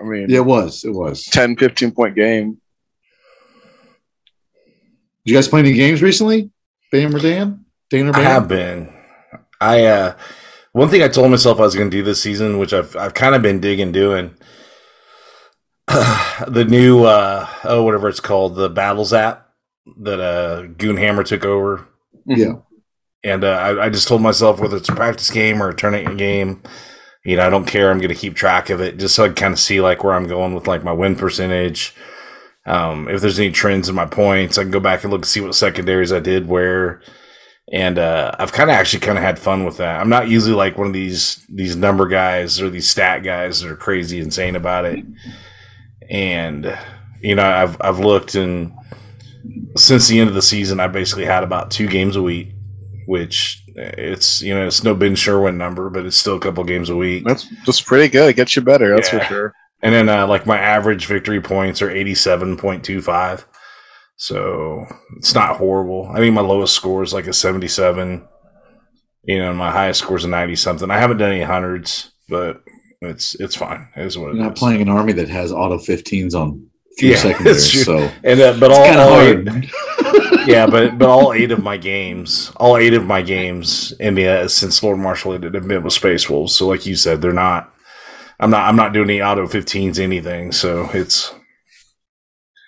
I 0.00 0.04
mean, 0.04 0.28
Yeah, 0.28 0.38
it 0.38 0.44
was. 0.44 0.84
It 0.84 0.90
was. 0.90 1.24
10, 1.24 1.56
15 1.56 1.92
point 1.92 2.14
game. 2.14 2.60
Did 5.24 5.30
you 5.32 5.36
guys 5.36 5.48
play 5.48 5.60
any 5.60 5.72
games 5.72 6.02
recently? 6.02 6.50
Bam 6.92 7.16
or 7.16 7.18
Dan? 7.18 7.64
Dan 7.88 8.08
or 8.08 8.16
I 8.16 8.20
have 8.20 8.46
been. 8.46 8.92
I 9.58 9.84
uh, 9.86 10.16
One 10.72 10.90
thing 10.90 11.02
I 11.02 11.08
told 11.08 11.30
myself 11.30 11.58
I 11.58 11.62
was 11.62 11.74
going 11.74 11.90
to 11.90 11.96
do 11.96 12.02
this 12.02 12.20
season, 12.20 12.58
which 12.58 12.74
I've 12.74 12.94
I've 12.94 13.14
kind 13.14 13.34
of 13.34 13.40
been 13.40 13.58
digging 13.58 13.90
doing, 13.90 14.34
the 15.88 16.66
new 16.68 17.04
uh, 17.04 17.48
oh 17.64 17.82
whatever 17.84 18.08
it's 18.10 18.20
called, 18.20 18.56
the 18.56 18.68
Battles 18.68 19.14
app 19.14 19.43
that 20.02 20.20
uh, 20.20 20.62
Goonhammer 20.76 21.24
took 21.24 21.44
over, 21.44 21.86
Yeah. 22.26 22.54
and 23.22 23.44
uh, 23.44 23.48
I, 23.48 23.84
I 23.86 23.88
just 23.90 24.08
told 24.08 24.22
myself 24.22 24.60
whether 24.60 24.76
it's 24.76 24.88
a 24.88 24.94
practice 24.94 25.30
game 25.30 25.62
or 25.62 25.68
a 25.68 25.74
tournament 25.76 26.18
game, 26.18 26.62
you 27.24 27.36
know, 27.36 27.46
I 27.46 27.50
don't 27.50 27.66
care. 27.66 27.90
I'm 27.90 27.98
going 27.98 28.08
to 28.08 28.14
keep 28.14 28.34
track 28.34 28.70
of 28.70 28.80
it 28.80 28.98
just 28.98 29.14
so 29.14 29.24
I 29.24 29.28
can 29.28 29.34
kind 29.36 29.52
of 29.54 29.58
see 29.60 29.80
like 29.80 30.04
where 30.04 30.14
I'm 30.14 30.26
going 30.26 30.54
with 30.54 30.66
like 30.66 30.84
my 30.84 30.92
win 30.92 31.16
percentage. 31.16 31.94
Um, 32.66 33.08
if 33.08 33.20
there's 33.20 33.38
any 33.38 33.50
trends 33.50 33.88
in 33.88 33.94
my 33.94 34.06
points, 34.06 34.56
I 34.58 34.62
can 34.62 34.70
go 34.70 34.80
back 34.80 35.04
and 35.04 35.10
look 35.10 35.20
and 35.22 35.26
see 35.26 35.40
what 35.40 35.54
secondaries 35.54 36.12
I 36.12 36.20
did 36.20 36.48
where. 36.48 37.02
And 37.72 37.98
uh, 37.98 38.32
I've 38.38 38.52
kind 38.52 38.68
of 38.70 38.76
actually 38.76 39.00
kind 39.00 39.16
of 39.16 39.24
had 39.24 39.38
fun 39.38 39.64
with 39.64 39.78
that. 39.78 40.00
I'm 40.00 40.10
not 40.10 40.28
usually 40.28 40.54
like 40.54 40.76
one 40.76 40.86
of 40.86 40.92
these 40.92 41.44
these 41.48 41.76
number 41.76 42.06
guys 42.08 42.60
or 42.60 42.68
these 42.68 42.88
stat 42.88 43.22
guys 43.22 43.60
that 43.60 43.70
are 43.70 43.76
crazy 43.76 44.18
insane 44.20 44.54
about 44.56 44.84
it. 44.84 45.04
And 46.10 46.76
you 47.22 47.34
know, 47.34 47.44
I've 47.44 47.76
I've 47.80 47.98
looked 48.00 48.34
and 48.34 48.72
since 49.76 50.08
the 50.08 50.20
end 50.20 50.28
of 50.28 50.34
the 50.34 50.42
season, 50.42 50.80
I 50.80 50.86
basically 50.88 51.24
had 51.24 51.42
about 51.44 51.70
two 51.70 51.86
games 51.88 52.16
a 52.16 52.22
week, 52.22 52.52
which 53.06 53.62
it's 53.76 54.40
you 54.42 54.54
know 54.54 54.66
it's 54.66 54.84
no 54.84 54.94
Ben 54.94 55.14
Sherwin 55.14 55.58
number, 55.58 55.90
but 55.90 56.06
it's 56.06 56.16
still 56.16 56.36
a 56.36 56.40
couple 56.40 56.62
games 56.64 56.90
a 56.90 56.96
week. 56.96 57.24
That's 57.24 57.46
that's 57.66 57.80
pretty 57.80 58.08
good. 58.08 58.28
It 58.30 58.36
gets 58.36 58.54
you 58.56 58.62
better. 58.62 58.94
That's 58.94 59.12
Yeah. 59.12 59.18
for 59.20 59.24
sure. 59.24 59.54
And 59.82 59.92
then 59.94 60.08
uh, 60.08 60.26
like 60.26 60.46
my 60.46 60.58
average 60.58 61.06
victory 61.06 61.40
points 61.40 61.82
are 61.82 61.90
eighty 61.90 62.14
seven 62.14 62.56
point 62.56 62.84
two 62.84 63.02
five, 63.02 63.46
so 64.16 64.84
it's 65.16 65.34
not 65.34 65.56
horrible. 65.56 66.10
I 66.14 66.20
mean 66.20 66.34
my 66.34 66.40
lowest 66.40 66.74
score 66.74 67.02
is 67.02 67.12
like 67.12 67.26
a 67.26 67.32
seventy 67.32 67.68
seven. 67.68 68.26
You 69.24 69.38
know, 69.38 69.52
my 69.54 69.70
highest 69.70 70.00
score 70.00 70.16
is 70.16 70.24
a 70.24 70.28
ninety 70.28 70.56
something. 70.56 70.90
I 70.90 70.98
haven't 70.98 71.16
done 71.18 71.32
any 71.32 71.42
hundreds, 71.42 72.12
but 72.28 72.62
it's 73.00 73.34
it's 73.36 73.56
fine. 73.56 73.88
It 73.96 74.06
is 74.06 74.16
what 74.16 74.30
it 74.30 74.36
You're 74.36 74.44
not 74.44 74.52
is. 74.54 74.58
playing 74.58 74.82
an 74.82 74.88
army 74.88 75.12
that 75.14 75.28
has 75.28 75.50
auto 75.52 75.78
15s 75.78 76.34
on 76.34 76.66
few 76.98 77.10
Yeah, 77.10 77.16
true. 77.70 77.84
so 77.84 78.10
And 78.22 78.40
uh, 78.40 78.56
but 78.58 78.70
it's 78.70 78.78
all, 78.78 78.98
all 78.98 79.20
eight, 79.20 79.48
hard. 79.48 79.70
yeah, 80.46 80.66
but 80.66 80.98
but 80.98 81.08
all 81.08 81.32
eight 81.32 81.50
of 81.50 81.62
my 81.62 81.76
games, 81.76 82.52
all 82.56 82.76
eight 82.76 82.94
of 82.94 83.04
my 83.06 83.22
games 83.22 83.92
in 83.98 84.14
the 84.14 84.26
uh, 84.26 84.48
since 84.48 84.82
Lord 84.82 84.98
Marshall 84.98 85.32
have 85.32 85.40
been 85.52 85.82
with 85.82 85.92
Space 85.92 86.28
Wolves. 86.28 86.54
So 86.54 86.66
like 86.66 86.86
you 86.86 86.96
said, 86.96 87.20
they're 87.22 87.32
not. 87.32 87.72
I'm 88.40 88.50
not. 88.50 88.68
I'm 88.68 88.76
not 88.76 88.92
doing 88.92 89.10
any 89.10 89.22
auto 89.22 89.46
15s 89.46 89.98
anything. 89.98 90.52
So 90.52 90.90
it's 90.92 91.32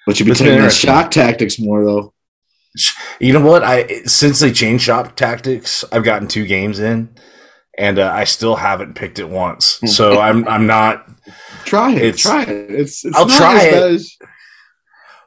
But 0.07 0.19
you've 0.19 0.27
been 0.29 0.37
taking 0.37 0.69
shock 0.71 1.11
tactics 1.11 1.59
more 1.59 1.85
though. 1.85 2.13
you 3.21 3.33
know 3.33 3.45
what 3.45 3.63
I 3.65 3.87
since 4.05 4.41
they 4.41 4.53
changed 4.53 4.85
shock 4.85 5.17
tactics, 5.17 5.85
I've 5.93 6.05
gotten 6.05 6.29
two 6.29 6.47
games 6.47 6.79
in, 6.79 7.15
and 7.79 7.99
uh, 7.99 8.11
I 8.13 8.25
still 8.25 8.57
haven't 8.57 8.95
picked 8.95 9.19
it 9.19 9.29
once. 9.29 9.81
So 9.87 10.21
I'm 10.21 10.47
I'm 10.49 10.67
not. 10.67 11.09
Try 11.67 11.93
it. 11.93 11.99
It's- 12.03 12.23
try 12.23 12.43
it. 12.45 12.71
It's, 12.71 13.05
it's 13.05 13.17
I'll 13.17 13.29
try 13.29 13.61
it. 13.63 13.75
as- 13.75 14.17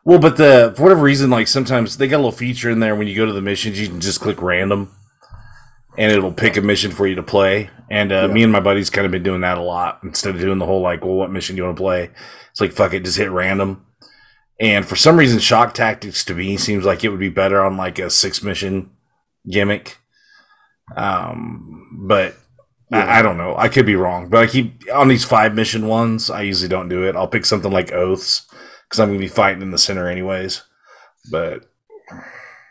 Well, 0.04 0.20
but 0.20 0.38
the 0.38 0.74
for 0.76 0.84
whatever 0.84 1.02
reason, 1.04 1.30
like 1.30 1.48
sometimes 1.48 1.98
they 1.98 2.08
got 2.08 2.16
a 2.18 2.24
little 2.24 2.32
feature 2.32 2.70
in 2.72 2.80
there 2.80 2.96
when 2.96 3.08
you 3.08 3.16
go 3.16 3.26
to 3.28 3.34
the 3.34 3.42
missions, 3.42 3.80
you 3.80 3.88
can 3.88 4.00
just 4.02 4.20
click 4.22 4.42
random, 4.42 4.92
and 5.98 6.12
it'll 6.12 6.32
pick 6.34 6.58
a 6.58 6.62
mission 6.62 6.90
for 6.92 7.06
you 7.06 7.16
to 7.16 7.24
play. 7.24 7.70
And 7.92 8.12
uh, 8.12 8.26
Yeah. 8.28 8.34
me 8.34 8.44
and 8.44 8.52
my 8.52 8.60
buddies 8.60 8.90
kind 8.90 9.06
of 9.06 9.12
been 9.12 9.24
doing 9.24 9.42
that 9.42 9.58
a 9.58 9.62
lot 9.62 10.00
instead 10.04 10.34
of 10.34 10.42
doing 10.42 10.58
the 10.60 10.66
whole 10.66 10.82
like, 10.82 11.04
well, 11.04 11.16
what 11.16 11.32
mission 11.32 11.56
do 11.56 11.62
you 11.62 11.66
want 11.66 11.78
to 11.78 11.82
play? 11.84 12.10
It's 12.52 12.62
like 12.62 12.72
fuck 12.72 12.94
it, 12.94 13.04
just 13.04 13.18
hit 13.18 13.30
random. 13.32 13.86
And 14.62 14.86
for 14.86 14.96
some 14.96 15.18
reason, 15.18 15.40
shock 15.40 15.74
tactics 15.74 16.24
to 16.26 16.34
me 16.36 16.58
seems 16.58 16.86
like 16.86 17.04
it 17.04 17.10
would 17.10 17.20
be 17.20 17.30
better 17.30 17.62
on 17.62 17.78
like 17.78 17.98
a 18.00 18.10
six 18.10 18.42
mission 18.44 18.90
gimmick. 19.50 19.98
Um, 20.96 22.06
but 22.08 22.36
Yeah. 22.92 23.06
I, 23.06 23.20
I 23.20 23.22
don't 23.22 23.38
know. 23.38 23.56
I 23.56 23.70
could 23.70 23.86
be 23.86 23.96
wrong, 23.96 24.30
but 24.30 24.44
I 24.44 24.48
keep 24.48 24.84
on 24.94 25.08
these 25.08 25.24
five 25.26 25.54
mission 25.54 25.88
ones. 25.88 26.30
I 26.30 26.42
usually 26.42 26.70
don't 26.70 26.90
do 26.90 27.04
it. 27.04 27.16
I'll 27.16 27.28
pick 27.28 27.46
something 27.46 27.72
like 27.72 27.92
oaths 27.92 28.48
because 28.84 29.00
I'm 29.00 29.10
going 29.10 29.20
to 29.20 29.26
be 29.26 29.30
fighting 29.30 29.62
in 29.62 29.72
the 29.72 29.78
center 29.78 30.08
anyways. 30.08 30.64
But 31.30 31.66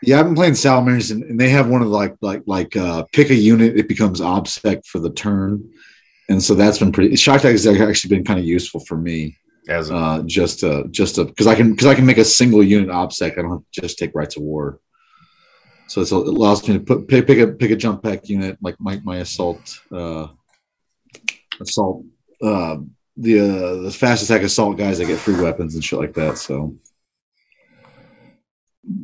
Yeah, 0.01 0.19
I've 0.19 0.25
been 0.25 0.35
playing 0.35 0.55
Salamanders, 0.55 1.11
and, 1.11 1.23
and 1.23 1.39
they 1.39 1.49
have 1.49 1.67
one 1.67 1.81
of 1.81 1.89
the, 1.89 1.93
like 1.93 2.15
like 2.21 2.43
like 2.45 2.75
uh, 2.77 3.03
pick 3.13 3.29
a 3.29 3.35
unit, 3.35 3.77
it 3.77 3.87
becomes 3.87 4.21
obsec 4.21 4.85
for 4.85 4.99
the 4.99 5.09
turn, 5.09 5.69
and 6.29 6.41
so 6.41 6.55
that's 6.55 6.79
been 6.79 6.91
pretty. 6.91 7.15
Shock 7.15 7.41
tactics 7.41 7.65
has 7.65 7.79
actually 7.81 8.15
been 8.15 8.25
kind 8.25 8.39
of 8.39 8.45
useful 8.45 8.79
for 8.81 8.97
me, 8.97 9.37
as 9.67 9.89
a, 9.89 9.95
uh, 9.95 10.21
just 10.23 10.59
to 10.61 10.85
just 10.89 11.17
because 11.17 11.47
I 11.47 11.55
can 11.55 11.71
because 11.71 11.87
I 11.87 11.95
can 11.95 12.05
make 12.05 12.17
a 12.17 12.25
single 12.25 12.63
unit 12.63 12.89
obsec. 12.89 13.33
I 13.33 13.41
don't 13.41 13.51
have 13.51 13.59
to 13.59 13.81
just 13.81 13.97
take 13.97 14.11
rites 14.15 14.37
of 14.37 14.43
war. 14.43 14.79
So 15.89 16.01
it's, 16.01 16.11
it 16.11 16.15
allows 16.15 16.67
me 16.67 16.75
to 16.75 16.79
put 16.79 17.07
pick, 17.07 17.25
pick 17.25 17.39
a 17.39 17.47
pick 17.47 17.71
a 17.71 17.75
jump 17.75 18.03
pack 18.03 18.29
unit 18.29 18.57
like 18.61 18.75
my 18.79 19.01
my 19.03 19.17
assault 19.17 19.79
uh, 19.91 20.27
assault 21.59 22.05
uh, 22.43 22.77
the 23.17 23.39
uh, 23.39 23.81
the 23.81 23.91
fast 23.91 24.23
attack 24.23 24.43
assault 24.43 24.77
guys 24.77 24.99
that 24.99 25.05
get 25.05 25.17
free 25.19 25.41
weapons 25.41 25.73
and 25.73 25.83
shit 25.83 25.97
like 25.97 26.13
that. 26.13 26.37
So 26.37 26.75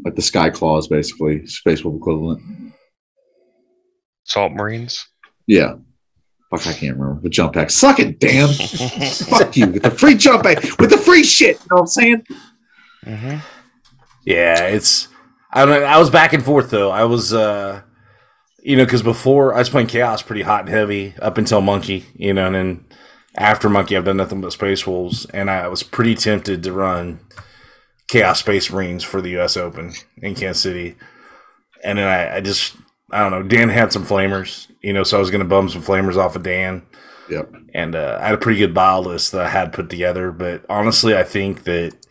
like 0.03 0.15
the 0.15 0.21
sky 0.21 0.51
claws 0.51 0.87
basically 0.87 1.47
space 1.47 1.83
wolf 1.83 1.97
equivalent. 1.97 2.41
Salt 4.23 4.53
Marines. 4.53 5.07
Yeah. 5.47 5.75
Fuck, 6.51 6.67
I 6.67 6.73
can't 6.73 6.97
remember 6.97 7.21
the 7.21 7.29
jump 7.29 7.53
pack. 7.53 7.71
Suck 7.71 7.99
it, 7.99 8.19
damn. 8.19 8.49
Fuck 9.27 9.57
you 9.57 9.67
with 9.67 9.83
the 9.83 9.91
free 9.91 10.15
jump 10.15 10.43
pack 10.43 10.63
with 10.79 10.91
the 10.91 10.97
free 10.97 11.23
shit. 11.23 11.59
You 11.61 11.67
know 11.71 11.75
what 11.77 11.81
I'm 11.81 11.87
saying? 11.87 12.25
hmm 13.03 13.37
yeah, 14.25 14.67
it's. 14.67 15.07
I 15.55 15.65
don't 15.65 15.79
know. 15.79 15.85
I 15.85 15.97
was 15.97 16.09
back 16.09 16.33
and 16.33 16.43
forth 16.43 16.69
though. 16.69 16.91
I 16.91 17.05
was, 17.05 17.33
uh, 17.33 17.81
you 18.61 18.75
know, 18.75 18.83
because 18.83 19.01
before 19.01 19.53
I 19.53 19.59
was 19.59 19.69
playing 19.69 19.87
Chaos 19.87 20.21
pretty 20.21 20.41
hot 20.41 20.61
and 20.61 20.69
heavy 20.69 21.15
up 21.21 21.37
until 21.37 21.61
Monkey, 21.61 22.05
you 22.13 22.33
know, 22.33 22.47
and 22.47 22.55
then 22.55 22.85
after 23.37 23.69
Monkey, 23.69 23.95
I've 23.95 24.05
done 24.05 24.17
nothing 24.17 24.41
but 24.41 24.51
Space 24.51 24.85
Wolves, 24.85 25.25
and 25.25 25.49
I 25.49 25.67
was 25.69 25.81
pretty 25.81 26.13
tempted 26.15 26.61
to 26.63 26.73
run 26.73 27.19
Chaos 28.09 28.39
Space 28.39 28.69
Marines 28.69 29.03
for 29.03 29.21
the 29.21 29.31
U.S. 29.31 29.55
Open 29.55 29.93
in 30.21 30.35
Kansas 30.35 30.61
City, 30.61 30.95
and 31.83 31.97
then 31.97 32.07
I, 32.07 32.37
I 32.37 32.41
just, 32.41 32.75
I 33.11 33.19
don't 33.19 33.31
know. 33.31 33.43
Dan 33.43 33.69
had 33.69 33.93
some 33.93 34.05
flamers, 34.05 34.67
you 34.81 34.93
know, 34.93 35.03
so 35.03 35.17
I 35.17 35.19
was 35.19 35.31
going 35.31 35.43
to 35.43 35.47
bum 35.47 35.69
some 35.69 35.81
flamers 35.81 36.17
off 36.17 36.35
of 36.35 36.43
Dan. 36.43 36.85
Yep. 37.29 37.53
and 37.73 37.95
uh, 37.95 38.19
I 38.21 38.25
had 38.27 38.35
a 38.35 38.37
pretty 38.37 38.59
good 38.59 38.75
bio 38.75 39.01
list 39.01 39.31
that 39.31 39.41
I 39.41 39.49
had 39.49 39.73
put 39.73 39.89
together. 39.89 40.31
But 40.31 40.63
honestly, 40.69 41.17
I 41.17 41.23
think 41.23 41.63
that 41.63 42.04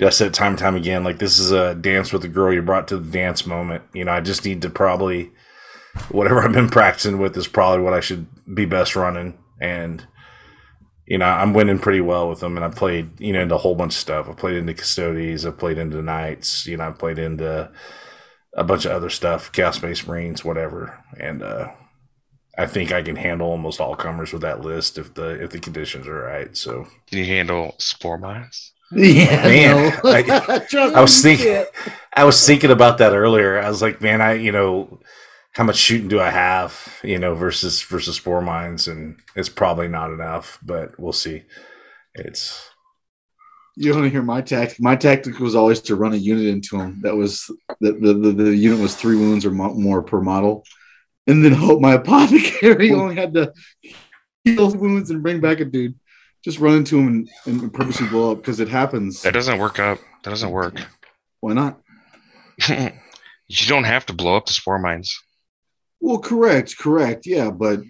I 0.00 0.10
said 0.10 0.34
time 0.34 0.52
and 0.52 0.58
time 0.58 0.76
again, 0.76 1.04
like 1.04 1.18
this 1.18 1.38
is 1.38 1.50
a 1.50 1.74
dance 1.74 2.12
with 2.12 2.22
the 2.22 2.28
girl 2.28 2.52
you 2.52 2.62
brought 2.62 2.88
to 2.88 2.98
the 2.98 3.10
dance 3.10 3.46
moment. 3.46 3.84
You 3.92 4.04
know, 4.04 4.12
I 4.12 4.20
just 4.20 4.44
need 4.44 4.62
to 4.62 4.70
probably 4.70 5.30
whatever 6.10 6.40
I've 6.44 6.52
been 6.52 6.68
practicing 6.68 7.18
with 7.18 7.36
is 7.36 7.48
probably 7.48 7.82
what 7.82 7.94
I 7.94 8.00
should 8.00 8.26
be 8.54 8.64
best 8.64 8.96
running, 8.96 9.38
and 9.60 10.06
you 11.06 11.18
know, 11.18 11.26
I'm 11.26 11.54
winning 11.54 11.78
pretty 11.78 12.00
well 12.00 12.28
with 12.28 12.40
them. 12.40 12.56
And 12.56 12.64
I've 12.64 12.76
played, 12.76 13.20
you 13.20 13.32
know, 13.32 13.40
into 13.40 13.56
a 13.56 13.58
whole 13.58 13.74
bunch 13.74 13.94
of 13.94 14.00
stuff. 14.00 14.28
I've 14.28 14.36
played 14.36 14.56
into 14.56 14.74
Custodes, 14.74 15.44
I've 15.44 15.58
played 15.58 15.78
into 15.78 16.02
Knights, 16.02 16.66
you 16.66 16.76
know, 16.76 16.84
I've 16.86 16.98
played 16.98 17.18
into 17.18 17.70
a 18.54 18.64
bunch 18.64 18.84
of 18.84 18.92
other 18.92 19.10
stuff, 19.10 19.52
Chaos 19.52 19.76
Space 19.76 20.06
Marines, 20.06 20.44
whatever, 20.44 21.02
and 21.18 21.42
uh, 21.42 21.68
I 22.56 22.66
think 22.66 22.92
I 22.92 23.02
can 23.02 23.16
handle 23.16 23.48
almost 23.48 23.80
all 23.80 23.96
comers 23.96 24.32
with 24.32 24.42
that 24.42 24.60
list 24.60 24.98
if 24.98 25.14
the 25.14 25.42
if 25.42 25.50
the 25.50 25.60
conditions 25.60 26.06
are 26.06 26.22
right. 26.22 26.56
So 26.56 26.86
Can 27.06 27.18
you 27.18 27.24
handle 27.24 27.74
spore 27.78 28.18
mines? 28.18 28.69
Yeah. 28.92 29.42
Man, 29.48 29.92
no. 30.04 30.10
I- 30.10 30.62
I 30.94 31.00
was 31.00 31.20
thinking, 31.22 31.64
I 32.14 32.24
was 32.24 32.44
thinking 32.46 32.70
about 32.70 32.98
that 32.98 33.12
earlier. 33.14 33.58
I 33.58 33.68
was 33.68 33.82
like, 33.82 34.00
man, 34.00 34.20
I 34.20 34.34
you 34.34 34.52
know, 34.52 35.00
how 35.52 35.64
much 35.64 35.76
shooting 35.76 36.08
do 36.08 36.20
I 36.20 36.30
have? 36.30 36.98
You 37.04 37.18
know, 37.18 37.34
versus 37.34 37.82
versus 37.82 38.16
four 38.18 38.40
mines, 38.42 38.88
and 38.88 39.18
it's 39.36 39.48
probably 39.48 39.88
not 39.88 40.12
enough, 40.12 40.58
but 40.62 40.98
we'll 40.98 41.12
see. 41.12 41.42
It's 42.14 42.68
You 43.76 43.92
want 43.92 44.04
to 44.04 44.10
hear 44.10 44.22
my 44.22 44.40
tactic? 44.40 44.80
My 44.80 44.96
tactic 44.96 45.38
was 45.38 45.54
always 45.54 45.80
to 45.82 45.94
run 45.96 46.12
a 46.12 46.16
unit 46.16 46.46
into 46.46 46.76
them. 46.76 47.00
That 47.02 47.16
was 47.16 47.46
the 47.80 47.92
the, 47.92 48.14
the, 48.14 48.32
the 48.32 48.56
unit 48.56 48.80
was 48.80 48.96
three 48.96 49.16
wounds 49.16 49.44
or 49.46 49.50
mo- 49.52 49.74
more 49.74 50.02
per 50.02 50.20
model, 50.20 50.64
and 51.28 51.44
then 51.44 51.52
hope 51.66 51.80
my 51.80 51.94
apothecary 51.94 52.92
only 52.92 53.14
had 53.14 53.34
to 53.34 53.52
heal 54.44 54.74
wounds 54.74 55.10
and 55.10 55.22
bring 55.22 55.40
back 55.40 55.60
a 55.60 55.64
dude. 55.64 55.94
Just 56.44 56.58
run 56.58 56.76
into 56.76 56.98
him 56.98 57.06
and, 57.06 57.60
and 57.62 57.72
purposely 57.72 58.08
blow 58.08 58.32
up 58.32 58.38
because 58.38 58.60
it 58.60 58.68
happens. 58.68 59.22
That 59.22 59.34
doesn't 59.34 59.58
work 59.58 59.78
up. 59.78 59.98
That 60.22 60.30
doesn't 60.30 60.50
work. 60.50 60.80
Why 61.40 61.52
not? 61.52 61.80
you 62.68 63.66
don't 63.66 63.84
have 63.84 64.06
to 64.06 64.12
blow 64.12 64.36
up 64.36 64.46
the 64.46 64.52
spore 64.52 64.78
mines. 64.78 65.18
Well, 66.00 66.18
correct, 66.18 66.78
correct, 66.78 67.26
yeah, 67.26 67.50
but 67.50 67.80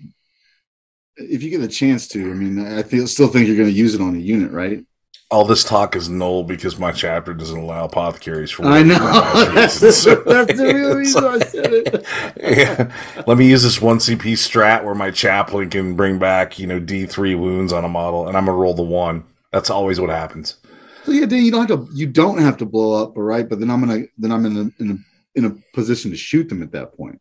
if 1.17 1.43
you 1.43 1.51
get 1.51 1.61
a 1.61 1.69
chance 1.69 2.09
to, 2.09 2.31
I 2.31 2.35
mean, 2.35 2.67
I 2.67 2.83
feel, 2.83 3.07
still 3.07 3.29
think 3.29 3.47
you're 3.47 3.57
going 3.57 3.69
to 3.69 3.75
use 3.75 3.95
it 3.95 4.01
on 4.01 4.17
a 4.17 4.19
unit, 4.19 4.51
right? 4.51 4.85
All 5.31 5.45
this 5.45 5.62
talk 5.62 5.95
is 5.95 6.09
null 6.09 6.43
because 6.43 6.79
my 6.79 6.90
chapter 6.90 7.33
doesn't 7.33 7.59
allow 7.59 7.85
apothecaries 7.85 8.51
for 8.51 8.64
I 8.64 8.83
know. 8.83 8.99
that's, 9.55 9.79
the, 9.79 10.23
that's 10.27 10.59
the 10.59 10.75
real 10.75 10.97
reason 10.97 11.25
I 11.25 11.38
said 11.38 11.73
it. 11.73 12.05
yeah. 12.37 13.23
Let 13.29 13.38
me 13.38 13.49
use 13.49 13.62
this 13.62 13.81
one 13.81 13.99
CP 13.99 14.33
strat 14.33 14.85
where 14.85 14.95
my 14.95 15.12
chaplain 15.12 15.71
can 15.71 15.95
bring 15.95 16.19
back, 16.19 16.59
you 16.59 16.66
know, 16.66 16.81
D 16.81 17.07
three 17.07 17.37
wounds 17.37 17.73
on 17.73 17.85
a 17.85 17.88
model, 17.88 18.27
and 18.27 18.37
I'm 18.37 18.47
gonna 18.47 18.59
roll 18.59 18.75
the 18.75 18.83
one. 18.83 19.25
That's 19.53 19.71
always 19.71 20.01
what 20.01 20.11
happens. 20.11 20.57
So 21.05 21.12
yeah, 21.12 21.27
then 21.27 21.45
you 21.45 21.53
don't 21.53 21.69
have 21.69 21.87
to. 21.87 21.95
You 21.95 22.09
don't 22.09 22.38
have 22.38 22.57
to 22.59 22.66
blow 22.66 23.03
up, 23.03 23.16
all 23.16 23.23
right? 23.23 23.49
But 23.49 23.61
then 23.61 23.71
I'm 23.71 23.81
gonna. 23.81 24.03
Then 24.19 24.33
I'm 24.33 24.45
in 24.47 24.57
a 24.57 24.83
in 24.83 24.90
a 24.90 24.97
in 25.37 25.45
a 25.45 25.57
position 25.75 26.11
to 26.11 26.16
shoot 26.16 26.49
them 26.49 26.62
at 26.62 26.73
that 26.73 26.97
point. 26.97 27.21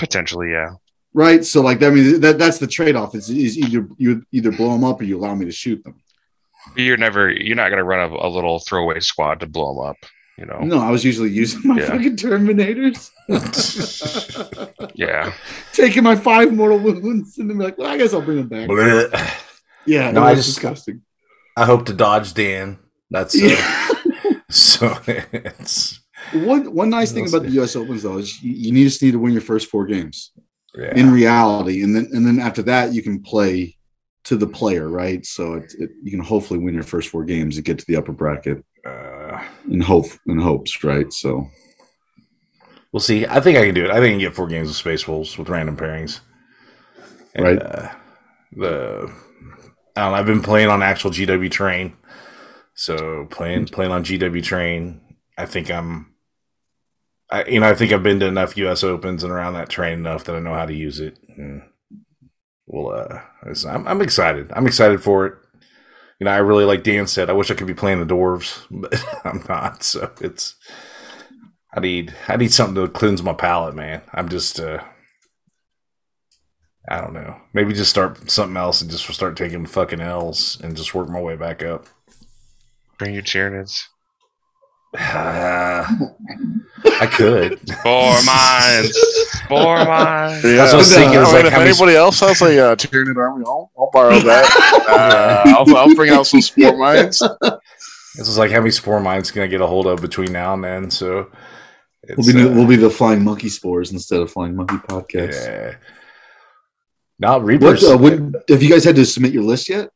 Potentially, 0.00 0.50
yeah. 0.50 0.70
right? 1.12 1.44
So 1.44 1.62
like 1.62 1.78
that 1.78 1.92
means 1.92 2.18
that 2.18 2.38
that's 2.38 2.58
the 2.58 2.66
trade 2.66 2.96
off. 2.96 3.14
Is, 3.14 3.30
is 3.30 3.56
either 3.56 3.88
you 3.96 4.24
either 4.32 4.50
blow 4.50 4.72
them 4.72 4.82
up 4.82 5.00
or 5.00 5.04
you 5.04 5.18
allow 5.18 5.36
me 5.36 5.44
to 5.46 5.52
shoot 5.52 5.82
them. 5.84 6.00
You're 6.76 6.96
never. 6.96 7.30
You're 7.30 7.56
not 7.56 7.70
gonna 7.70 7.84
run 7.84 8.10
a, 8.10 8.14
a 8.26 8.28
little 8.28 8.58
throwaway 8.60 9.00
squad 9.00 9.40
to 9.40 9.46
blow 9.46 9.74
them 9.74 9.84
up. 9.86 9.96
You 10.38 10.46
know. 10.46 10.58
No, 10.60 10.80
I 10.80 10.90
was 10.90 11.04
usually 11.04 11.30
using 11.30 11.60
my 11.64 11.78
Yeah. 11.78 11.86
fucking 11.86 12.16
Terminators, 12.16 13.10
Yeah. 14.94 15.32
taking 15.72 16.02
my 16.02 16.16
five 16.16 16.52
mortal 16.52 16.78
wounds, 16.78 17.38
and 17.38 17.48
then 17.48 17.56
be 17.58 17.64
like, 17.64 17.78
well, 17.78 17.88
I 17.88 17.96
guess 17.96 18.12
I'll 18.12 18.20
bring 18.22 18.38
them 18.38 18.48
back. 18.48 18.68
Blech. 18.68 19.40
Yeah, 19.86 20.10
No, 20.10 20.20
no, 20.22 20.26
I 20.26 20.32
it's 20.32 20.40
just- 20.46 20.56
disgusting. 20.56 21.02
I 21.56 21.64
hope 21.66 21.86
to 21.86 21.92
dodge 21.92 22.34
Dan. 22.34 22.78
That's 23.10 23.40
uh, 23.40 23.46
Yeah. 23.46 23.88
so. 24.50 24.98
It's 25.06 26.00
one 26.32 26.72
one 26.74 26.90
nice 26.90 27.12
thing 27.12 27.24
We'll 27.24 27.36
about 27.36 27.46
the 27.46 27.54
U.S. 27.56 27.76
Opens 27.76 28.02
though 28.02 28.18
is 28.18 28.42
you, 28.42 28.72
you 28.72 28.84
just 28.84 29.00
need 29.02 29.12
to 29.12 29.18
win 29.20 29.32
your 29.32 29.42
first 29.42 29.68
four 29.70 29.86
games 29.86 30.32
yeah. 30.74 30.92
in 30.96 31.12
reality, 31.12 31.82
and 31.84 31.94
then 31.94 32.08
and 32.12 32.26
then 32.26 32.40
after 32.40 32.62
that 32.62 32.92
you 32.92 33.02
can 33.02 33.22
play 33.22 33.76
to 34.24 34.36
the 34.36 34.46
player, 34.46 34.88
right? 34.88 35.24
So 35.26 35.54
it, 35.54 35.74
it, 35.78 35.90
you 36.02 36.10
can 36.10 36.20
hopefully 36.20 36.58
win 36.58 36.74
your 36.74 36.82
first 36.82 37.10
four 37.10 37.24
games 37.24 37.56
and 37.56 37.64
get 37.64 37.78
to 37.78 37.86
the 37.86 37.96
upper 37.96 38.12
bracket 38.12 38.64
Uh, 38.86 39.42
in 39.70 39.80
hope 39.80 40.06
in 40.26 40.38
hopes, 40.38 40.82
right? 40.84 41.12
So 41.12 41.48
we'll 42.92 43.00
see. 43.00 43.26
I 43.26 43.40
think 43.40 43.58
I 43.58 43.64
can 43.66 43.74
do 43.74 43.84
it. 43.84 43.90
I 43.90 43.94
think 43.94 44.06
I 44.06 44.10
can 44.10 44.18
get 44.18 44.34
four 44.34 44.46
games 44.48 44.68
of 44.68 44.76
Space 44.76 45.06
Wolves 45.08 45.36
with 45.38 45.48
random 45.48 45.76
pairings. 45.76 46.20
And, 47.34 47.44
Right. 47.44 47.62
Uh, 47.62 47.90
the 48.52 49.12
I 49.96 50.00
don't 50.02 50.12
know, 50.12 50.18
I've 50.18 50.26
been 50.26 50.42
playing 50.42 50.68
on 50.70 50.82
actual 50.82 51.10
GW 51.10 51.50
train, 51.50 51.96
so 52.74 53.26
playing 53.30 53.66
playing 53.66 53.92
on 53.92 54.04
GW 54.04 54.42
train. 54.42 55.00
I 55.38 55.46
think 55.46 55.70
I'm. 55.70 56.14
I 57.30 57.44
you 57.46 57.60
know 57.60 57.68
I 57.68 57.74
think 57.74 57.92
I've 57.92 58.02
been 58.02 58.20
to 58.20 58.26
enough 58.26 58.56
U.S. 58.56 58.84
Opens 58.84 59.22
and 59.24 59.32
around 59.32 59.54
that 59.54 59.68
train 59.70 59.94
enough 59.98 60.24
that 60.24 60.36
I 60.36 60.40
know 60.40 60.54
how 60.54 60.66
to 60.66 60.74
use 60.74 61.00
it. 61.00 61.18
And 61.36 61.62
well, 62.66 62.94
uh, 62.94 63.20
I'm 63.68 63.86
I'm 63.86 64.00
excited. 64.00 64.50
I'm 64.54 64.66
excited 64.66 65.02
for 65.02 65.26
it. 65.26 65.34
You 66.18 66.26
know, 66.26 66.30
I 66.30 66.38
really 66.38 66.64
like 66.64 66.82
Dan 66.82 67.06
said. 67.06 67.28
I 67.28 67.34
wish 67.34 67.50
I 67.50 67.54
could 67.54 67.66
be 67.66 67.74
playing 67.74 68.00
the 68.00 68.14
dwarves, 68.14 68.64
but 68.70 68.94
I'm 69.24 69.44
not. 69.48 69.82
So 69.82 70.10
it's. 70.20 70.56
I 71.76 71.80
need 71.80 72.14
I 72.28 72.36
need 72.36 72.52
something 72.52 72.76
to 72.76 72.88
cleanse 72.88 73.22
my 73.22 73.32
palate, 73.32 73.74
man. 73.74 74.02
I'm 74.12 74.28
just 74.28 74.60
uh 74.60 74.82
I 76.88 77.00
don't 77.00 77.14
know. 77.14 77.40
Maybe 77.52 77.72
just 77.72 77.90
start 77.90 78.30
something 78.30 78.56
else 78.56 78.80
and 78.80 78.90
just 78.90 79.12
start 79.12 79.36
taking 79.36 79.66
fucking 79.66 80.00
L's 80.00 80.60
and 80.60 80.76
just 80.76 80.94
work 80.94 81.08
my 81.08 81.20
way 81.20 81.34
back 81.34 81.62
up. 81.62 81.86
Bring 82.98 83.14
your 83.14 83.22
Tyranids. 83.24 83.80
I 87.00 87.06
could. 87.06 87.58
Four 87.82 88.22
mines. 88.24 88.96
Four 89.48 89.76
mines. 89.84 90.44
Yeah. 90.44 90.56
That's 90.56 90.72
what 90.72 90.74
I 90.74 90.76
was 90.76 90.92
thinking, 90.94 91.18
I 91.18 91.22
is 91.22 91.26
mean, 91.28 91.34
like 91.36 91.44
if 91.46 91.52
how 91.52 91.58
many- 91.58 91.70
anybody 91.70 91.96
else 91.96 92.20
has 92.20 92.40
a 92.42 92.72
uh, 92.72 92.76
Tyranid 92.76 93.16
army, 93.16 93.44
I'll, 93.46 93.70
I'll 93.78 93.90
borrow 93.92 94.18
that. 94.20 94.80
Uh, 94.94 95.42
I'll, 95.46 95.76
I'll 95.76 95.94
bring 95.94 96.12
out 96.12 96.26
some 96.26 96.40
spore 96.42 96.76
mines. 96.78 97.18
This 97.18 98.28
is 98.28 98.38
like 98.38 98.50
how 98.50 98.58
many 98.58 98.70
spore 98.70 99.00
mines 99.00 99.30
can 99.30 99.42
I 99.42 99.46
get 99.46 99.60
a 99.60 99.66
hold 99.66 99.86
of 99.86 100.00
between 100.00 100.30
now 100.32 100.52
and 100.54 100.62
then? 100.62 100.90
So 100.90 101.30
we'll 102.16 102.32
be 102.32 102.42
uh, 102.42 102.48
we'll 102.54 102.66
be 102.66 102.76
the 102.76 102.90
flying 102.90 103.24
monkey 103.24 103.48
spores 103.48 103.90
instead 103.92 104.20
of 104.20 104.30
flying 104.30 104.54
monkey 104.54 104.76
podcast. 104.76 105.46
yeah. 105.46 105.74
Now 107.18 107.38
What, 107.38 107.44
Reapers. 107.46 107.82
uh, 107.84 107.96
what 107.96 108.12
have 108.48 108.62
you 108.62 108.68
guys 108.70 108.84
had 108.84 108.96
to 108.96 109.04
submit 109.06 109.32
your 109.32 109.42
list 109.42 109.68
yet? 109.68 109.88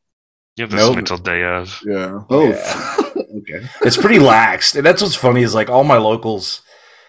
You 0.57 0.63
have 0.63 0.71
to 0.71 0.77
Nope. 0.77 0.87
submit 0.87 1.07
till 1.07 1.19
day 1.19 1.45
of. 1.45 1.81
Yeah. 1.85 2.21
Oh, 2.31 2.49
Yeah. 2.49 2.97
okay. 3.39 3.67
it's 3.83 3.97
pretty 3.97 4.19
laxed. 4.19 4.75
And 4.77 4.85
that's 4.87 5.03
what's 5.03 5.15
funny 5.15 5.43
is 5.43 5.55
like 5.55 5.69
all 5.69 5.85
my 5.85 5.99
locals, 5.99 6.63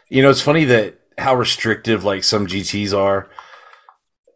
you 0.09 0.21
know, 0.21 0.29
it's 0.29 0.41
funny 0.41 0.65
that 0.65 0.99
how 1.17 1.35
restrictive 1.35 2.03
like 2.03 2.23
some 2.23 2.47
GTs 2.47 2.97
are. 2.97 3.29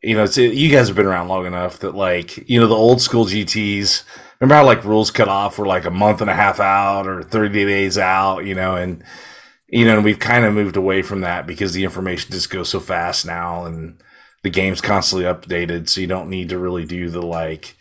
You 0.01 0.15
know, 0.15 0.23
it's 0.23 0.37
you 0.37 0.69
guys 0.69 0.87
have 0.87 0.97
been 0.97 1.05
around 1.05 1.29
long 1.29 1.45
enough 1.45 1.79
that 1.79 1.95
like, 1.95 2.49
you 2.49 2.59
know, 2.59 2.67
the 2.67 2.75
old 2.75 3.01
school 3.01 3.25
GTs, 3.25 4.03
remember 4.39 4.55
how 4.55 4.65
like 4.65 4.83
rules 4.83 5.11
cut 5.11 5.29
off 5.29 5.57
were 5.57 5.65
like 5.65 5.85
a 5.85 5.91
month 5.91 6.21
and 6.21 6.29
a 6.29 6.35
half 6.35 6.59
out 6.59 7.07
or 7.07 7.23
30 7.23 7.65
days 7.65 7.97
out, 7.97 8.39
you 8.39 8.53
know, 8.53 8.75
and 8.75 9.03
you 9.67 9.85
know, 9.85 9.95
and 9.95 10.05
we've 10.05 10.19
kind 10.19 10.45
of 10.45 10.53
moved 10.53 10.77
away 10.77 11.01
from 11.01 11.21
that 11.21 11.47
because 11.47 11.73
the 11.73 11.83
information 11.83 12.31
just 12.31 12.49
goes 12.49 12.69
so 12.69 12.79
fast 12.79 13.25
now 13.25 13.65
and 13.65 13.97
the 14.43 14.49
game's 14.49 14.81
constantly 14.81 15.25
updated, 15.25 15.89
so 15.89 16.01
you 16.01 16.07
don't 16.07 16.29
need 16.29 16.49
to 16.49 16.59
really 16.59 16.85
do 16.85 17.09
the 17.09 17.21
like 17.21 17.75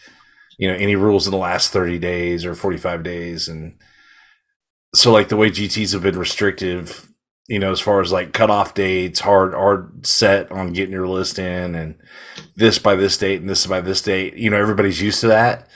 you 0.58 0.68
know 0.68 0.74
any 0.74 0.94
rules 0.96 1.26
in 1.26 1.32
the 1.32 1.36
last 1.36 1.72
30 1.72 1.98
days 1.98 2.44
or 2.44 2.54
45 2.54 3.02
days 3.02 3.48
and 3.48 3.74
so 4.94 5.10
like 5.10 5.28
the 5.28 5.36
way 5.36 5.50
GTs 5.50 5.92
have 5.92 6.02
been 6.02 6.18
restrictive, 6.18 7.11
you 7.48 7.58
know, 7.58 7.72
as 7.72 7.80
far 7.80 8.00
as 8.00 8.12
like 8.12 8.32
cutoff 8.32 8.74
dates, 8.74 9.20
hard 9.20 9.54
hard 9.54 10.06
set 10.06 10.50
on 10.52 10.72
getting 10.72 10.92
your 10.92 11.08
list 11.08 11.38
in 11.38 11.74
and 11.74 11.96
this 12.56 12.78
by 12.78 12.94
this 12.94 13.16
date 13.16 13.40
and 13.40 13.50
this 13.50 13.66
by 13.66 13.80
this 13.80 14.02
date, 14.02 14.34
you 14.34 14.50
know, 14.50 14.56
everybody's 14.56 15.02
used 15.02 15.20
to 15.20 15.28
that. 15.28 15.68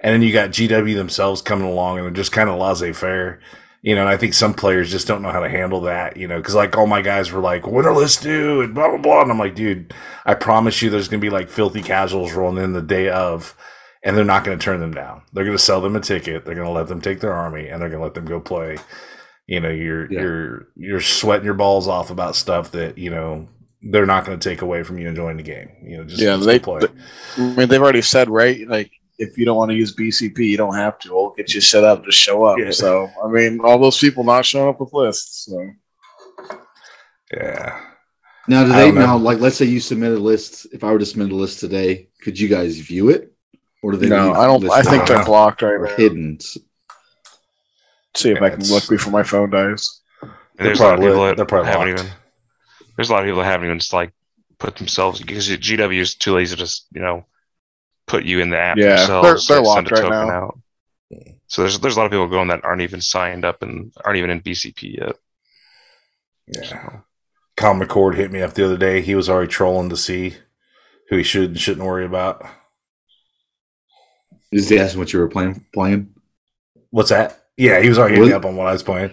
And 0.00 0.14
then 0.14 0.22
you 0.22 0.32
got 0.32 0.50
GW 0.50 0.94
themselves 0.94 1.42
coming 1.42 1.66
along 1.66 1.98
and 1.98 2.06
they're 2.06 2.12
just 2.12 2.32
kind 2.32 2.48
of 2.48 2.58
laissez 2.58 2.92
faire. 2.92 3.40
You 3.80 3.94
know, 3.94 4.00
and 4.00 4.10
I 4.10 4.16
think 4.16 4.34
some 4.34 4.54
players 4.54 4.90
just 4.90 5.06
don't 5.06 5.22
know 5.22 5.30
how 5.30 5.40
to 5.40 5.48
handle 5.48 5.82
that, 5.82 6.16
you 6.16 6.26
know, 6.26 6.38
because 6.38 6.54
like 6.54 6.76
all 6.76 6.88
my 6.88 7.00
guys 7.00 7.30
were 7.30 7.40
like, 7.40 7.64
what 7.64 7.86
are 7.86 7.94
lists 7.94 8.20
do? 8.20 8.60
And 8.60 8.74
blah, 8.74 8.88
blah, 8.88 8.98
blah. 8.98 9.22
And 9.22 9.30
I'm 9.30 9.38
like, 9.38 9.54
dude, 9.54 9.94
I 10.26 10.34
promise 10.34 10.82
you 10.82 10.90
there's 10.90 11.06
going 11.06 11.20
to 11.20 11.24
be 11.24 11.30
like 11.30 11.48
filthy 11.48 11.82
casuals 11.82 12.32
rolling 12.32 12.62
in 12.62 12.72
the 12.72 12.82
day 12.82 13.08
of 13.08 13.56
and 14.02 14.16
they're 14.16 14.24
not 14.24 14.44
going 14.44 14.58
to 14.58 14.64
turn 14.64 14.80
them 14.80 14.94
down. 14.94 15.22
They're 15.32 15.44
going 15.44 15.56
to 15.56 15.62
sell 15.62 15.80
them 15.80 15.96
a 15.96 16.00
ticket. 16.00 16.44
They're 16.44 16.54
going 16.54 16.66
to 16.66 16.72
let 16.72 16.88
them 16.88 17.00
take 17.00 17.20
their 17.20 17.32
army, 17.32 17.68
and 17.68 17.80
they're 17.80 17.88
going 17.88 18.00
to 18.00 18.04
let 18.04 18.14
them 18.14 18.24
go 18.24 18.40
play. 18.40 18.78
You 19.48 19.58
know, 19.60 19.70
you're 19.70 20.12
Yeah. 20.12 20.20
you're 20.20 20.68
you're 20.76 21.00
sweating 21.00 21.44
your 21.46 21.54
balls 21.54 21.88
off 21.88 22.10
about 22.10 22.36
stuff 22.36 22.70
that 22.72 22.98
you 22.98 23.10
know 23.10 23.48
they're 23.82 24.06
not 24.06 24.24
going 24.26 24.38
to 24.38 24.48
take 24.48 24.60
away 24.62 24.82
from 24.84 24.98
you 24.98 25.08
enjoying 25.08 25.36
the 25.38 25.42
game. 25.42 25.70
You 25.82 25.96
know, 25.98 26.04
just, 26.04 26.20
Yeah, 26.20 26.34
just 26.36 26.46
they- 26.46 26.58
go 26.60 26.78
play. 26.78 26.88
I 27.38 27.40
mean, 27.56 27.68
they've 27.68 27.80
already 27.82 28.02
said, 28.02 28.28
right? 28.28 28.66
Like, 28.68 28.90
if 29.18 29.38
you 29.38 29.44
don't 29.44 29.56
want 29.56 29.70
to 29.70 29.76
use 29.76 29.94
BCP, 29.94 30.38
you 30.48 30.56
don't 30.56 30.74
have 30.74 30.98
to. 31.00 31.12
We'll 31.14 31.30
get 31.30 31.54
you 31.54 31.60
set 31.60 31.82
up. 31.84 32.04
Just 32.04 32.18
show 32.18 32.44
up. 32.44 32.58
Yeah. 32.58 32.70
So, 32.72 33.08
I 33.24 33.28
mean, 33.28 33.60
all 33.60 33.78
those 33.78 33.98
people 33.98 34.22
not 34.24 34.44
showing 34.44 34.68
up 34.68 34.80
with 34.80 34.92
lists. 34.92 35.46
So, 35.46 35.70
yeah, 37.34 37.80
Now, 38.48 38.64
do 38.64 38.72
they 38.72 38.86
don't 38.86 38.94
know. 38.96 39.00
now 39.00 39.16
like? 39.18 39.38
Let's 39.38 39.56
say 39.56 39.66
you 39.66 39.80
submit 39.80 40.12
a 40.12 40.18
list. 40.18 40.66
If 40.72 40.82
I 40.84 40.90
were 40.92 40.98
to 40.98 41.06
submit 41.06 41.30
a 41.30 41.34
list 41.34 41.60
today, 41.60 42.08
could 42.22 42.38
you 42.38 42.48
guys 42.48 42.78
view 42.78 43.10
it, 43.10 43.32
or 43.82 43.92
do 43.92 43.98
they? 43.98 44.08
no, 44.08 44.28
leave 44.28 44.36
I 44.36 44.46
don't. 44.46 44.62
lists 44.62 44.76
I 44.86 44.90
think 44.90 45.06
they're 45.06 45.24
blocked 45.24 45.62
right 45.62 45.72
or 45.74 45.86
now. 45.86 45.94
hidden? 45.96 46.38
See 48.18 48.30
if 48.30 48.42
I 48.42 48.50
can 48.50 48.64
look 48.64 48.88
before 48.88 49.12
my 49.12 49.22
phone 49.22 49.50
dies. 49.50 50.00
And 50.22 50.30
They're 50.56 50.66
there's 50.66 50.80
a 50.80 50.84
lot 50.84 50.94
of 50.94 51.00
people 51.00 51.20
lit. 51.20 51.36
that 51.36 51.46
probably 51.46 51.70
haven't 51.70 51.88
locked. 51.90 52.00
even. 52.00 52.12
There's 52.96 53.10
a 53.10 53.12
lot 53.12 53.22
of 53.22 53.26
people 53.26 53.40
that 53.40 53.46
haven't 53.46 53.66
even 53.66 53.78
just 53.78 53.92
like 53.92 54.12
put 54.58 54.76
themselves 54.76 55.20
because 55.20 55.48
GW 55.48 55.98
is 56.00 56.16
too 56.16 56.34
lazy 56.34 56.56
to 56.56 56.60
just 56.60 56.86
you 56.92 57.00
know 57.00 57.24
put 58.08 58.24
you 58.24 58.40
in 58.40 58.50
the 58.50 58.58
app 58.58 58.76
Yeah, 58.76 58.96
themselves. 58.96 59.46
they're- 59.46 59.56
they're 59.56 59.62
they 59.62 59.68
locked 59.68 59.88
send 59.88 59.90
a 59.92 59.94
right 59.94 60.00
token 60.10 60.28
now. 60.28 60.44
Out. 60.46 60.58
So 61.46 61.62
there's 61.62 61.78
there's 61.78 61.96
a 61.96 62.00
lot 62.00 62.06
of 62.06 62.10
people 62.12 62.26
going 62.28 62.48
that 62.48 62.64
aren't 62.64 62.82
even 62.82 63.00
signed 63.00 63.44
up 63.44 63.62
and 63.62 63.92
aren't 64.04 64.18
even 64.18 64.30
in 64.30 64.40
BCP 64.40 64.98
yet. 64.98 65.16
yeah. 66.48 67.00
Colin 67.56 67.80
McCord 67.80 68.14
hit 68.16 68.30
me 68.32 68.42
up 68.42 68.54
the 68.54 68.64
other 68.64 68.76
day. 68.76 69.00
He 69.00 69.14
was 69.14 69.28
already 69.28 69.48
trolling 69.48 69.88
to 69.90 69.96
see 69.96 70.34
who 71.08 71.16
he 71.16 71.22
should 71.22 71.50
and 71.50 71.60
shouldn't 71.60 71.86
worry 71.86 72.04
about. 72.04 72.44
Is 74.52 74.68
he 74.68 74.78
asking 74.78 74.98
what 75.00 75.12
you 75.12 75.18
were 75.20 75.28
playing? 75.28 75.64
Playing, 75.74 76.14
What's 76.90 77.10
that? 77.10 77.37
Yeah, 77.58 77.80
he 77.80 77.88
was 77.90 77.98
already 77.98 78.14
hitting 78.14 78.30
me 78.30 78.34
up 78.34 78.44
on 78.46 78.56
what 78.56 78.66
I 78.68 78.72
was 78.72 78.82
playing. 78.82 79.10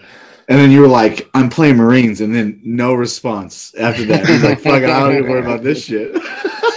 and 0.48 0.58
then 0.58 0.70
you 0.70 0.80
were 0.80 0.86
like, 0.88 1.28
"I'm 1.34 1.50
playing 1.50 1.76
Marines," 1.76 2.20
and 2.20 2.34
then 2.34 2.60
no 2.64 2.94
response 2.94 3.74
after 3.78 4.04
that. 4.06 4.26
He's 4.26 4.42
like, 4.44 4.60
"Fuck 4.60 4.82
it, 4.82 4.88
I 4.88 5.00
don't 5.00 5.18
even 5.18 5.28
worry 5.30 5.40
about 5.40 5.62
this 5.64 5.84
shit." 5.84 6.16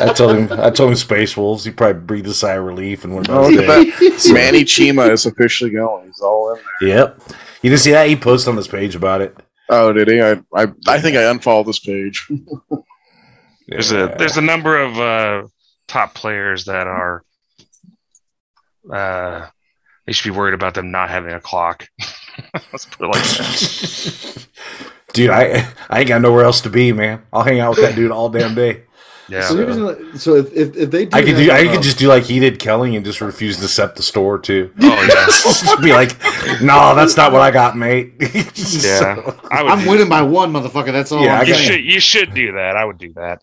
I 0.01 0.11
told 0.13 0.35
him 0.37 0.59
I 0.59 0.69
told 0.71 0.89
him 0.89 0.95
Space 0.95 1.37
Wolves. 1.37 1.63
He 1.65 1.71
probably 1.71 2.01
breathed 2.01 2.27
a 2.27 2.33
sigh 2.33 2.53
of 2.53 2.63
relief 2.65 3.03
and 3.03 3.13
went 3.13 3.29
Oh, 3.29 3.41
about 3.43 3.49
his 3.51 3.57
look 3.57 3.67
day. 3.67 3.89
at 3.89 3.97
that. 4.23 4.31
Manny 4.33 4.63
Chima 4.63 5.11
is 5.11 5.25
officially 5.25 5.69
going. 5.69 6.07
He's 6.07 6.21
all 6.21 6.53
in 6.55 6.61
there. 6.81 6.89
Yep. 6.89 7.21
You 7.61 7.69
didn't 7.69 7.81
see 7.81 7.91
that? 7.91 8.07
He 8.07 8.15
posted 8.15 8.49
on 8.49 8.55
this 8.55 8.67
page 8.67 8.95
about 8.95 9.21
it. 9.21 9.35
Oh, 9.69 9.93
did 9.93 10.07
he? 10.07 10.19
I, 10.21 10.31
I, 10.55 10.67
I 10.87 10.99
think 10.99 11.15
I 11.17 11.29
unfollowed 11.29 11.67
this 11.67 11.77
page. 11.79 12.27
There's 13.67 13.91
Yeah. 13.91 14.05
a 14.05 14.17
there's 14.17 14.37
a 14.37 14.41
number 14.41 14.79
of 14.81 14.97
uh, 14.97 15.47
top 15.87 16.15
players 16.15 16.65
that 16.65 16.87
are. 16.87 17.23
Uh, 18.91 19.47
they 20.09 20.13
should 20.13 20.33
be 20.33 20.35
worried 20.35 20.55
about 20.55 20.73
them 20.73 20.89
not 20.89 21.07
having 21.11 21.33
a 21.33 21.39
clock. 21.39 21.87
Let's 22.71 22.85
put 22.85 23.05
it 23.05 23.07
like 23.09 23.23
that. 23.23 24.47
Dude, 25.13 25.29
I 25.29 25.71
I 25.87 25.99
ain't 25.99 26.07
got 26.07 26.19
nowhere 26.23 26.45
else 26.45 26.61
to 26.61 26.69
be, 26.71 26.91
man. 26.91 27.21
I'll 27.31 27.43
hang 27.43 27.59
out 27.59 27.75
with 27.75 27.81
that 27.81 27.95
dude 27.95 28.09
all 28.09 28.27
damn 28.29 28.55
day. 28.55 28.85
Yeah. 29.27 29.41
So, 29.47 29.55
here's 29.55 30.23
so 30.23 30.35
if, 30.35 30.51
if, 30.53 30.75
if 30.75 30.89
they 30.89 31.05
do 31.05 31.15
I 31.15 31.21
could 31.21 31.35
do 31.35 31.51
I 31.51 31.67
uh, 31.67 31.73
could 31.73 31.83
just 31.83 31.99
do 31.99 32.07
like 32.07 32.23
he 32.23 32.39
did 32.39 32.57
Kelly 32.57 32.95
and 32.95 33.05
just 33.05 33.21
refuse 33.21 33.57
to 33.57 33.65
accept 33.65 33.97
the 33.97 34.01
store 34.01 34.39
too. 34.39 34.73
Oh 34.81 34.87
yeah. 34.87 35.25
just 35.27 35.79
be 35.79 35.93
like, 35.93 36.19
no, 36.59 36.95
that's 36.95 37.15
not 37.15 37.31
what 37.31 37.41
I 37.41 37.51
got, 37.51 37.77
mate. 37.77 38.13
Yeah. 38.19 39.31
I 39.51 39.61
would. 39.61 39.71
I'm 39.71 39.83
do- 39.83 39.89
winning 39.91 40.09
by 40.09 40.23
one, 40.23 40.51
motherfucker. 40.51 40.91
That's 40.91 41.11
all. 41.11 41.23
Yeah, 41.23 41.39
I'm 41.39 41.45
You 41.45 41.53
saying. 41.53 41.67
should 41.67 41.83
you 41.83 41.99
should 41.99 42.33
do 42.33 42.53
that. 42.53 42.75
I 42.75 42.83
would 42.83 42.97
do 42.97 43.13
that. 43.13 43.41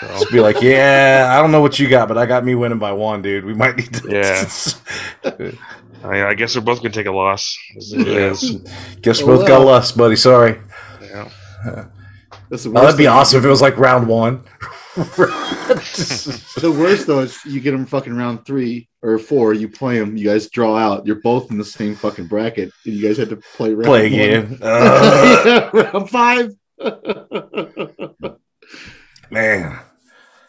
So 0.00 0.06
Just 0.08 0.32
be 0.32 0.40
like, 0.40 0.60
yeah, 0.60 1.34
I 1.36 1.40
don't 1.40 1.52
know 1.52 1.60
what 1.60 1.78
you 1.78 1.88
got, 1.88 2.08
but 2.08 2.18
I 2.18 2.26
got 2.26 2.44
me 2.44 2.54
winning 2.54 2.78
by 2.78 2.92
one, 2.92 3.22
dude. 3.22 3.44
We 3.44 3.54
might 3.54 3.76
need 3.76 3.92
to. 3.94 4.10
Yeah. 4.10 5.50
I, 6.04 6.26
I 6.28 6.34
guess 6.34 6.54
we're 6.54 6.62
both 6.62 6.78
gonna 6.78 6.90
take 6.90 7.06
a 7.06 7.10
loss. 7.12 7.56
Is 7.76 7.94
what 7.96 8.06
Yeah. 8.06 8.34
Guess 9.02 9.22
we 9.22 9.24
Oh, 9.32 9.36
both 9.38 9.46
got 9.48 9.58
well. 9.60 9.68
lust, 9.68 9.96
buddy. 9.96 10.16
Sorry. 10.16 10.60
Yeah. 11.02 11.28
That's 12.50 12.62
the 12.64 12.70
Oh, 12.70 12.72
that'd 12.74 12.96
be 12.96 13.04
thing. 13.04 13.12
awesome 13.12 13.38
if 13.40 13.44
it 13.44 13.48
was 13.48 13.60
like 13.62 13.76
round 13.78 14.06
one. 14.08 14.44
The 14.96 16.74
worst 16.78 17.06
though 17.06 17.20
is 17.20 17.38
you 17.44 17.60
get 17.60 17.72
them 17.72 17.84
fucking 17.86 18.14
round 18.14 18.46
three 18.46 18.88
or 19.02 19.18
four. 19.18 19.52
You 19.52 19.68
play 19.68 19.98
them. 19.98 20.16
You 20.16 20.24
guys 20.24 20.48
draw 20.48 20.74
out. 20.76 21.06
You're 21.06 21.20
both 21.20 21.50
in 21.50 21.58
the 21.58 21.64
same 21.64 21.94
fucking 21.94 22.28
bracket, 22.28 22.70
and 22.86 22.94
you 22.94 23.06
guys 23.06 23.18
had 23.18 23.28
to 23.30 23.36
play 23.56 23.74
round 23.74 23.84
Play 23.84 24.02
one. 24.04 24.12
again. 24.12 24.58
Uh, 24.62 25.42
yeah, 25.74 25.82
round 25.82 26.08
five. 26.10 26.50
man. 29.30 29.78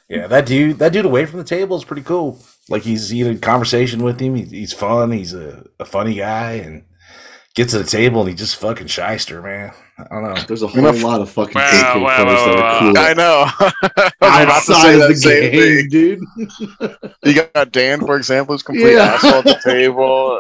Yeah, 0.10 0.28
that 0.28 0.46
dude, 0.46 0.80
that 0.80 0.94
dude 0.94 1.06
away 1.06 1.26
from 1.26 1.40
the 1.40 1.46
table 1.46 1.76
is 1.78 1.84
pretty 1.84 2.02
cool. 2.04 2.40
Like 2.70 2.84
he's 2.84 3.12
you 3.14 3.32
know 3.32 3.38
conversation 3.40 4.04
with 4.04 4.20
him. 4.22 4.36
He, 4.36 4.44
he's 4.44 4.74
fun. 4.74 5.12
He's 5.12 5.34
a, 5.34 5.66
a 5.80 5.86
funny 5.86 6.16
guy 6.16 6.54
and 6.54 6.84
gets 7.56 7.72
to 7.74 7.80
the 7.80 7.84
table 7.84 8.22
and 8.22 8.30
he 8.30 8.36
just 8.36 8.56
fucking 8.58 8.88
shyster, 8.88 9.42
man. 9.42 9.74
I 9.98 10.04
don't 10.22 10.24
know. 10.36 10.42
There's 10.48 10.62
a 10.62 10.68
whole 10.68 10.78
Enough- 10.80 11.02
lot 11.02 11.22
of 11.22 11.30
fucking 11.32 11.56
Wow, 11.56 11.94
KK 11.96 12.02
wow, 12.04 12.24
players 12.24 12.46
that 12.46 12.60
are 12.60 12.80
cool. 12.80 12.98
I 13.00 13.14
know. 13.14 13.46
I 14.22 14.46
was 14.46 14.46
about 14.46 14.46
to 14.46 14.52
Outside 14.52 14.82
say 14.84 14.94
of 15.02 15.08
the 15.10 15.16
same 15.16 15.52
game, 15.52 15.90
dude. 15.90 16.22
You 17.24 17.44
got 17.54 17.72
Dan, 17.72 18.00
for 18.06 18.16
example, 18.16 18.54
who's 18.54 18.62
complete 18.64 18.94
Yeah. 18.94 19.16
asshole 19.16 19.40
at 19.40 19.44
the 19.46 19.60
table. 19.64 20.40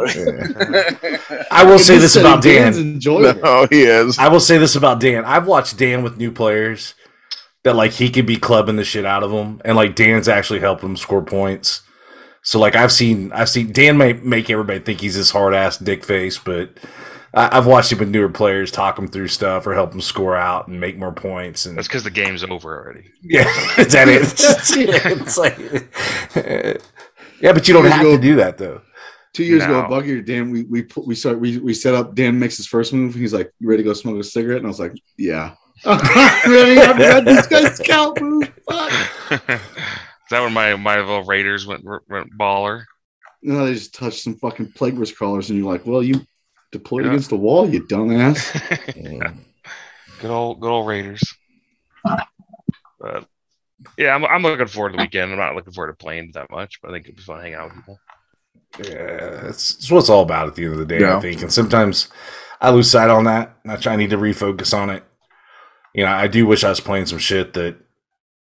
I 1.51 1.63
will 1.63 1.79
say 1.79 1.97
this 1.97 2.13
said 2.13 2.19
about 2.21 2.43
Dan's 2.43 2.77
Dan. 2.77 2.85
enjoyable. 2.93 3.41
no, 3.41 3.67
he 3.69 3.81
is. 3.81 4.17
I 4.19 4.27
will 4.27 4.39
say 4.39 4.57
this 4.59 4.75
about 4.75 4.99
Dan. 4.99 5.25
I've 5.25 5.47
watched 5.47 5.77
Dan 5.77 6.03
with 6.03 6.17
new 6.17 6.31
players 6.31 6.93
that 7.67 7.75
like 7.75 7.91
he 7.91 8.09
could 8.09 8.25
be 8.25 8.37
clubbing 8.37 8.75
the 8.77 8.83
shit 8.83 9.05
out 9.05 9.23
of 9.23 9.31
them, 9.31 9.61
and 9.63 9.75
like 9.75 9.95
Dan's 9.95 10.27
actually 10.27 10.59
helping 10.59 10.89
him 10.89 10.97
score 10.97 11.21
points. 11.21 11.81
So 12.41 12.59
like 12.59 12.75
I've 12.75 12.91
seen, 12.91 13.31
I've 13.33 13.49
seen 13.49 13.71
Dan 13.71 13.97
may 13.97 14.13
make 14.13 14.49
everybody 14.49 14.79
think 14.79 15.01
he's 15.01 15.15
this 15.15 15.31
hard 15.31 15.53
ass 15.53 15.77
dick 15.77 16.03
face, 16.05 16.37
but 16.37 16.77
I, 17.33 17.57
I've 17.57 17.65
watched 17.65 17.91
him 17.91 17.99
with 17.99 18.09
newer 18.09 18.29
players 18.29 18.71
talk 18.71 18.97
him 18.97 19.07
through 19.09 19.27
stuff 19.27 19.67
or 19.67 19.73
help 19.73 19.93
him 19.93 19.99
score 20.01 20.35
out 20.37 20.67
and 20.69 20.79
make 20.79 20.97
more 20.97 21.11
points. 21.11 21.65
And 21.65 21.77
That's 21.77 21.87
because 21.89 22.03
the 22.05 22.09
game's 22.09 22.43
over 22.45 22.81
already. 22.81 23.11
yeah, 23.21 23.41
is 23.77 23.91
that 23.93 24.07
it? 24.09 24.33
it's 25.21 25.37
like, 25.37 25.57
yeah, 27.41 27.51
but 27.53 27.67
you 27.67 27.73
don't 27.73 27.83
Years 27.83 27.93
have 27.93 28.01
ago- 28.01 28.15
to 28.15 28.21
do 28.21 28.35
that 28.37 28.57
though. 28.57 28.81
Two 29.33 29.43
years 29.43 29.63
ago, 29.63 29.73
No. 29.73 29.83
at 29.83 29.89
Bucky, 29.89 30.21
Dan, 30.21 30.49
we 30.49 30.63
we 30.63 30.81
put, 30.83 31.05
we 31.05 31.13
start 31.13 31.39
we, 31.39 31.57
we 31.59 31.73
set 31.73 31.93
up. 31.93 32.15
Dan 32.15 32.39
makes 32.39 32.57
his 32.57 32.65
first 32.65 32.91
move. 32.91 33.13
He's 33.13 33.33
like, 33.33 33.51
"You 33.59 33.69
ready 33.69 33.83
to 33.83 33.87
go 33.89 33.93
smoke 33.93 34.19
a 34.19 34.23
cigarette?" 34.23 34.57
And 34.57 34.65
I 34.65 34.69
was 34.69 34.79
like, 34.79 34.93
"Yeah." 35.17 35.53
I'm 35.85 36.51
ready. 36.51 36.79
I'm 36.81 36.97
ready. 36.97 37.25
This 37.25 37.47
guy's 37.47 37.75
scout 37.83 38.19
move. 38.21 38.51
Fuck. 38.69 38.91
Is 39.31 40.29
that 40.31 40.41
when 40.41 40.53
my 40.53 40.75
my 40.75 40.97
little 40.97 41.23
Raiders 41.23 41.65
went 41.67 41.83
went 41.85 42.37
baller? 42.37 42.83
No, 43.43 43.65
they 43.65 43.73
just 43.73 43.93
touched 43.93 44.23
some 44.23 44.35
fucking 44.35 44.71
plagueburst 44.73 45.15
crawlers, 45.15 45.49
and 45.49 45.59
you're 45.59 45.71
like, 45.71 45.85
"Well, 45.85 46.01
you 46.03 46.21
deployed 46.71 47.03
Yeah. 47.05 47.11
against 47.11 47.29
the 47.29 47.35
wall, 47.37 47.69
you 47.69 47.83
dumbass." 47.83 48.51
good 50.19 50.31
old 50.31 50.59
good 50.59 50.69
old 50.69 50.87
Raiders. 50.87 51.21
But 52.99 53.25
yeah, 53.97 54.15
I'm 54.15 54.25
I'm 54.25 54.41
looking 54.41 54.67
forward 54.67 54.91
to 54.91 54.97
the 54.97 55.03
weekend. 55.03 55.31
I'm 55.31 55.37
not 55.37 55.55
looking 55.55 55.73
forward 55.73 55.91
to 55.91 56.03
playing 56.03 56.31
that 56.33 56.49
much, 56.49 56.81
but 56.81 56.89
I 56.89 56.93
think 56.93 57.05
it'd 57.05 57.17
be 57.17 57.21
fun 57.21 57.39
hanging 57.41 57.53
out 57.55 57.65
with 57.69 57.75
people. 57.75 57.99
Yeah, 58.79 59.47
it's, 59.47 59.75
that's 59.75 59.91
what 59.91 59.99
it's 59.99 60.09
all 60.09 60.23
about 60.23 60.47
at 60.47 60.55
the 60.55 60.63
end 60.65 60.73
of 60.73 60.79
the 60.79 60.85
day, 60.85 60.99
Yeah. 60.99 61.17
I 61.17 61.21
think. 61.21 61.41
And 61.41 61.51
sometimes 61.53 62.09
I 62.59 62.69
lose 62.71 62.91
sight 62.91 63.09
on 63.09 63.23
that. 63.25 63.55
I 63.67 63.75
try 63.77 63.93
I 63.93 63.95
need 63.95 64.09
to 64.09 64.17
refocus 64.17 64.75
on 64.77 64.89
it. 64.89 65.03
You 65.97 66.03
know, 66.05 66.11
I 66.11 66.27
do 66.27 66.45
wish 66.45 66.63
I 66.63 66.69
was 66.69 66.79
playing 66.79 67.07
some 67.07 67.17
shit 67.17 67.53
that 67.55 67.75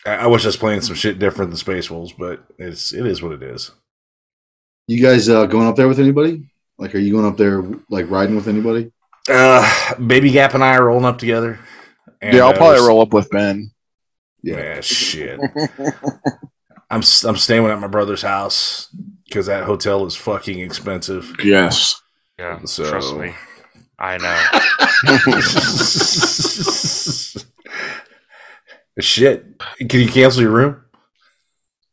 I, 0.05 0.11
I 0.17 0.27
wish 0.27 0.45
I 0.45 0.49
was 0.49 0.57
playing 0.59 0.83
some 0.83 0.95
shit 0.95 1.19
different 1.19 1.51
than 1.51 1.57
Space 1.57 1.91
Wolves, 1.91 2.13
but 2.13 2.45
it's 2.59 2.93
it 2.93 3.07
is 3.07 3.23
what 3.23 3.33
it 3.33 3.43
is. 3.43 3.71
You 4.87 5.03
guys 5.03 5.27
uh, 5.29 5.47
going 5.47 5.67
up 5.67 5.75
there 5.77 5.89
with 5.89 5.99
anybody? 6.01 6.51
Like, 6.77 6.95
are 6.95 6.99
you 6.99 7.13
going 7.13 7.25
up 7.25 7.39
there 7.39 7.63
like 7.89 8.11
riding 8.11 8.37
with 8.37 8.47
anybody? 8.47 8.93
Uh, 9.29 9.95
Baby 9.95 10.31
Gap 10.33 10.53
and 10.55 10.63
I 10.63 10.75
are 10.77 10.85
rolling 10.87 11.05
up 11.07 11.17
together. 11.19 11.59
And, 12.21 12.37
yeah, 12.37 12.45
I'll 12.45 12.53
probably 12.53 12.75
there's- 12.77 12.89
roll 12.89 13.01
up 13.01 13.13
with 13.15 13.31
Ben. 13.31 13.71
Yeah, 14.43 14.81
shit. 14.83 15.39
I'm 16.91 17.01
s- 17.01 17.25
I'm 17.25 17.37
staying 17.37 17.65
at 17.67 17.79
my 17.81 17.87
brother's 17.87 18.23
house 18.23 18.95
because 19.27 19.47
that 19.47 19.65
hotel 19.65 20.05
is 20.07 20.15
fucking 20.17 20.61
expensive. 20.61 21.35
yes. 21.43 22.01
Yeah, 22.39 22.61
So- 22.65 22.89
trust 22.91 23.17
me, 23.17 23.33
I 23.99 24.17
know. 24.19 24.37
shit. 28.99 29.45
Can 29.79 30.01
you 30.01 30.09
cancel 30.09 30.43
your 30.43 30.51
room? 30.51 30.83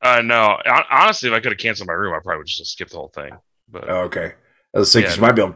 Uh, 0.02 0.22
no, 0.22 0.58
honestly, 0.92 1.30
if 1.30 1.36
I 1.36 1.40
could 1.40 1.52
have 1.52 1.60
canceled 1.60 1.88
my 1.88 1.94
room, 1.94 2.14
I 2.14 2.20
probably 2.24 2.38
would 2.40 2.48
just 2.48 2.72
skip 2.72 2.90
the 2.90 2.98
whole 2.98 3.12
thing. 3.14 3.32
But 3.70 3.90
Oh, 3.90 4.02
okay. 4.02 4.34
I 4.76 4.80
was 4.80 4.92
thinking 4.94 5.10
Yeah. 5.10 5.16
you 5.16 5.22
might 5.22 5.32
be 5.34 5.42
able. 5.42 5.56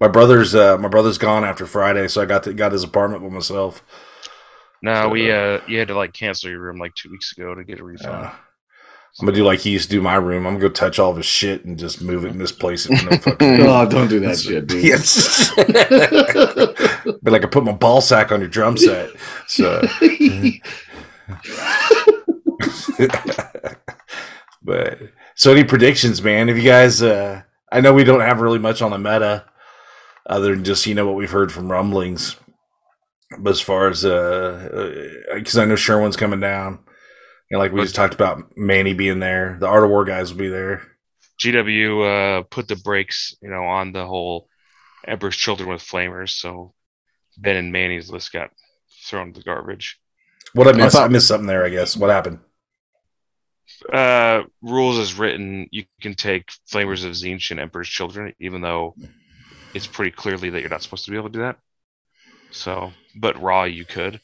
My 0.00 0.08
brother's 0.08 0.54
uh, 0.54 0.78
my 0.78 0.88
brother's 0.88 1.18
gone 1.18 1.44
after 1.44 1.66
Friday, 1.66 2.06
so 2.08 2.20
I 2.22 2.24
got 2.26 2.44
to, 2.44 2.52
got 2.54 2.72
his 2.72 2.84
apartment 2.84 3.22
by 3.22 3.28
myself. 3.30 3.82
no, 4.82 5.08
we 5.08 5.30
uh, 5.32 5.60
you 5.66 5.78
had 5.78 5.88
to 5.88 5.96
like 5.96 6.12
cancel 6.12 6.50
your 6.50 6.60
room 6.60 6.78
like 6.78 6.94
two 6.94 7.10
weeks 7.10 7.32
ago 7.36 7.54
to 7.54 7.64
get 7.64 7.80
a 7.80 7.84
refund. 7.84 8.30
Uh, 9.18 9.22
I'm 9.22 9.26
gonna 9.26 9.36
do 9.36 9.44
like 9.44 9.60
he 9.60 9.70
used 9.70 9.90
to 9.90 9.96
do 9.96 10.02
my 10.02 10.14
room. 10.14 10.46
I'm 10.46 10.54
gonna 10.54 10.68
go 10.68 10.72
touch 10.72 10.98
all 10.98 11.10
of 11.10 11.16
his 11.16 11.26
shit 11.26 11.64
and 11.64 11.78
just 11.78 12.02
move 12.02 12.24
it 12.24 12.30
and 12.30 12.38
misplace 12.38 12.86
it. 12.88 12.96
For 12.98 13.10
no 13.10 13.16
fucking 13.18 13.60
Oh, 13.62 13.88
don't 13.88 14.08
do 14.08 14.20
that 14.20 14.38
shit, 14.38 14.66
dude. 14.66 14.84
yes. 14.84 15.52
but 15.56 17.32
like 17.32 17.44
I 17.44 17.46
put 17.46 17.64
my 17.64 17.72
ball 17.72 18.00
sack 18.00 18.32
on 18.32 18.40
your 18.40 18.48
drum 18.48 18.76
set. 18.76 19.10
So, 19.46 19.82
but 24.62 24.98
so 25.34 25.52
any 25.52 25.64
predictions, 25.64 26.22
man? 26.22 26.48
If 26.48 26.56
you 26.56 26.64
guys? 26.64 27.02
uh 27.02 27.42
I 27.70 27.82
know 27.82 27.92
we 27.92 28.04
don't 28.04 28.20
have 28.20 28.40
really 28.40 28.58
much 28.58 28.80
on 28.80 28.92
the 28.92 28.98
meta, 28.98 29.44
other 30.26 30.54
than 30.54 30.64
just 30.64 30.86
you 30.86 30.94
know 30.94 31.06
what 31.06 31.16
we've 31.16 31.30
heard 31.30 31.52
from 31.52 31.70
rumblings. 31.70 32.36
But 33.38 33.50
as 33.50 33.60
far 33.60 33.88
as 33.88 34.06
uh, 34.06 35.26
because 35.34 35.58
I 35.58 35.66
know 35.66 35.76
Sherwin's 35.76 36.16
coming 36.16 36.40
down, 36.40 36.78
and 37.50 37.58
like 37.58 37.72
we 37.72 37.80
just 37.82 37.94
talked 37.94 38.14
about 38.14 38.56
Manny 38.56 38.94
being 38.94 39.20
there, 39.20 39.56
the 39.60 39.66
Art 39.66 39.84
of 39.84 39.90
War 39.90 40.04
guys 40.04 40.32
will 40.32 40.38
be 40.38 40.48
there. 40.48 40.82
GW 41.40 42.40
uh, 42.40 42.42
put 42.42 42.68
the 42.68 42.76
brakes, 42.76 43.36
you 43.40 43.48
know, 43.48 43.64
on 43.64 43.92
the 43.92 44.04
whole 44.04 44.48
Emperor's 45.06 45.36
Children 45.36 45.68
with 45.68 45.82
Flamers, 45.82 46.30
so 46.30 46.74
Ben 47.36 47.56
and 47.56 47.72
Manny's 47.72 48.10
list 48.10 48.32
got 48.32 48.50
thrown 49.06 49.32
to 49.32 49.40
the 49.40 49.44
garbage. 49.44 49.98
What 50.52 50.68
I 50.68 50.72
missed? 50.72 50.96
I, 50.96 51.00
thought- 51.00 51.10
missed 51.10 51.28
something 51.28 51.46
there. 51.46 51.64
I 51.64 51.68
guess. 51.70 51.96
What 51.96 52.10
happened? 52.10 52.40
Uh, 53.92 54.42
rules 54.62 54.98
as 54.98 55.14
written, 55.14 55.68
you 55.70 55.84
can 56.00 56.14
take 56.14 56.50
Flamers 56.70 57.04
of 57.04 57.12
Tzeentch 57.12 57.50
and 57.50 57.60
Emperor's 57.60 57.88
Children, 57.88 58.34
even 58.40 58.60
though 58.60 58.94
it's 59.74 59.86
pretty 59.86 60.10
clearly 60.10 60.50
that 60.50 60.60
you're 60.60 60.70
not 60.70 60.82
supposed 60.82 61.04
to 61.04 61.10
be 61.10 61.16
able 61.16 61.28
to 61.28 61.32
do 61.34 61.40
that. 61.40 61.58
So, 62.50 62.92
but 63.14 63.40
Raw 63.40 63.64
you 63.64 63.84
could, 63.84 64.20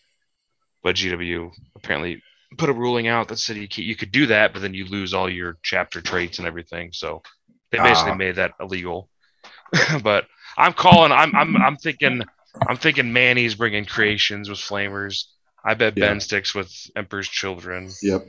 but 0.82 0.96
GW 0.96 1.52
apparently 1.76 2.22
put 2.58 2.68
a 2.70 2.72
ruling 2.72 3.06
out 3.08 3.28
that 3.28 3.38
said 3.38 3.56
you, 3.56 3.68
ca- 3.68 3.82
you 3.82 3.96
could 3.96 4.12
do 4.12 4.26
that, 4.26 4.52
but 4.52 4.62
then 4.62 4.74
you 4.74 4.86
lose 4.86 5.12
all 5.14 5.28
your 5.30 5.56
chapter 5.62 6.00
traits 6.00 6.38
and 6.38 6.46
everything. 6.46 6.90
So 6.92 7.22
they 7.70 7.78
basically 7.78 8.12
Ah. 8.12 8.16
made 8.16 8.36
that 8.36 8.52
illegal. 8.60 9.08
but 10.02 10.26
I'm 10.56 10.72
calling. 10.72 11.12
I'm 11.12 11.34
I'm 11.34 11.56
I'm 11.56 11.76
thinking. 11.76 12.22
I'm 12.68 12.76
thinking 12.76 13.12
Manny's 13.12 13.56
bringing 13.56 13.84
creations 13.84 14.48
with 14.48 14.58
Flamers. 14.58 15.24
I 15.64 15.74
bet 15.74 15.96
Yeah. 15.96 16.06
Ben 16.08 16.20
sticks 16.20 16.54
with 16.54 16.70
Emperor's 16.94 17.28
Children. 17.28 17.90
Yep. 18.02 18.28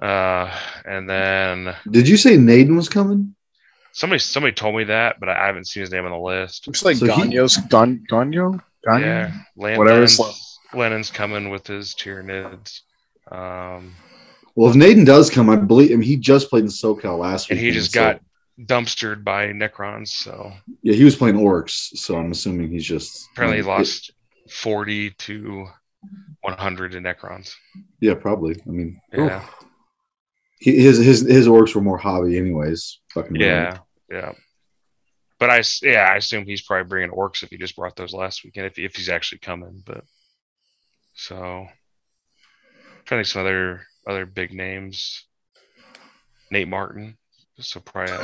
Uh, 0.00 0.50
and 0.84 1.08
then 1.08 1.74
Did 1.90 2.08
you 2.08 2.16
say 2.16 2.36
Naden 2.36 2.76
was 2.76 2.88
coming? 2.88 3.34
somebody 3.92 4.18
somebody 4.18 4.52
told 4.52 4.74
me 4.76 4.84
that, 4.84 5.20
but 5.20 5.28
I 5.28 5.46
haven't 5.46 5.66
seen 5.68 5.80
his 5.82 5.90
name 5.92 6.04
on 6.04 6.10
the 6.10 6.18
list. 6.18 6.66
Looks 6.66 6.84
like 6.84 6.96
So 6.96 7.06
he- 7.06 7.12
Ganyo's 7.22 7.56
Gan, 7.56 8.04
Ganyo? 8.10 8.60
Ganyo? 8.86 9.00
Yeah, 9.00 9.32
Lan- 9.56 9.78
Whatever 9.78 10.00
Lennon's, 10.00 10.58
Lennon's 10.74 11.10
coming 11.10 11.48
with 11.48 11.66
his 11.66 11.94
Tyranids. 11.94 12.80
Um, 13.30 13.94
Well, 14.54 14.70
if 14.70 14.76
Naden 14.76 15.04
does 15.04 15.30
come, 15.30 15.50
I 15.50 15.56
believe. 15.56 15.90
I 15.90 15.96
mean, 15.96 16.02
he 16.02 16.16
just 16.16 16.48
played 16.50 16.64
in 16.64 16.70
SoCal 16.70 17.18
last 17.18 17.48
week. 17.48 17.58
and 17.58 17.66
he 17.66 17.72
just 17.72 17.92
got 17.92 18.20
dumpstered 18.60 19.24
by 19.24 19.48
Necrons, 19.48 20.08
so 20.08 20.52
Yeah, 20.82 20.94
he 20.94 21.04
was 21.04 21.16
playing 21.16 21.36
orcs, 21.36 21.96
so 21.96 22.16
I'm 22.16 22.30
assuming 22.30 22.70
he's 22.70 22.84
just 22.86 23.28
apparently 23.32 23.58
he 23.58 23.62
um, 23.62 23.68
lost 23.78 24.12
40 24.48 25.10
to 25.10 25.66
100 26.42 26.94
in 26.94 27.02
Necrons. 27.02 27.52
Yeah, 28.00 28.14
probably. 28.14 28.54
I 28.66 28.70
mean, 28.70 29.00
Yeah, 29.12 29.44
he, 30.60 30.80
his 30.82 30.98
his 30.98 31.20
his 31.22 31.48
orcs 31.48 31.74
were 31.74 31.80
more 31.80 31.98
hobby, 31.98 32.38
anyways. 32.38 33.00
Fucking 33.12 33.36
yeah, 33.36 33.78
yeah. 34.10 34.32
But 35.38 35.50
I 35.50 35.62
yeah, 35.82 36.08
I 36.12 36.16
assume 36.16 36.46
he's 36.46 36.62
probably 36.62 36.88
bringing 36.88 37.10
orcs 37.10 37.42
if 37.42 37.50
he 37.50 37.56
just 37.56 37.76
brought 37.76 37.96
those 37.96 38.14
last 38.14 38.44
weekend, 38.44 38.66
if, 38.66 38.78
if 38.78 38.96
he's 38.96 39.08
actually 39.08 39.38
coming. 39.38 39.82
But 39.84 40.04
so, 41.14 41.66
trying 43.04 43.22
to 43.22 43.24
think 43.24 43.32
some 43.32 43.42
other 43.42 43.82
other 44.08 44.26
big 44.26 44.52
names. 44.52 45.24
Nate 46.50 46.68
Martin, 46.68 47.16
so 47.58 47.80
probably 47.80 48.12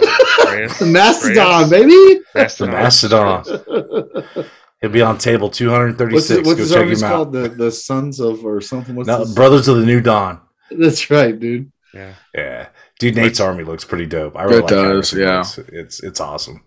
The 0.78 0.86
Mastodon, 0.86 1.62
Reyes. 1.62 1.70
baby. 1.70 1.90
The 1.90 2.20
Mastodon. 2.34 3.44
Mastodon. 3.44 4.44
He'll 4.80 4.90
be 4.90 5.02
on 5.02 5.18
table 5.18 5.50
236. 5.50 6.28
his, 6.28 6.46
what's 6.46 6.58
Go 6.72 6.84
his 6.84 7.00
check 7.00 7.02
him 7.02 7.04
out. 7.04 7.14
called? 7.16 7.32
The 7.32 7.48
the 7.48 7.70
Sons 7.72 8.20
of 8.20 8.44
or 8.44 8.60
something. 8.60 8.94
What's 8.94 9.08
No. 9.08 9.24
Brothers 9.34 9.68
of 9.68 9.76
the 9.78 9.84
New 9.86 10.00
Dawn. 10.00 10.40
That's 10.70 11.10
right, 11.10 11.38
dude. 11.38 11.70
Yeah, 11.92 12.14
Yeah, 12.34 12.68
dude, 13.00 13.16
Nate's 13.16 13.40
army 13.40 13.64
looks 13.64 13.84
pretty 13.84 14.06
dope. 14.06 14.36
I 14.36 14.44
really 14.44 14.58
It 14.58 14.62
like 14.62 14.70
how 14.74 14.82
does, 14.92 15.12
everything 15.12 15.28
yeah. 15.28 15.38
looks. 15.38 15.58
It's 15.58 16.02
it's 16.04 16.20
awesome. 16.20 16.62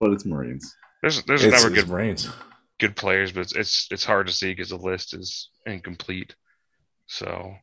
But 0.00 0.10
it's 0.10 0.24
Marines. 0.24 0.74
there's 1.02 1.22
there's 1.24 1.44
It's, 1.44 1.62
never 1.62 1.72
good 1.72 1.88
Marines. 1.88 2.28
good 2.80 2.96
players, 2.96 3.30
but 3.30 3.42
it's 3.42 3.54
it's, 3.54 3.86
it's 3.92 4.04
hard 4.04 4.26
to 4.26 4.32
see 4.32 4.50
because 4.52 4.70
the 4.70 4.76
list 4.76 5.14
is 5.14 5.50
incomplete. 5.66 6.34
So 7.08 7.54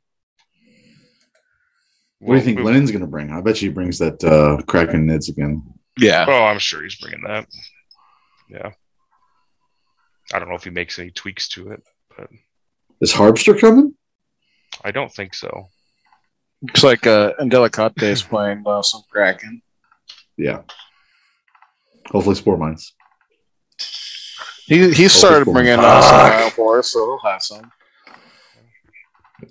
What 2.20 2.34
do 2.34 2.40
you 2.40 2.44
think 2.46 2.58
Well, 2.58 2.66
Lennon's 2.68 2.92
gonna 2.92 3.08
bring? 3.08 3.32
I 3.32 3.42
bet 3.42 3.62
you 3.62 3.70
he 3.70 3.74
brings 3.74 4.00
that 4.00 4.24
uh 4.24 4.62
Kraken 4.66 5.08
Nids 5.08 5.30
again. 5.30 5.64
Yeah. 5.98 6.26
Oh, 6.28 6.44
I'm 6.44 6.60
sure 6.60 6.84
he's 6.84 6.96
bringing 6.96 7.22
that. 7.26 7.48
Yeah. 8.50 8.72
I 10.34 10.40
don't 10.40 10.50
know 10.50 10.56
if 10.56 10.64
he 10.64 10.72
makes 10.72 11.00
any 11.00 11.12
tweaks 11.12 11.48
to 11.50 11.70
it, 11.70 11.84
but 12.18 12.28
Is 13.00 13.14
Harpster 13.14 13.58
coming? 13.60 13.94
I 14.84 14.92
don't 14.92 15.12
think 15.12 15.34
so. 15.34 15.68
Looks 16.62 16.84
like 16.84 17.06
uh, 17.06 17.34
Andelicate 17.40 18.02
is 18.02 18.24
playing 18.24 18.64
uh, 18.66 18.82
some 18.82 19.04
Kraken. 19.12 19.62
Yeah. 20.38 20.64
Hopefully, 22.08 22.36
Spore 22.36 22.58
Mines. 22.58 22.94
He 24.66 24.92
he 24.94 25.08
started 25.08 25.46
bringing 25.46 25.80
uh, 25.80 26.02
some 26.02 26.30
fuck. 26.42 26.54
for 26.54 26.80
us, 26.80 26.92
so 26.92 27.00
he'll 27.06 27.32
have 27.32 27.42
some. 27.42 27.72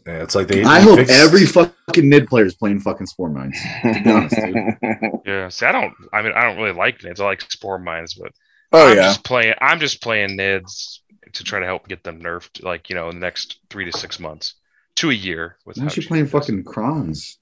Yeah, 0.06 0.22
it's 0.22 0.34
like 0.34 0.48
they. 0.48 0.62
I 0.64 0.78
they 0.78 0.84
hope 0.84 0.98
fixed- 0.98 1.12
every 1.14 1.46
fucking 1.46 2.08
Nid 2.08 2.26
player 2.28 2.46
is 2.46 2.54
playing 2.54 2.80
fucking 2.80 3.06
Spore 3.06 3.28
Mines. 3.28 3.58
To 3.82 4.02
be 4.02 4.10
honest, 4.10 4.36
dude. 4.36 5.20
Yeah. 5.26 5.48
See, 5.48 5.66
I 5.66 5.72
don't. 5.72 5.94
I 6.12 6.22
mean, 6.22 6.32
I 6.32 6.44
don't 6.44 6.56
really 6.56 6.72
like 6.76 6.98
nids. 7.00 7.20
I 7.20 7.24
like 7.24 7.40
spore 7.50 7.78
mines, 7.78 8.14
but 8.14 8.32
oh 8.72 8.88
I'm 8.90 8.96
yeah, 8.96 9.02
just 9.04 9.24
playing. 9.24 9.54
I'm 9.60 9.80
just 9.80 10.02
playing 10.02 10.36
nids 10.36 10.98
to 11.32 11.44
try 11.44 11.60
to 11.60 11.66
help 11.66 11.88
get 11.88 12.04
them 12.04 12.20
nerfed, 12.22 12.62
like 12.62 12.90
you 12.90 12.94
know, 12.94 13.08
in 13.08 13.16
the 13.16 13.26
next 13.26 13.58
three 13.70 13.90
to 13.90 13.98
six 13.98 14.20
months 14.20 14.54
to 14.96 15.10
a 15.10 15.14
year. 15.14 15.56
With 15.64 15.76
Why 15.76 15.82
how 15.82 15.86
aren't 15.86 15.96
you 15.96 16.06
playing 16.06 16.26
fucking 16.26 16.64
Krons? 16.64 17.36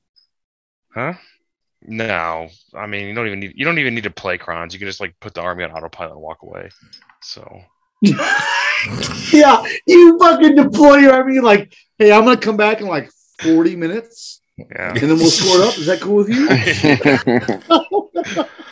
Huh? 0.95 1.15
No, 1.85 2.49
I 2.75 2.87
mean 2.87 3.09
you 3.09 3.15
don't 3.15 3.27
even 3.27 3.41
need 3.41 3.55
you 3.57 3.65
don't 3.65 3.79
even 3.81 3.95
need 3.97 4.05
to 4.05 4.11
play 4.11 4.39
crons. 4.39 4.73
You 4.73 4.79
can 4.79 4.87
just 4.87 5.01
like 5.01 5.19
put 5.19 5.35
the 5.35 5.41
army 5.41 5.65
on 5.65 5.73
autopilot 5.73 6.13
and 6.13 6.21
walk 6.21 6.43
away. 6.43 6.71
So 7.23 7.63
yeah, 9.33 9.63
you 9.87 10.19
fucking 10.19 10.57
deploy 10.57 10.97
your 10.97 11.13
army 11.13 11.41
like, 11.41 11.73
hey, 11.99 12.13
I'm 12.13 12.25
gonna 12.25 12.37
come 12.37 12.57
back 12.57 12.81
in 12.81 12.87
like 12.89 13.11
40 13.41 13.77
minutes 13.77 14.41
yeah, 14.59 14.91
and 14.91 14.99
then 14.99 15.17
we'll 15.17 15.31
score 15.31 15.61
it 15.61 15.67
up. 15.69 15.79
Is 15.79 15.87
that 15.87 16.01
cool 16.01 16.17
with 16.17 16.29
you? 16.29 16.47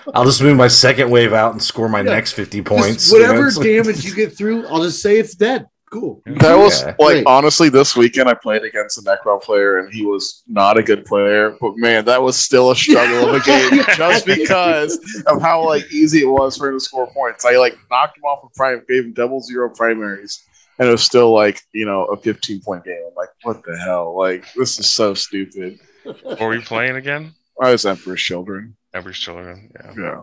I'll 0.15 0.25
just 0.25 0.43
move 0.43 0.57
my 0.57 0.69
second 0.69 1.11
wave 1.11 1.33
out 1.33 1.53
and 1.53 1.63
score 1.63 1.89
my 1.89 1.99
Yeah. 2.01 2.11
next 2.15 2.33
50 2.33 2.59
Just 2.61 2.69
points. 2.69 3.13
whatever 3.13 3.35
you 3.35 3.41
know, 3.41 3.47
it's 3.49 3.57
like- 3.59 3.67
damage 3.67 4.05
you 4.05 4.15
get 4.15 4.37
through, 4.37 4.67
I'll 4.67 4.83
just 4.83 5.01
say 5.03 5.19
it's 5.19 5.35
dead. 5.35 5.67
Cool. 5.91 6.23
that 6.25 6.57
was 6.57 6.83
Yeah. 6.83 6.95
like 7.01 7.15
Great. 7.15 7.27
honestly 7.27 7.69
this 7.69 7.97
weekend 7.97 8.29
I 8.29 8.35
played 8.35 8.63
against 8.63 8.97
a 8.99 9.03
Necron 9.03 9.43
player 9.43 9.79
and 9.79 9.93
he 9.93 10.07
was 10.07 10.45
not 10.47 10.79
a 10.79 10.83
good 10.85 11.05
player, 11.05 11.57
but 11.61 11.73
man, 11.77 12.05
that 12.05 12.23
was 12.23 12.37
still 12.37 12.71
a 12.71 12.77
struggle 12.77 13.29
of 13.29 13.35
a 13.35 13.41
game 13.45 13.83
just 13.97 14.25
because 14.25 14.99
of 15.27 15.43
how 15.43 15.67
like 15.67 15.91
easy 15.93 16.21
it 16.21 16.27
was 16.29 16.57
for 16.57 16.69
him 16.69 16.77
to 16.77 16.81
score 16.81 17.09
points. 17.13 17.45
I 17.45 17.57
like 17.57 17.77
knocked 17.91 18.17
him 18.19 18.23
off 18.25 18.45
a 18.45 18.49
prime, 18.57 18.83
gave 18.89 19.05
him 19.05 19.13
double 19.15 19.41
zero 19.41 19.69
primaries, 19.69 20.41
and 20.79 20.89
it 20.89 20.93
was 20.93 21.03
still 21.03 21.33
like 21.33 21.61
you 21.73 21.87
know 21.87 22.05
a 22.05 22.17
15 22.17 22.61
point 22.61 22.85
game. 22.85 23.03
I'm 23.09 23.15
like, 23.17 23.31
what 23.43 23.61
the 23.65 23.77
hell? 23.77 24.17
Like 24.17 24.45
this 24.55 24.79
is 24.79 24.89
so 24.91 25.13
stupid. 25.15 25.81
what 26.05 26.39
were 26.41 26.55
you 26.55 26.63
playing 26.63 26.97
again? 26.97 27.35
I 27.61 27.73
was 27.73 27.85
Emperor's 27.85 28.23
Children. 28.23 28.77
Every 28.95 29.13
children. 29.13 29.71
Yeah. 29.75 29.95
Yeah, 29.99 30.21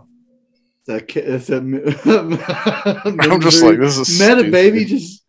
That 0.88 1.08
ki- 1.10 1.20
it's 1.20 1.50
a, 1.52 1.58
I'm 1.58 3.42
just 3.42 3.62
like 3.64 3.80
this 3.80 3.98
is 3.98 4.20
meta 4.20 4.36
stupid. 4.40 4.52
baby. 4.52 4.86
Just 4.86 5.24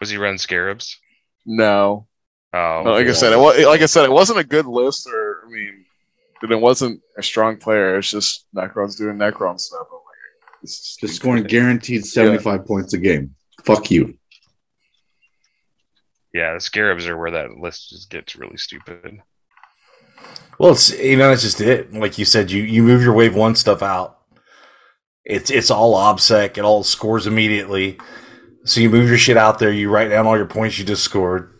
Was 0.00 0.10
he 0.10 0.16
running 0.16 0.38
scarabs? 0.38 0.98
no. 1.46 2.06
Oh, 2.54 2.82
No, 2.82 2.92
like 2.92 3.06
I 3.06 3.12
said, 3.12 3.34
it 3.34 3.38
was, 3.38 3.62
like 3.66 3.82
I 3.82 3.86
said, 3.86 4.04
it 4.06 4.10
wasn't 4.10 4.38
a 4.38 4.44
good 4.44 4.64
list, 4.64 5.06
or 5.06 5.42
I 5.46 5.50
mean, 5.50 5.84
it 6.42 6.60
wasn't 6.60 7.02
a 7.18 7.22
strong 7.22 7.58
player. 7.58 7.98
It's 7.98 8.10
just 8.10 8.46
Necron's 8.54 8.96
doing 8.96 9.18
Necron 9.18 9.60
stuff. 9.60 9.86
I'm 9.90 9.96
like, 9.96 10.62
this 10.62 10.70
is 10.72 10.78
just 10.78 10.94
stupid. 10.94 11.14
scoring 11.14 11.42
guaranteed 11.44 12.06
75 12.06 12.64
points 12.64 12.94
a 12.94 12.98
game. 12.98 13.34
Fuck 13.64 13.90
you. 13.90 14.14
yeah. 16.32 16.54
The 16.54 16.60
scarabs 16.60 17.06
are 17.06 17.18
where 17.18 17.32
that 17.32 17.58
list 17.58 17.90
just 17.90 18.08
gets 18.08 18.34
really 18.36 18.56
stupid. 18.56 19.20
Well, 20.58 20.72
it's 20.72 20.90
you 20.98 21.16
know 21.16 21.28
that's 21.28 21.42
just 21.42 21.60
it. 21.60 21.92
Like 21.92 22.16
you 22.18 22.24
said, 22.24 22.50
you 22.50 22.62
you 22.62 22.82
move 22.82 23.02
your 23.02 23.14
wave 23.14 23.34
one 23.34 23.56
stuff 23.56 23.82
out. 23.82 24.18
It's 25.24 25.50
it's 25.50 25.70
all 25.70 25.94
obsec. 25.94 26.56
It 26.56 26.64
all 26.64 26.82
scores 26.82 27.26
immediately. 27.26 27.98
So 28.68 28.80
you 28.80 28.90
move 28.90 29.08
your 29.08 29.18
shit 29.18 29.38
out 29.38 29.58
there. 29.58 29.72
You 29.72 29.90
write 29.90 30.08
down 30.08 30.26
all 30.26 30.36
your 30.36 30.46
points 30.46 30.78
you 30.78 30.84
just 30.84 31.02
scored, 31.02 31.58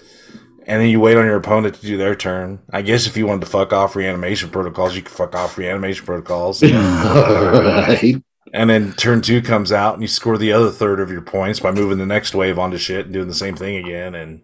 and 0.67 0.83
then 0.83 0.91
you 0.91 1.01
wait 1.01 1.17
on 1.17 1.25
your 1.25 1.37
opponent 1.37 1.75
to 1.77 1.81
do 1.81 1.97
their 1.97 2.15
turn. 2.15 2.61
I 2.71 2.83
guess 2.83 3.07
if 3.07 3.17
you 3.17 3.27
wanted 3.27 3.47
to 3.47 3.51
fuck 3.51 3.73
off 3.73 3.97
reanimation 3.97 4.51
protocols, 4.51 4.95
you 4.95 5.01
could 5.01 5.13
fuck 5.13 5.35
off 5.35 5.57
reanimation 5.57 6.05
protocols. 6.05 6.63
right. 6.63 8.15
And 8.53 8.71
then 8.71 8.93
turn 8.93 9.23
two 9.23 9.41
comes 9.41 9.73
out, 9.73 9.95
and 9.95 10.03
you 10.03 10.09
score 10.09 10.37
the 10.37 10.53
other 10.53 10.71
third 10.71 11.01
of 11.01 11.11
your 11.11 11.23
points 11.23 11.61
by 11.61 11.73
moving 11.73 11.97
the 11.97 12.07
next 12.07 12.35
wave 12.35 12.59
onto 12.59 12.77
shit 12.77 13.07
and 13.07 13.15
doing 13.15 13.29
the 13.29 13.35
same 13.35 13.57
thing 13.57 13.77
again. 13.77 14.15
And 14.15 14.43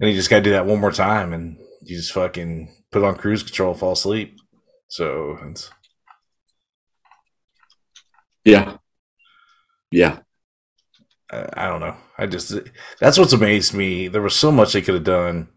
and 0.00 0.10
you 0.10 0.16
just 0.16 0.30
got 0.30 0.36
to 0.36 0.42
do 0.42 0.50
that 0.52 0.66
one 0.66 0.80
more 0.80 0.92
time, 0.92 1.34
and 1.34 1.58
you 1.82 1.96
just 1.96 2.12
fucking 2.12 2.74
put 2.90 3.04
on 3.04 3.16
cruise 3.16 3.42
control, 3.42 3.72
and 3.72 3.80
fall 3.80 3.92
asleep. 3.92 4.38
So 4.88 5.36
it's 5.42 5.70
Yeah. 8.44 8.78
Yeah. 9.90 10.20
I 11.56 11.68
don't 11.68 11.80
know. 11.80 11.96
I 12.18 12.26
just 12.26 12.52
that's 13.00 13.18
what's 13.18 13.32
amazed 13.32 13.74
me. 13.74 14.08
There 14.08 14.22
was 14.22 14.34
so 14.34 14.52
much 14.52 14.72
they 14.72 14.82
could 14.82 14.94
have 14.94 15.04
done, 15.04 15.48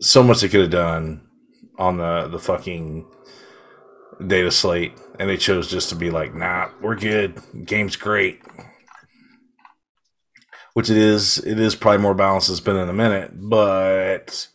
so 0.00 0.22
much 0.22 0.40
they 0.40 0.48
could 0.48 0.60
have 0.60 0.70
done 0.70 1.26
on 1.78 1.98
the 1.98 2.28
the 2.28 2.38
fucking 2.38 3.06
data 4.26 4.50
slate, 4.50 4.92
and 5.18 5.28
they 5.28 5.36
chose 5.36 5.70
just 5.70 5.88
to 5.90 5.94
be 5.94 6.10
like, 6.10 6.34
"Nah, 6.34 6.70
we're 6.80 6.96
good. 6.96 7.40
Game's 7.64 7.96
great." 7.96 8.40
Which 10.74 10.90
it 10.90 10.98
is. 10.98 11.38
It 11.38 11.58
is 11.58 11.74
probably 11.74 12.02
more 12.02 12.14
balanced 12.14 12.48
than 12.48 12.54
it's 12.54 12.60
been 12.60 12.76
in 12.76 12.88
a 12.88 12.92
minute, 12.92 13.30
but 13.34 14.48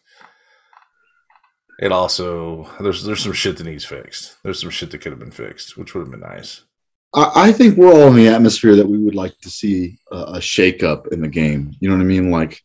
it 1.79 1.91
also 1.91 2.69
there's 2.79 3.03
there's 3.03 3.23
some 3.23 3.33
shit 3.33 3.57
that 3.57 3.63
needs 3.63 3.85
fixed. 3.85 4.37
There's 4.43 4.61
some 4.61 4.69
shit 4.69 4.91
that 4.91 4.99
could 4.99 5.11
have 5.11 5.19
been 5.19 5.31
fixed, 5.31 5.77
which 5.77 5.93
would 5.93 6.01
have 6.01 6.11
been 6.11 6.19
nice. 6.19 6.63
I, 7.13 7.51
think 7.51 7.77
we're 7.77 7.91
all 7.91 8.07
in 8.07 8.15
the 8.15 8.29
atmosphere 8.29 8.75
that 8.75 8.87
we 8.87 8.97
would 8.97 9.15
like 9.15 9.37
to 9.39 9.49
see 9.49 9.99
a, 10.11 10.35
a 10.35 10.41
shake 10.41 10.81
up 10.81 11.07
in 11.07 11.21
the 11.21 11.27
game. 11.27 11.75
You 11.79 11.89
know 11.89 11.95
what 11.95 12.01
I 12.01 12.05
mean? 12.05 12.31
Like 12.31 12.61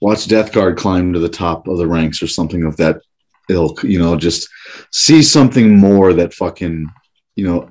watch 0.00 0.28
Death 0.28 0.52
Guard 0.52 0.76
climb 0.76 1.12
to 1.12 1.18
the 1.18 1.28
top 1.28 1.66
of 1.66 1.78
the 1.78 1.86
ranks 1.86 2.22
or 2.22 2.28
something 2.28 2.64
of 2.64 2.76
that 2.76 3.00
ilk, 3.48 3.82
you 3.82 3.98
know, 3.98 4.16
just 4.16 4.48
see 4.92 5.22
something 5.22 5.76
more 5.76 6.12
that 6.12 6.34
fucking, 6.34 6.88
you 7.34 7.44
know, 7.44 7.70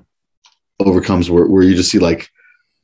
overcomes 0.79 1.29
where, 1.29 1.47
where 1.47 1.63
you 1.63 1.75
just 1.75 1.91
see 1.91 1.99
like 1.99 2.29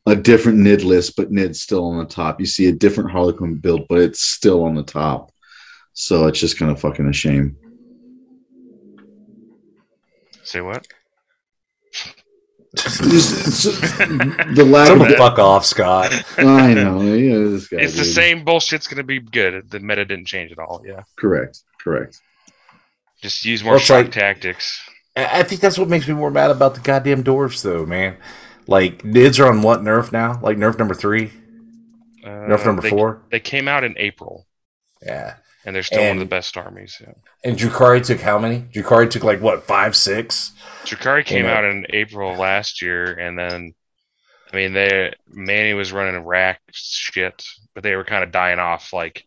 a 0.06 0.16
different 0.16 0.60
NID 0.60 0.84
list, 0.84 1.16
but 1.16 1.32
NID's 1.32 1.62
still 1.62 1.86
on 1.86 1.98
the 1.98 2.06
top. 2.06 2.40
You 2.40 2.46
see 2.46 2.68
a 2.68 2.74
different 2.74 3.12
Harlequin 3.12 3.56
build, 3.56 3.88
but 3.88 4.00
it's 4.00 4.22
still 4.22 4.64
on 4.64 4.76
the 4.76 4.84
top. 4.84 5.32
So 5.94 6.28
it's 6.28 6.40
just 6.40 6.58
kind 6.58 6.72
of 6.72 6.80
fucking 6.80 7.08
a 7.08 7.14
shame. 7.14 7.56
Say 10.44 10.62
what? 10.62 10.88
Just- 12.76 13.02
it's- 13.02 13.64
the 14.56 14.66
lack 14.66 14.88
Tell 14.88 15.02
of 15.02 15.12
fuck 15.18 15.38
off, 15.40 15.66
Scott. 15.66 16.12
I 16.38 16.74
know. 16.74 17.02
Yeah, 17.02 17.38
this 17.50 17.68
guy, 17.68 17.78
It's 17.82 17.94
the 17.96 18.04
dude. 18.04 18.14
same 18.14 18.46
bullshit's 18.46 18.88
gonna 18.88 19.04
be 19.04 19.20
good. 19.20 19.70
The 19.70 19.80
meta 19.80 20.06
didn't 20.06 20.26
change 20.26 20.52
at 20.52 20.60
all. 20.60 20.82
Yeah. 20.86 21.04
Correct. 21.16 21.60
Correct. 21.84 22.20
Just 23.22 23.46
use 23.46 23.64
more 23.64 23.74
Well, 23.74 23.80
shock 23.80 24.06
like- 24.06 24.12
tactics. 24.12 24.82
I 25.16 25.40
I 25.40 25.44
think 25.44 25.62
that's 25.62 25.78
what 25.78 25.88
makes 25.90 26.08
me 26.08 26.14
more 26.16 26.32
mad 26.32 26.50
about 26.52 26.74
the 26.76 26.82
goddamn 26.82 27.22
dwarfs, 27.24 27.62
though, 27.62 27.86
man. 27.86 28.18
Like 28.66 29.04
nids 29.04 29.40
are 29.40 29.48
on 29.48 29.62
what 29.62 29.82
nerf 29.82 30.12
now? 30.12 30.40
Like 30.42 30.58
nerf 30.58 30.80
number 30.80 30.96
three, 30.96 31.32
Uh, 32.26 32.30
nerf 32.30 32.66
number 32.66 32.82
they, 32.82 32.90
four. 32.90 33.22
They 33.30 33.40
came 33.40 33.68
out 33.68 33.84
in 33.84 33.96
April, 33.98 34.48
Yeah. 35.06 35.36
And 35.66 35.74
they're 35.76 35.84
still 35.84 36.04
one 36.08 36.18
of 36.18 36.20
the 36.20 36.26
best 36.26 36.58
armies. 36.58 36.98
Yeah. 37.00 37.14
And 37.44 37.58
Drukhari 37.58 38.06
took 38.06 38.20
how 38.20 38.38
many? 38.38 38.62
Drukhari 38.74 39.10
took 39.10 39.24
like 39.24 39.42
what 39.42 39.64
five, 39.64 39.96
six. 39.96 40.52
Drukhari 40.84 41.26
came 41.26 41.46
Yeah. 41.46 41.54
Uh, 41.54 41.56
out 41.56 41.64
in 41.66 41.86
April 41.92 42.36
last 42.36 42.82
year, 42.82 43.06
and 43.14 43.40
then, 43.40 43.74
I 44.52 44.56
mean, 44.56 44.74
they 44.74 45.14
Manny 45.28 45.74
was 45.74 45.94
running 45.94 46.16
a 46.16 46.22
rack 46.22 46.60
shit, 46.72 47.46
but 47.74 47.84
they 47.84 47.96
were 47.96 48.04
kind 48.04 48.24
of 48.24 48.32
dying 48.32 48.60
off 48.60 48.92
like 48.92 49.26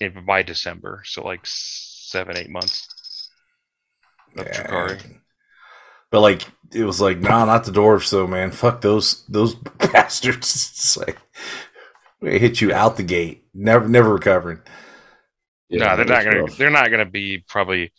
in, 0.00 0.24
by 0.24 0.42
December, 0.42 1.02
so 1.04 1.24
like 1.24 1.40
seven, 1.44 2.36
eight 2.36 2.50
months 2.50 3.28
of 4.36 4.46
Yeah. 4.46 4.96
But 6.10 6.20
like 6.20 6.46
it 6.72 6.84
was 6.84 7.00
like, 7.00 7.20
nah, 7.20 7.44
not 7.44 7.64
the 7.64 7.72
dwarfs 7.72 8.10
though, 8.10 8.26
man. 8.26 8.50
Fuck 8.50 8.82
those 8.82 9.24
those 9.26 9.54
bastards. 9.92 10.70
It's 10.74 10.96
like 10.96 11.18
they 12.20 12.38
hit 12.38 12.60
you 12.60 12.72
out 12.72 12.96
the 12.96 13.02
gate, 13.02 13.44
never 13.54 13.88
never 13.88 14.12
recovering. 14.12 14.60
No, 15.78 15.96
they're 15.96 16.04
not 16.04 16.24
gonna. 16.24 16.42
rough. 16.42 16.56
They're 16.56 16.70
not 16.70 16.90
gonna 16.90 17.06
be 17.06 17.38
probably. 17.38 17.92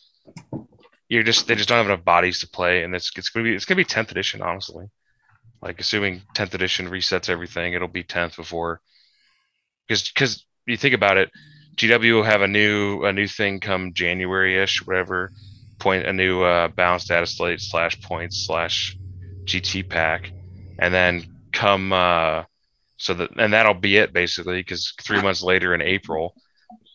You're 1.09 1.23
just. 1.23 1.47
They 1.47 1.55
just 1.55 1.69
don't 1.69 1.77
have 1.77 1.87
enough 1.87 2.05
bodies 2.05 2.39
to 2.39 2.47
play, 2.47 2.83
and 2.83 2.95
it's 2.95 3.11
it's 3.15 3.29
gonna 3.29 3.43
be 3.43 3.55
it's 3.55 3.65
gonna 3.65 3.77
be 3.77 3.85
tenth 3.85 4.11
edition, 4.11 4.41
honestly. 4.41 4.89
Like 5.61 5.79
assuming 5.79 6.21
tenth 6.33 6.53
edition 6.53 6.89
resets 6.89 7.29
everything, 7.29 7.73
it'll 7.73 7.87
be 7.87 8.03
tenth 8.03 8.35
before. 8.35 8.81
Because 9.87 10.09
because 10.09 10.45
you 10.65 10.77
think 10.77 10.93
about 10.93 11.17
it, 11.17 11.31
GW 11.75 12.13
will 12.13 12.23
have 12.23 12.41
a 12.41 12.47
new 12.47 13.03
a 13.03 13.13
new 13.13 13.27
thing 13.27 13.59
come 13.59 13.93
January 13.93 14.61
ish, 14.61 14.85
whatever. 14.85 15.31
Point 15.79 16.05
a 16.05 16.13
new 16.13 16.43
uh, 16.43 16.67
balance 16.69 17.05
data 17.05 17.25
slate 17.25 17.59
slash 17.59 18.01
points 18.01 18.45
slash 18.45 18.97
GT 19.45 19.89
pack, 19.89 20.31
and 20.79 20.93
then 20.93 21.23
come 21.51 21.91
uh, 21.91 22.43
so 22.97 23.13
that 23.15 23.31
and 23.37 23.53
that'll 23.53 23.73
be 23.73 23.97
it 23.97 24.13
basically. 24.13 24.59
Because 24.59 24.93
three 25.01 25.21
months 25.21 25.41
later 25.41 25.73
in 25.73 25.81
April, 25.81 26.35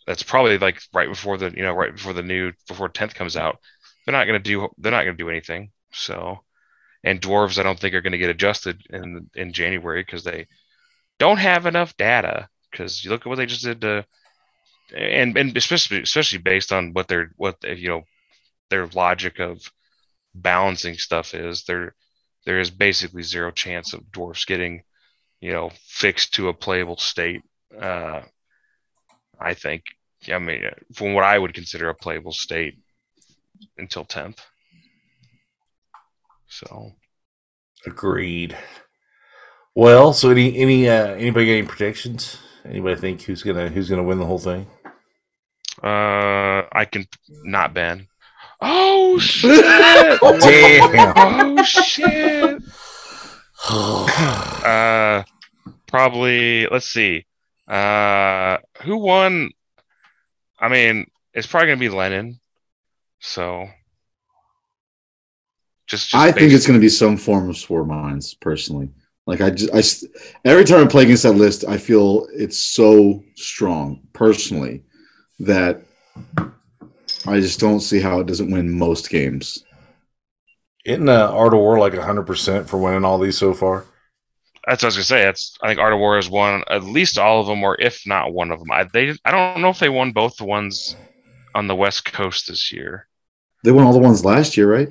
that's 0.08 0.22
probably 0.22 0.56
like 0.56 0.80
right 0.94 1.08
before 1.08 1.36
the 1.36 1.52
you 1.54 1.62
know 1.62 1.74
right 1.74 1.94
before 1.94 2.14
the 2.14 2.22
new 2.22 2.52
before 2.66 2.88
tenth 2.88 3.14
comes 3.14 3.36
out. 3.36 3.58
They're 4.04 4.14
not 4.14 4.24
gonna 4.24 4.38
do 4.38 4.68
they're 4.78 4.90
not 4.90 5.04
gonna 5.04 5.18
do 5.18 5.28
anything. 5.28 5.70
So, 5.92 6.38
and 7.04 7.20
dwarves 7.20 7.58
I 7.58 7.62
don't 7.62 7.78
think 7.78 7.94
are 7.94 8.00
gonna 8.00 8.16
get 8.16 8.30
adjusted 8.30 8.80
in 8.88 9.28
in 9.34 9.52
January 9.52 10.02
because 10.02 10.24
they 10.24 10.46
don't 11.18 11.36
have 11.36 11.66
enough 11.66 11.94
data. 11.98 12.48
Because 12.70 13.04
you 13.04 13.10
look 13.10 13.20
at 13.20 13.26
what 13.26 13.36
they 13.36 13.44
just 13.44 13.64
did 13.64 13.82
to, 13.82 14.06
and 14.96 15.36
and 15.36 15.54
especially 15.54 16.00
especially 16.00 16.38
based 16.38 16.72
on 16.72 16.94
what 16.94 17.06
their 17.06 17.32
what 17.36 17.56
you 17.64 17.88
know 17.88 18.02
their 18.70 18.86
logic 18.86 19.40
of 19.40 19.60
balancing 20.34 20.94
stuff 20.94 21.34
is 21.34 21.64
there 21.64 21.94
there 22.46 22.60
is 22.60 22.70
basically 22.70 23.22
zero 23.22 23.50
chance 23.50 23.92
of 23.92 24.10
dwarfs 24.10 24.46
getting 24.46 24.82
you 25.42 25.52
know 25.52 25.70
fixed 25.86 26.32
to 26.34 26.48
a 26.48 26.54
playable 26.54 26.96
state 26.96 27.42
uh 27.80 28.20
i 29.40 29.54
think 29.54 29.82
i 30.32 30.38
mean 30.38 30.62
from 30.94 31.14
what 31.14 31.24
i 31.24 31.38
would 31.38 31.54
consider 31.54 31.88
a 31.88 31.94
playable 31.94 32.32
state 32.32 32.78
until 33.76 34.04
10th 34.04 34.38
so 36.48 36.92
Agreed. 37.86 38.56
Well, 39.74 40.12
so 40.12 40.30
any 40.30 40.58
any 40.58 40.88
uh, 40.88 41.14
anybody 41.14 41.46
got 41.46 41.52
any 41.52 41.62
predictions? 41.62 42.38
Anybody 42.64 43.00
think 43.00 43.22
who's 43.22 43.44
gonna 43.44 43.68
who's 43.68 43.88
gonna 43.88 44.02
win 44.02 44.18
the 44.18 44.26
whole 44.26 44.40
thing? 44.40 44.66
uh 45.82 46.62
i 46.72 46.84
can 46.90 47.06
not 47.44 47.72
ban 47.72 48.08
oh 48.60 49.16
shit 49.20 49.64
Damn. 50.20 51.58
oh 51.58 51.62
shit 51.62 52.62
Uh, 54.68 55.22
probably. 55.86 56.66
Let's 56.66 56.86
see. 56.86 57.26
Uh, 57.66 58.58
who 58.82 58.98
won? 58.98 59.50
I 60.58 60.68
mean, 60.68 61.10
it's 61.34 61.46
probably 61.46 61.68
gonna 61.68 61.80
be 61.80 61.88
Lennon. 61.88 62.40
So, 63.20 63.68
just, 65.86 66.10
just 66.10 66.14
I 66.14 66.32
think 66.32 66.52
it's 66.52 66.66
going 66.66 66.78
to 66.78 66.84
be 66.84 66.88
some 66.88 67.16
form 67.16 67.48
of 67.48 67.56
Spore 67.56 67.84
Mines, 67.84 68.34
personally. 68.34 68.90
Like 69.26 69.40
I 69.40 69.50
just, 69.50 70.06
I 70.44 70.48
every 70.48 70.64
time 70.64 70.84
I 70.84 70.86
play 70.86 71.02
against 71.02 71.24
that 71.24 71.32
list, 71.32 71.64
I 71.66 71.76
feel 71.76 72.28
it's 72.32 72.58
so 72.58 73.22
strong 73.36 74.02
personally 74.12 74.84
that 75.40 75.82
I 77.26 77.40
just 77.40 77.60
don't 77.60 77.80
see 77.80 78.00
how 78.00 78.20
it 78.20 78.26
doesn't 78.26 78.50
win 78.50 78.70
most 78.70 79.10
games. 79.10 79.64
Isn't 80.84 81.08
uh, 81.08 81.30
Art 81.30 81.52
of 81.52 81.60
War 81.60 81.78
like 81.78 81.94
hundred 81.94 82.26
percent 82.26 82.70
for 82.70 82.78
winning 82.78 83.04
all 83.04 83.18
these 83.18 83.36
so 83.36 83.52
far? 83.52 83.84
That's 84.68 84.82
what 84.82 84.88
I 84.88 84.88
was 84.88 84.96
gonna 84.96 85.04
say. 85.04 85.24
That's 85.24 85.56
I 85.62 85.68
think 85.68 85.80
Art 85.80 85.94
of 85.94 85.98
War 85.98 86.16
has 86.16 86.28
won 86.28 86.62
at 86.68 86.84
least 86.84 87.18
all 87.18 87.40
of 87.40 87.46
them, 87.46 87.62
or 87.62 87.80
if 87.80 88.06
not 88.06 88.34
one 88.34 88.50
of 88.50 88.58
them. 88.58 88.70
I 88.70 88.84
they 88.84 89.14
I 89.24 89.30
don't 89.30 89.62
know 89.62 89.70
if 89.70 89.78
they 89.78 89.88
won 89.88 90.12
both 90.12 90.36
the 90.36 90.44
ones 90.44 90.94
on 91.54 91.66
the 91.66 91.74
West 91.74 92.04
Coast 92.04 92.48
this 92.48 92.70
year. 92.70 93.08
They 93.64 93.72
won 93.72 93.84
all 93.84 93.94
the 93.94 93.98
ones 93.98 94.24
last 94.24 94.56
year, 94.56 94.70
right? 94.70 94.88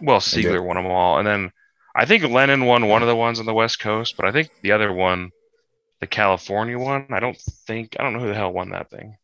Well, 0.00 0.20
did. 0.20 0.44
Siegler 0.44 0.64
won 0.64 0.76
them 0.76 0.86
all, 0.86 1.18
and 1.18 1.26
then 1.26 1.52
I 1.94 2.06
think 2.06 2.24
Lennon 2.24 2.64
won 2.64 2.88
one 2.88 3.02
of 3.02 3.08
the 3.08 3.16
ones 3.16 3.38
on 3.38 3.46
the 3.46 3.54
West 3.54 3.80
Coast, 3.80 4.16
but 4.16 4.24
I 4.24 4.32
think 4.32 4.50
the 4.62 4.72
other 4.72 4.92
one, 4.92 5.30
the 6.00 6.06
California 6.06 6.78
one, 6.78 7.08
I 7.10 7.20
don't 7.20 7.36
think 7.66 7.96
I 7.98 8.04
don't 8.04 8.14
know 8.14 8.20
who 8.20 8.28
the 8.28 8.34
hell 8.34 8.52
won 8.52 8.70
that 8.70 8.88
thing. 8.88 9.16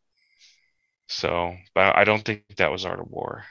So, 1.08 1.54
but 1.74 1.96
I 1.96 2.04
don't 2.04 2.24
think 2.24 2.44
that 2.56 2.72
was 2.72 2.84
Art 2.84 3.00
of 3.00 3.10
War. 3.10 3.44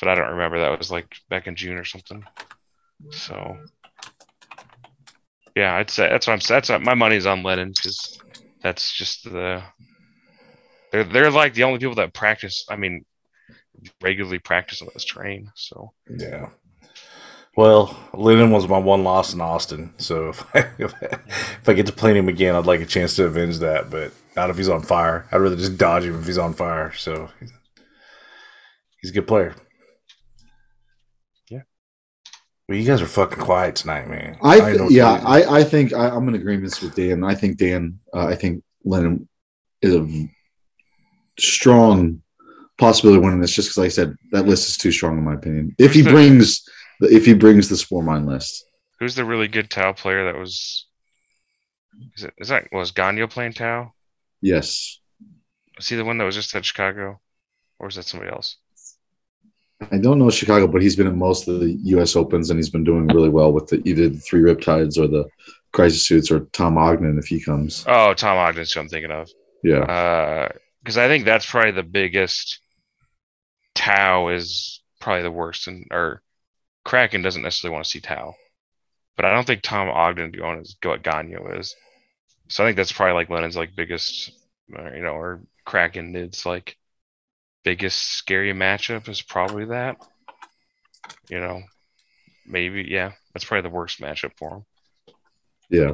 But 0.00 0.08
I 0.08 0.14
don't 0.14 0.30
remember. 0.30 0.60
That 0.60 0.78
was 0.78 0.90
like 0.90 1.16
back 1.28 1.46
in 1.46 1.56
June 1.56 1.76
or 1.76 1.84
something. 1.84 2.24
So, 3.10 3.58
yeah, 5.58 5.74
I'd 5.74 5.90
say 5.90 6.08
that's 6.08 6.26
what 6.26 6.34
I'm. 6.34 6.40
Saying 6.40 6.56
that's 6.56 6.68
what, 6.68 6.82
my 6.82 6.94
money's 6.94 7.26
on 7.26 7.42
Lennon 7.42 7.72
because 7.76 8.18
that's 8.62 8.92
just 8.92 9.24
the. 9.24 9.62
They're 10.92 11.04
they're 11.04 11.30
like 11.30 11.54
the 11.54 11.64
only 11.64 11.78
people 11.78 11.96
that 11.96 12.14
practice. 12.14 12.64
I 12.70 12.76
mean, 12.76 13.04
regularly 14.00 14.38
practice 14.38 14.82
on 14.82 14.88
this 14.94 15.04
train. 15.04 15.50
So. 15.54 15.92
Yeah. 16.08 16.50
Well, 17.56 17.98
Lennon 18.14 18.52
was 18.52 18.68
my 18.68 18.78
one 18.78 19.02
loss 19.02 19.34
in 19.34 19.40
Austin, 19.40 19.92
so 19.98 20.28
if 20.28 20.44
I, 20.54 20.58
if 20.78 20.94
I, 20.94 21.06
if 21.60 21.68
I 21.68 21.72
get 21.72 21.86
to 21.86 21.92
play 21.92 22.16
him 22.16 22.28
again, 22.28 22.54
I'd 22.54 22.66
like 22.66 22.80
a 22.80 22.86
chance 22.86 23.16
to 23.16 23.24
avenge 23.24 23.58
that, 23.58 23.90
but 23.90 24.12
not 24.36 24.50
if 24.50 24.56
he's 24.56 24.68
on 24.68 24.82
fire. 24.82 25.26
I'd 25.32 25.38
rather 25.38 25.56
just 25.56 25.76
dodge 25.76 26.04
him 26.04 26.20
if 26.20 26.26
he's 26.26 26.38
on 26.38 26.54
fire. 26.54 26.92
So 26.92 27.30
he's 29.00 29.10
a 29.10 29.14
good 29.14 29.26
player. 29.26 29.56
Yeah. 31.50 31.62
Well, 32.68 32.76
you 32.76 32.86
guys 32.86 33.00
are 33.00 33.06
fucking 33.06 33.42
quiet 33.42 33.76
tonight, 33.76 34.08
man. 34.08 34.36
I, 34.42 34.58
don't 34.58 34.76
know 34.76 34.84
what 34.84 34.92
yeah. 34.92 35.22
I, 35.24 35.60
I 35.60 35.64
think 35.64 35.94
I, 35.94 36.10
I'm 36.10 36.28
in 36.28 36.34
agreement 36.34 36.78
with 36.82 36.94
Dan. 36.94 37.24
I 37.24 37.34
think 37.34 37.56
Dan, 37.56 37.98
uh, 38.12 38.26
I 38.26 38.34
think 38.34 38.62
Lennon 38.84 39.26
is 39.80 39.94
a 39.94 40.28
strong 41.38 42.20
possibility 42.76 43.16
of 43.18 43.24
winning 43.24 43.40
this. 43.40 43.54
Just 43.54 43.68
because, 43.68 43.78
like 43.78 43.86
I 43.86 43.88
said, 43.88 44.16
that 44.32 44.46
list 44.46 44.68
is 44.68 44.76
too 44.76 44.92
strong 44.92 45.16
in 45.16 45.24
my 45.24 45.34
opinion. 45.34 45.74
If 45.78 45.94
he 45.94 46.02
brings, 46.14 46.62
the, 47.00 47.08
if 47.08 47.24
he 47.24 47.32
brings 47.32 47.70
the 47.70 47.76
Spore 47.76 48.02
Mine 48.02 48.26
list, 48.26 48.66
Who's 49.00 49.14
the 49.14 49.24
really 49.24 49.48
good 49.48 49.70
Tau 49.70 49.92
player 49.92 50.24
that 50.24 50.38
was? 50.38 50.86
Is, 52.16 52.24
it, 52.24 52.34
is 52.38 52.48
that 52.48 52.68
was 52.72 52.92
Gagno 52.92 53.30
playing 53.30 53.52
Tau? 53.52 53.92
yes, 54.42 55.00
Was 55.76 55.88
he 55.88 55.96
the 55.96 56.04
one 56.04 56.18
that 56.18 56.24
was 56.24 56.34
just 56.34 56.54
at 56.54 56.64
Chicago, 56.64 57.20
or 57.78 57.86
was 57.86 57.94
that 57.94 58.04
somebody 58.04 58.30
else? 58.30 58.56
I 59.80 59.98
don't 59.98 60.18
know 60.18 60.30
Chicago, 60.30 60.66
but 60.66 60.82
he's 60.82 60.96
been 60.96 61.06
at 61.06 61.14
most 61.14 61.46
of 61.48 61.60
the 61.60 61.70
U.S. 61.84 62.16
Opens 62.16 62.50
and 62.50 62.58
he's 62.58 62.70
been 62.70 62.84
doing 62.84 63.06
really 63.06 63.28
well 63.28 63.52
with 63.52 63.68
the 63.68 63.80
either 63.88 64.08
the 64.08 64.18
three 64.18 64.40
Riptides 64.40 64.98
or 64.98 65.06
the 65.06 65.28
Crisis 65.72 66.06
Suits 66.06 66.30
or 66.30 66.40
Tom 66.52 66.76
Ogden 66.76 67.18
if 67.18 67.26
he 67.26 67.40
comes. 67.40 67.84
Oh, 67.86 68.14
Tom 68.14 68.38
Ogden's 68.38 68.72
who 68.72 68.80
I'm 68.80 68.88
thinking 68.88 69.12
of. 69.12 69.30
Yeah, 69.62 70.48
Because 70.82 70.98
I 70.98 71.08
think 71.08 71.24
that's 71.24 71.46
probably 71.48 71.72
the 71.72 71.82
biggest. 71.82 72.60
Tau 73.74 74.28
is 74.28 74.82
probably 75.00 75.22
the 75.22 75.30
worst, 75.30 75.68
and 75.68 75.86
or 75.90 76.22
Kraken 76.84 77.22
doesn't 77.22 77.42
necessarily 77.42 77.74
want 77.74 77.84
to 77.84 77.90
see 77.90 78.00
Tau, 78.00 78.34
but 79.16 79.26
I 79.26 79.34
don't 79.34 79.46
think 79.46 79.62
Tom 79.62 79.90
Ogden 79.90 80.32
going 80.32 80.64
to 80.64 80.76
go 80.80 80.90
what 80.90 81.02
Gagno 81.04 81.58
is. 81.60 81.76
So 82.48 82.64
I 82.64 82.68
think 82.68 82.78
that's 82.78 82.92
probably 82.92 83.14
like 83.14 83.30
Lennon's 83.30 83.56
like 83.58 83.76
biggest, 83.76 84.32
uh, 84.78 84.92
you 84.94 85.02
know, 85.02 85.12
or 85.12 85.42
Kraken 85.66 86.12
Nid's 86.12 86.46
like 86.46 86.77
biggest 87.64 87.98
scary 87.98 88.52
matchup 88.52 89.08
is 89.08 89.22
probably 89.22 89.66
that. 89.66 89.96
You 91.28 91.40
know, 91.40 91.62
maybe 92.46 92.86
yeah, 92.88 93.12
that's 93.32 93.44
probably 93.44 93.68
the 93.68 93.74
worst 93.74 94.00
matchup 94.00 94.32
for 94.36 94.56
him. 94.56 94.64
yeah. 95.70 95.92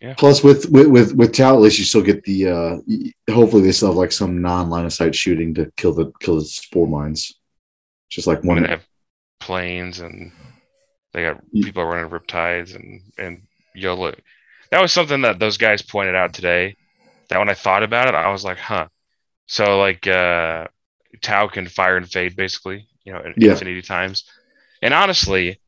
Yeah. 0.00 0.14
Plus, 0.18 0.42
with 0.42 0.68
with 0.68 0.88
with, 0.88 1.14
with 1.14 1.32
Tau, 1.32 1.54
at 1.54 1.60
least 1.60 1.78
you 1.78 1.84
still 1.84 2.02
get 2.02 2.24
the. 2.24 2.48
uh 2.48 2.76
Hopefully, 3.32 3.62
they 3.62 3.70
still 3.70 3.88
have 3.88 3.96
like 3.96 4.10
some 4.10 4.42
non 4.42 4.68
line 4.68 4.84
of 4.84 4.92
sight 4.92 5.14
shooting 5.14 5.54
to 5.54 5.70
kill 5.76 5.94
the 5.94 6.12
kill 6.18 6.34
the 6.36 6.44
spore 6.44 6.88
mines. 6.88 7.32
Just 8.10 8.26
like 8.26 8.42
one. 8.42 8.64
they 8.64 8.68
have 8.68 8.84
planes 9.38 10.00
and 10.00 10.32
they 11.12 11.22
got 11.22 11.40
people 11.52 11.84
running 11.84 12.10
riptides 12.10 12.74
and 12.74 13.00
and 13.16 13.42
YOLO. 13.76 14.12
That 14.72 14.82
was 14.82 14.92
something 14.92 15.20
that 15.22 15.38
those 15.38 15.56
guys 15.56 15.82
pointed 15.82 16.16
out 16.16 16.34
today. 16.34 16.76
That 17.28 17.38
when 17.38 17.48
I 17.48 17.54
thought 17.54 17.84
about 17.84 18.08
it, 18.08 18.14
I 18.16 18.32
was 18.32 18.44
like, 18.44 18.58
huh. 18.58 18.88
So 19.46 19.78
like 19.78 20.06
uh 20.06 20.68
Tau 21.22 21.48
can 21.48 21.68
fire 21.68 21.96
and 21.96 22.10
fade 22.10 22.36
basically, 22.36 22.88
you 23.04 23.12
know, 23.12 23.22
Yeah. 23.36 23.60
infinity 23.60 23.82
times. 23.82 24.24
And 24.82 24.94
honestly, 24.94 25.60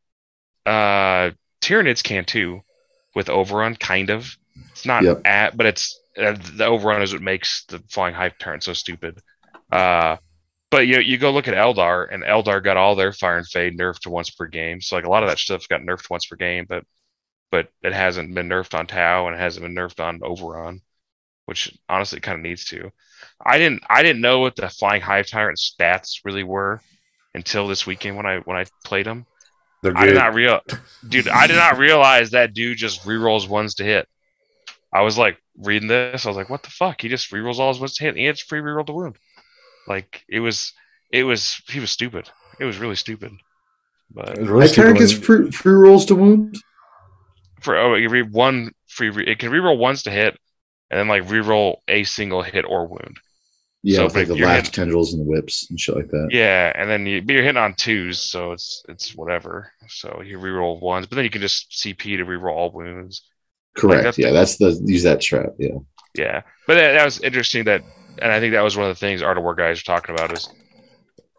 uh 0.65 1.31
Tyranids 1.61 2.03
can 2.03 2.25
too 2.25 2.61
with 3.15 3.29
overrun, 3.29 3.75
kind 3.75 4.09
of. 4.09 4.35
It's 4.73 4.85
not 4.85 5.05
Yep. 5.05 5.25
at, 5.25 5.57
but 5.57 5.65
it's 5.67 5.99
uh, 6.17 6.35
the 6.55 6.65
overrun 6.65 7.01
is 7.01 7.13
what 7.13 7.21
makes 7.21 7.65
the 7.65 7.79
flying 7.89 8.15
hive 8.15 8.37
tyrant 8.39 8.63
so 8.63 8.73
stupid. 8.73 9.19
Uh 9.71 10.17
but 10.71 10.87
you 10.87 10.99
you 10.99 11.17
go 11.17 11.31
look 11.31 11.47
at 11.47 11.55
Eldar, 11.55 12.07
and 12.13 12.23
Eldar 12.23 12.63
got 12.63 12.77
all 12.77 12.95
their 12.95 13.13
fire 13.13 13.37
and 13.37 13.47
fade 13.47 13.77
nerfed 13.77 14.01
to 14.01 14.09
once 14.11 14.29
per 14.31 14.47
game. 14.47 14.81
So 14.81 14.95
like 14.97 15.05
a 15.05 15.09
lot 15.09 15.23
of 15.23 15.29
that 15.29 15.39
stuff 15.39 15.67
got 15.69 15.81
nerfed 15.81 16.09
once 16.09 16.25
per 16.27 16.35
game, 16.37 16.65
but 16.69 16.83
but 17.51 17.69
it 17.83 17.93
hasn't 17.93 18.33
been 18.35 18.49
nerfed 18.49 18.77
on 18.77 18.87
Tau 18.87 19.27
and 19.27 19.35
it 19.35 19.39
hasn't 19.39 19.63
been 19.65 19.75
nerfed 19.75 19.99
on 20.03 20.21
Overrun, 20.23 20.81
which 21.45 21.77
honestly 21.89 22.19
kind 22.19 22.37
of 22.37 22.43
needs 22.43 22.65
to. 22.65 22.91
I 23.43 23.57
didn't 23.57 23.83
I 23.89 24.03
didn't 24.03 24.21
know 24.21 24.39
what 24.39 24.55
the 24.55 24.69
flying 24.69 25.01
hive 25.01 25.27
tyrant 25.27 25.57
stats 25.59 26.19
really 26.23 26.43
were 26.43 26.81
until 27.33 27.67
this 27.67 27.85
weekend 27.85 28.15
when 28.17 28.25
I 28.25 28.39
when 28.39 28.57
I 28.57 28.65
played 28.83 29.05
them. 29.05 29.25
They're 29.83 29.95
I 29.97 30.05
did 30.05 30.15
not 30.15 30.33
real 30.33 30.61
dude, 31.07 31.27
I 31.27 31.47
did 31.47 31.57
not 31.57 31.77
realize 31.77 32.31
that 32.31 32.53
dude 32.53 32.77
just 32.77 33.03
rerolls 33.03 33.47
ones 33.47 33.75
to 33.75 33.83
hit. 33.83 34.07
I 34.93 35.01
was 35.01 35.17
like 35.17 35.37
reading 35.57 35.87
this, 35.89 36.25
I 36.25 36.29
was 36.29 36.37
like, 36.37 36.49
what 36.49 36.63
the 36.63 36.69
fuck? 36.69 37.01
He 37.01 37.09
just 37.09 37.31
rerolls 37.31 37.59
all 37.59 37.71
his 37.71 37.79
ones 37.79 37.95
to 37.95 38.03
hit 38.05 38.09
and 38.09 38.17
he 38.19 38.25
had 38.25 38.39
free 38.39 38.61
reroll 38.61 38.85
to 38.87 38.93
wound. 38.93 39.17
Like 39.87 40.23
it 40.29 40.39
was 40.39 40.71
it 41.11 41.23
was 41.23 41.61
he 41.67 41.79
was 41.79 41.91
stupid. 41.91 42.29
It 42.59 42.65
was 42.65 42.77
really 42.77 42.95
stupid. 42.95 43.31
But 44.11 44.29
It 44.37 44.39
was 44.41 44.49
really 44.49 44.63
I 44.63 44.67
turn 44.67 44.95
stupid 44.95 44.99
gets 44.99 45.13
when- 45.13 45.21
free, 45.21 45.51
free 45.51 45.73
rolls 45.73 46.05
to 46.05 46.15
wound. 46.15 46.57
for 47.61 47.75
oh, 47.77 47.95
you 47.95 48.09
read 48.09 48.31
one 48.31 48.71
free. 48.87 49.09
Re- 49.09 49.27
it 49.27 49.39
can 49.39 49.51
reroll 49.51 49.77
once 49.77 50.03
to 50.03 50.11
hit, 50.11 50.37
and 50.89 50.99
then 50.99 51.07
like 51.07 51.23
reroll 51.27 51.77
a 51.87 52.03
single 52.05 52.41
hit 52.41 52.65
or 52.67 52.87
wound. 52.87 53.19
Yeah, 53.87 53.97
So, 53.97 54.03
with, 54.05 54.15
like 54.15 54.27
the 54.27 54.35
lash 54.35 54.55
hitting- 54.57 54.71
tendrils 54.71 55.13
and 55.13 55.21
the 55.21 55.29
whips 55.29 55.67
and 55.69 55.79
shit 55.79 55.95
like 55.95 56.09
that. 56.09 56.29
Yeah, 56.31 56.71
and 56.75 56.89
then 56.89 57.05
you, 57.05 57.21
but 57.21 57.33
you're 57.33 57.43
hitting 57.43 57.61
on 57.61 57.75
twos, 57.75 58.19
so 58.19 58.51
it's 58.51 58.83
it's 58.89 59.15
whatever. 59.15 59.71
So 59.87 60.23
you 60.25 60.39
reroll 60.39 60.81
ones, 60.81 61.05
but 61.05 61.17
then 61.17 61.23
you 61.23 61.29
can 61.29 61.41
just 61.41 61.69
CP 61.71 62.17
to 62.17 62.25
reroll 62.25 62.51
all 62.55 62.71
wounds. 62.71 63.21
Correct. 63.77 63.97
that's- 64.03 64.17
yeah, 64.17 64.31
that's 64.31 64.57
the 64.57 64.81
use 64.85 65.03
that 65.03 65.21
trap. 65.21 65.51
Yeah. 65.59 65.75
Yeah, 66.17 66.41
but 66.65 66.75
that, 66.75 66.93
that 66.93 67.05
was 67.05 67.19
interesting. 67.19 67.65
That, 67.65 67.83
and 68.19 68.31
I 68.31 68.39
think 68.39 68.53
that 68.53 68.63
was 68.63 68.75
one 68.75 68.89
of 68.89 68.95
the 68.95 68.99
things 68.99 69.21
Art 69.21 69.37
of 69.37 69.43
War 69.43 69.53
guys 69.53 69.79
were 69.79 69.93
talking 69.93 70.15
about 70.15 70.31
is 70.31 70.49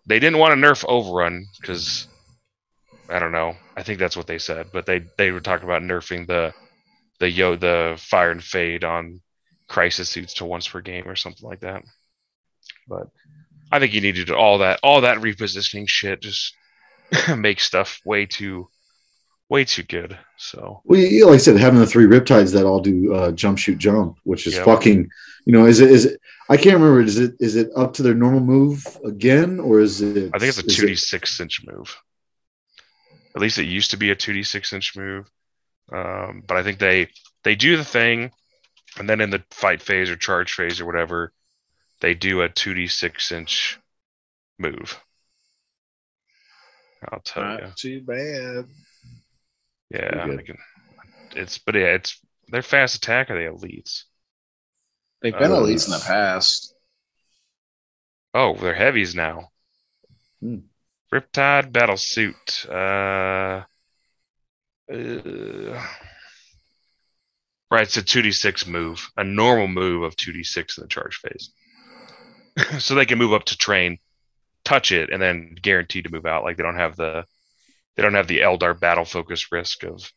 they 0.07 0.21
didn't 0.21 0.39
want 0.39 0.53
to 0.55 0.61
nerf 0.67 0.85
Overrun 0.87 1.47
because 1.61 2.07
I 3.09 3.19
don't 3.19 3.33
know. 3.33 3.55
I 3.77 3.83
think 3.83 3.99
that's 3.99 4.17
what 4.17 4.27
they 4.29 4.39
said, 4.39 4.69
but 4.73 4.87
they 4.87 5.01
they 5.19 5.33
were 5.33 5.41
talking 5.41 5.65
about 5.65 5.83
nerfing 5.83 6.27
the 6.29 6.53
the 7.19 7.29
yo 7.29 7.57
the 7.57 7.97
fire 7.99 8.31
and 8.31 8.45
fade 8.45 8.85
on 8.85 9.21
crisis 9.67 10.09
suits 10.11 10.35
to 10.35 10.45
once 10.45 10.69
per 10.69 10.81
game 10.81 11.09
or 11.09 11.17
something 11.17 11.49
like 11.49 11.61
that. 11.61 11.83
But 12.89 13.09
I 13.73 13.79
think 13.79 13.93
you 13.95 14.01
need 14.01 14.15
to 14.17 14.25
do 14.25 14.35
all 14.35 14.59
that 14.59 14.81
all 14.83 15.01
that 15.03 15.19
repositioning 15.19 15.89
shit 15.89 16.21
just 16.23 16.55
make 17.37 17.61
stuff 17.61 18.01
way 18.05 18.27
too 18.27 18.69
way 19.49 19.65
too 19.65 19.83
good. 19.85 20.19
So 20.37 20.83
Well, 20.85 20.99
you- 21.01 21.27
like 21.27 21.35
I 21.35 21.39
said, 21.39 21.57
having 21.57 21.79
the 21.81 21.87
three 21.87 22.07
riptides 22.07 22.53
that 22.53 22.65
all 22.67 22.81
do 22.81 23.15
uh, 23.15 23.31
jump, 23.33 23.59
shoot, 23.59 23.79
jump, 23.79 24.19
which 24.25 24.47
is 24.47 24.55
Yep. 24.55 24.65
fucking. 24.65 25.09
You 25.45 25.53
know, 25.53 25.67
is 25.67 25.79
it 25.81 25.91
is 25.93 26.07
it? 26.07 26.21
I 26.49 26.57
can't 26.57 26.75
remember. 26.81 27.01
Is 27.01 27.19
it 27.19 27.35
is 27.39 27.55
it 27.55 27.71
up 27.77 27.93
to 27.95 28.03
their 28.03 28.15
normal 28.15 28.41
move 28.41 28.85
again, 29.05 29.61
or 29.61 29.79
is 29.79 30.01
it? 30.01 30.31
I 30.35 30.39
think 30.41 30.49
it's 30.49 30.59
a 30.59 30.63
two 30.65 30.87
d 30.89 30.97
six 30.97 31.39
inch 31.41 31.61
move. 31.65 31.97
At 33.37 33.43
least 33.43 33.59
it 33.59 33.65
used 33.67 33.91
to 33.93 33.97
be 33.97 34.11
a 34.11 34.17
two 34.17 34.33
d 34.33 34.43
six 34.43 34.73
inch 34.73 34.97
move, 34.97 35.31
um, 35.93 36.43
but 36.47 36.57
I 36.57 36.63
think 36.65 36.79
they 36.81 37.09
they 37.45 37.55
do 37.55 37.77
the 37.77 37.85
thing, 37.85 38.33
and 38.99 39.09
then 39.09 39.21
in 39.21 39.31
the 39.31 39.45
fight 39.53 39.83
phase 39.83 40.11
or 40.11 40.17
charge 40.17 40.53
phase 40.55 40.81
or 40.81 40.87
whatever, 40.87 41.33
they 42.01 42.15
do 42.15 42.43
a 42.43 42.49
two 42.49 42.75
d 42.75 42.87
six 42.87 43.33
inch 43.33 43.79
move. 44.59 45.01
I'll 47.11 47.21
tell 47.21 47.45
you, 47.45 47.59
Not 47.59 47.77
too 47.77 48.01
bad. 48.03 48.67
yeah, 49.91 50.09
Pretty 50.11 50.19
good. 50.21 50.41
I 50.41 50.43
can, 50.43 50.59
it's 51.37 51.59
but 51.59 51.75
yeah, 51.75 51.95
it's 51.95 52.21
their 52.49 52.63
fast 52.63 52.97
attack 52.97 53.31
are 53.31 53.37
the 53.39 53.51
elites. 53.51 54.05
They've 55.23 55.37
been 55.37 55.51
Uh, 55.51 55.57
elites 55.57 55.87
in 55.87 55.93
the 55.93 55.99
past. 56.07 56.75
Oh, 58.35 58.55
they're 58.55 58.75
heavies 58.75 59.17
now. 59.17 59.51
Hmm. 60.41 60.59
Riptide 61.13 61.73
battle 61.73 61.97
suit. 61.97 62.65
Uh, 62.69 63.65
uh, 64.93 65.87
right, 67.71 67.83
it's 67.83 67.97
a 67.97 68.03
two 68.03 68.23
d 68.23 68.33
six 68.33 68.67
move, 68.67 69.11
a 69.17 69.25
normal 69.25 69.69
move 69.69 70.03
of 70.03 70.17
two 70.17 70.33
d 70.33 70.43
six 70.45 70.79
in 70.79 70.83
the 70.83 70.89
charge 70.89 71.17
phase. 71.17 71.51
so 72.79 72.95
they 72.95 73.07
can 73.07 73.19
move 73.19 73.33
up 73.33 73.45
to 73.45 73.57
train, 73.57 73.99
touch 74.65 74.93
it, 74.93 75.11
and 75.11 75.21
then 75.21 75.57
guaranteed 75.61 76.05
to 76.05 76.13
move 76.13 76.27
out. 76.27 76.45
Like 76.45 76.57
they 76.57 76.63
don't 76.63 76.77
have 76.77 76.97
the 76.97 77.25
they 77.97 78.03
don't 78.03 78.15
have 78.15 78.29
the 78.29 78.41
Eldar 78.41 78.79
battle 78.79 79.05
focus 79.05 79.51
risk 79.53 79.83
of 79.85 80.11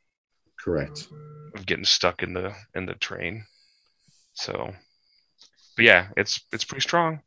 correct? 0.60 1.08
of 1.56 1.66
getting 1.66 1.86
stuck 1.86 2.24
in 2.24 2.34
the 2.34 2.54
in 2.76 2.86
the 2.86 2.94
train. 2.94 3.46
So, 4.34 4.74
but 5.76 5.86
yeah, 5.86 6.08
it's 6.18 6.42
it's 6.52 6.66
pretty 6.66 6.82
strong. 6.82 7.22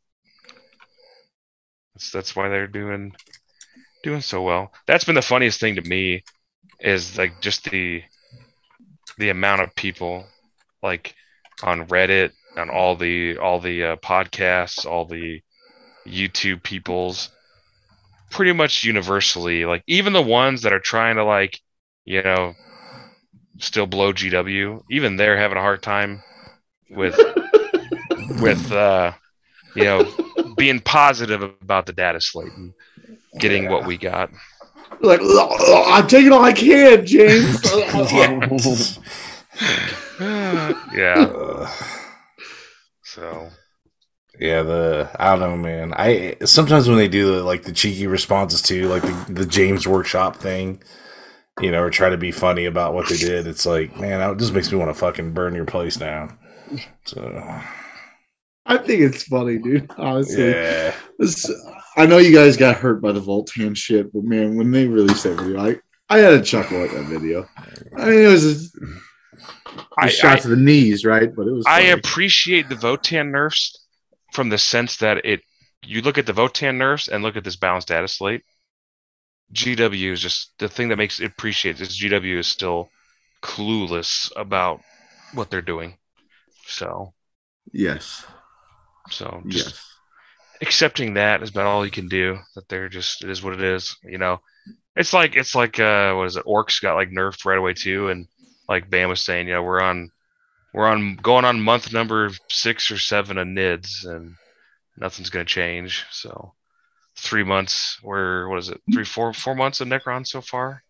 That's 1.93 2.11
that's 2.11 2.35
why 2.35 2.49
they're 2.49 2.67
doing 2.67 3.13
doing 4.03 4.21
so 4.21 4.41
well. 4.41 4.71
That's 4.87 5.05
been 5.05 5.15
the 5.15 5.21
funniest 5.21 5.59
thing 5.59 5.75
to 5.75 5.81
me 5.81 6.23
is 6.79 7.17
like 7.17 7.41
just 7.41 7.69
the 7.69 8.03
the 9.17 9.29
amount 9.29 9.61
of 9.61 9.75
people 9.75 10.25
like 10.81 11.15
on 11.61 11.87
Reddit 11.87 12.31
on 12.57 12.69
all 12.69 12.95
the 12.95 13.37
all 13.37 13.59
the 13.59 13.83
uh, 13.83 13.95
podcasts, 13.97 14.85
all 14.85 15.05
the 15.05 15.41
YouTube 16.07 16.63
peoples 16.63 17.29
pretty 18.29 18.51
much 18.51 18.83
universally 18.83 19.63
like 19.63 19.83
even 19.85 20.11
the 20.11 20.21
ones 20.21 20.63
that 20.63 20.73
are 20.73 20.79
trying 20.79 21.15
to 21.17 21.23
like 21.23 21.61
you 22.03 22.21
know 22.21 22.53
still 23.59 23.85
blow 23.87 24.13
GW. 24.13 24.83
Even 24.89 25.15
they're 25.15 25.37
having 25.37 25.57
a 25.57 25.61
hard 25.61 25.81
time 25.81 26.21
with 26.89 27.17
with 28.41 28.71
uh, 28.71 29.13
you 29.75 29.83
know 29.83 30.11
being 30.57 30.79
positive 30.79 31.41
about 31.41 31.85
the 31.85 31.93
data 31.93 32.19
slate 32.21 32.51
and 32.53 32.73
getting 33.39 33.69
what 33.69 33.85
we 33.85 33.97
got. 33.97 34.31
Like 35.01 35.21
I'm 35.23 36.07
taking 36.07 36.31
all 36.31 36.43
I 36.43 36.53
can, 36.53 37.05
James. 37.05 37.61
yeah. 40.93 41.27
Uh, 41.33 41.69
So 43.13 43.49
yeah, 44.39 44.63
the 44.63 45.09
I 45.19 45.35
don't 45.35 45.39
know, 45.39 45.57
man. 45.57 45.93
I 45.95 46.37
sometimes 46.45 46.87
when 46.87 46.97
they 46.97 47.07
do 47.07 47.35
the 47.35 47.43
like 47.43 47.63
the 47.63 47.71
cheeky 47.71 48.07
responses 48.07 48.61
to 48.63 48.87
like 48.87 49.03
the, 49.03 49.33
the 49.33 49.45
Games 49.45 49.87
Workshop 49.87 50.37
thing, 50.37 50.81
you 51.61 51.71
know, 51.71 51.83
or 51.83 51.89
try 51.91 52.09
to 52.09 52.17
be 52.17 52.31
funny 52.31 52.65
about 52.65 52.93
what 52.95 53.07
they 53.07 53.17
did, 53.17 53.45
it's 53.45 53.65
like, 53.65 53.95
man, 53.99 54.19
that 54.19 54.37
just 54.39 54.53
makes 54.53 54.71
me 54.71 54.77
want 54.79 54.89
to 54.89 54.99
fucking 54.99 55.33
burn 55.33 55.53
your 55.53 55.65
place 55.65 55.95
down. 55.95 56.37
So 57.05 57.21
I 58.65 58.77
think 58.77 59.01
it's 59.01 59.23
funny, 59.23 59.59
dude. 59.59 59.91
Honestly, 59.97 60.49
yeah, 60.49 60.95
This- 61.19 61.51
I 61.95 62.07
know 62.07 62.17
you 62.17 62.33
guys 62.33 62.57
got 62.57 62.77
hurt 62.77 63.03
by 63.03 63.11
the 63.11 63.21
Votann 63.21 63.77
shit, 63.77 64.11
but 64.11 64.23
man, 64.23 64.55
when 64.55 64.71
they 64.71 64.87
released 64.87 65.23
that 65.25 65.39
video, 65.39 65.59
I 65.59 65.75
I 66.09 66.17
had 66.17 66.33
a 66.33 66.41
chuckle 66.41 66.83
at 66.83 66.89
that 66.89 67.05
video. 67.05 67.47
I 67.95 68.05
mean, 68.09 68.25
it 68.25 68.27
was 68.27 68.45
a, 68.75 68.79
I, 69.97 70.09
shot 70.09 70.37
I, 70.37 70.41
to 70.41 70.47
the 70.47 70.55
knees, 70.55 71.05
right? 71.05 71.33
But 71.33 71.47
it 71.47 71.51
was. 71.51 71.65
I 71.67 71.81
funny. 71.81 71.89
appreciate 71.91 72.69
the 72.69 72.75
Votann 72.75 73.31
nerfs 73.31 73.79
from 74.33 74.49
the 74.49 74.57
sense 74.57 74.97
that 74.97 75.25
it 75.25 75.41
you 75.85 76.01
look 76.01 76.17
at 76.17 76.25
the 76.25 76.33
Votann 76.33 76.77
nerfs 76.77 77.07
and 77.07 77.23
look 77.23 77.35
at 77.35 77.43
this 77.43 77.55
balanced 77.55 77.89
data 77.89 78.07
slate. 78.07 78.43
GW 79.53 80.11
is 80.11 80.21
just 80.21 80.51
the 80.57 80.69
thing 80.69 80.89
that 80.89 80.97
makes 80.97 81.19
it 81.19 81.25
appreciate 81.25 81.79
is 81.79 81.99
GW 81.99 82.39
is 82.39 82.47
still 82.47 82.89
clueless 83.41 84.31
about 84.35 84.81
what 85.33 85.49
they're 85.51 85.61
doing. 85.61 85.97
So 86.65 87.13
yes, 87.71 88.25
so 89.09 89.41
just 89.47 89.67
yes. 89.67 89.87
accepting 90.61 91.15
that 91.15 91.43
is 91.43 91.49
about 91.49 91.65
all 91.65 91.85
you 91.85 91.91
can 91.91 92.07
do. 92.07 92.39
That 92.55 92.67
they're 92.67 92.89
just 92.89 93.23
it 93.23 93.29
is 93.29 93.43
what 93.43 93.53
it 93.53 93.61
is. 93.61 93.95
You 94.03 94.17
know, 94.17 94.39
it's 94.95 95.13
like 95.13 95.35
it's 95.35 95.55
like 95.55 95.79
uh 95.79 96.13
what 96.13 96.27
is 96.27 96.37
it? 96.37 96.45
Orcs 96.45 96.81
got 96.81 96.95
like 96.95 97.09
nerfed 97.09 97.45
right 97.45 97.57
away 97.57 97.73
too, 97.73 98.09
and 98.09 98.27
like 98.67 98.89
Bam 98.89 99.09
was 99.09 99.21
saying, 99.21 99.47
you 99.47 99.53
know, 99.53 99.63
we're 99.63 99.81
on 99.81 100.11
we're 100.73 100.87
on 100.87 101.15
going 101.15 101.45
on 101.45 101.61
month 101.61 101.93
number 101.93 102.31
six 102.49 102.89
or 102.91 102.97
seven 102.97 103.37
of 103.37 103.47
NIDS, 103.47 104.05
and 104.05 104.35
nothing's 104.97 105.29
gonna 105.29 105.45
change. 105.45 106.05
So 106.11 106.53
three 107.17 107.43
months. 107.43 107.99
We're 108.03 108.47
what 108.47 108.59
is 108.59 108.69
it? 108.69 108.81
Three 108.91 109.05
four 109.05 109.33
four 109.33 109.55
months 109.55 109.81
of 109.81 109.87
Necron 109.87 110.25
so 110.25 110.41
far. 110.41 110.83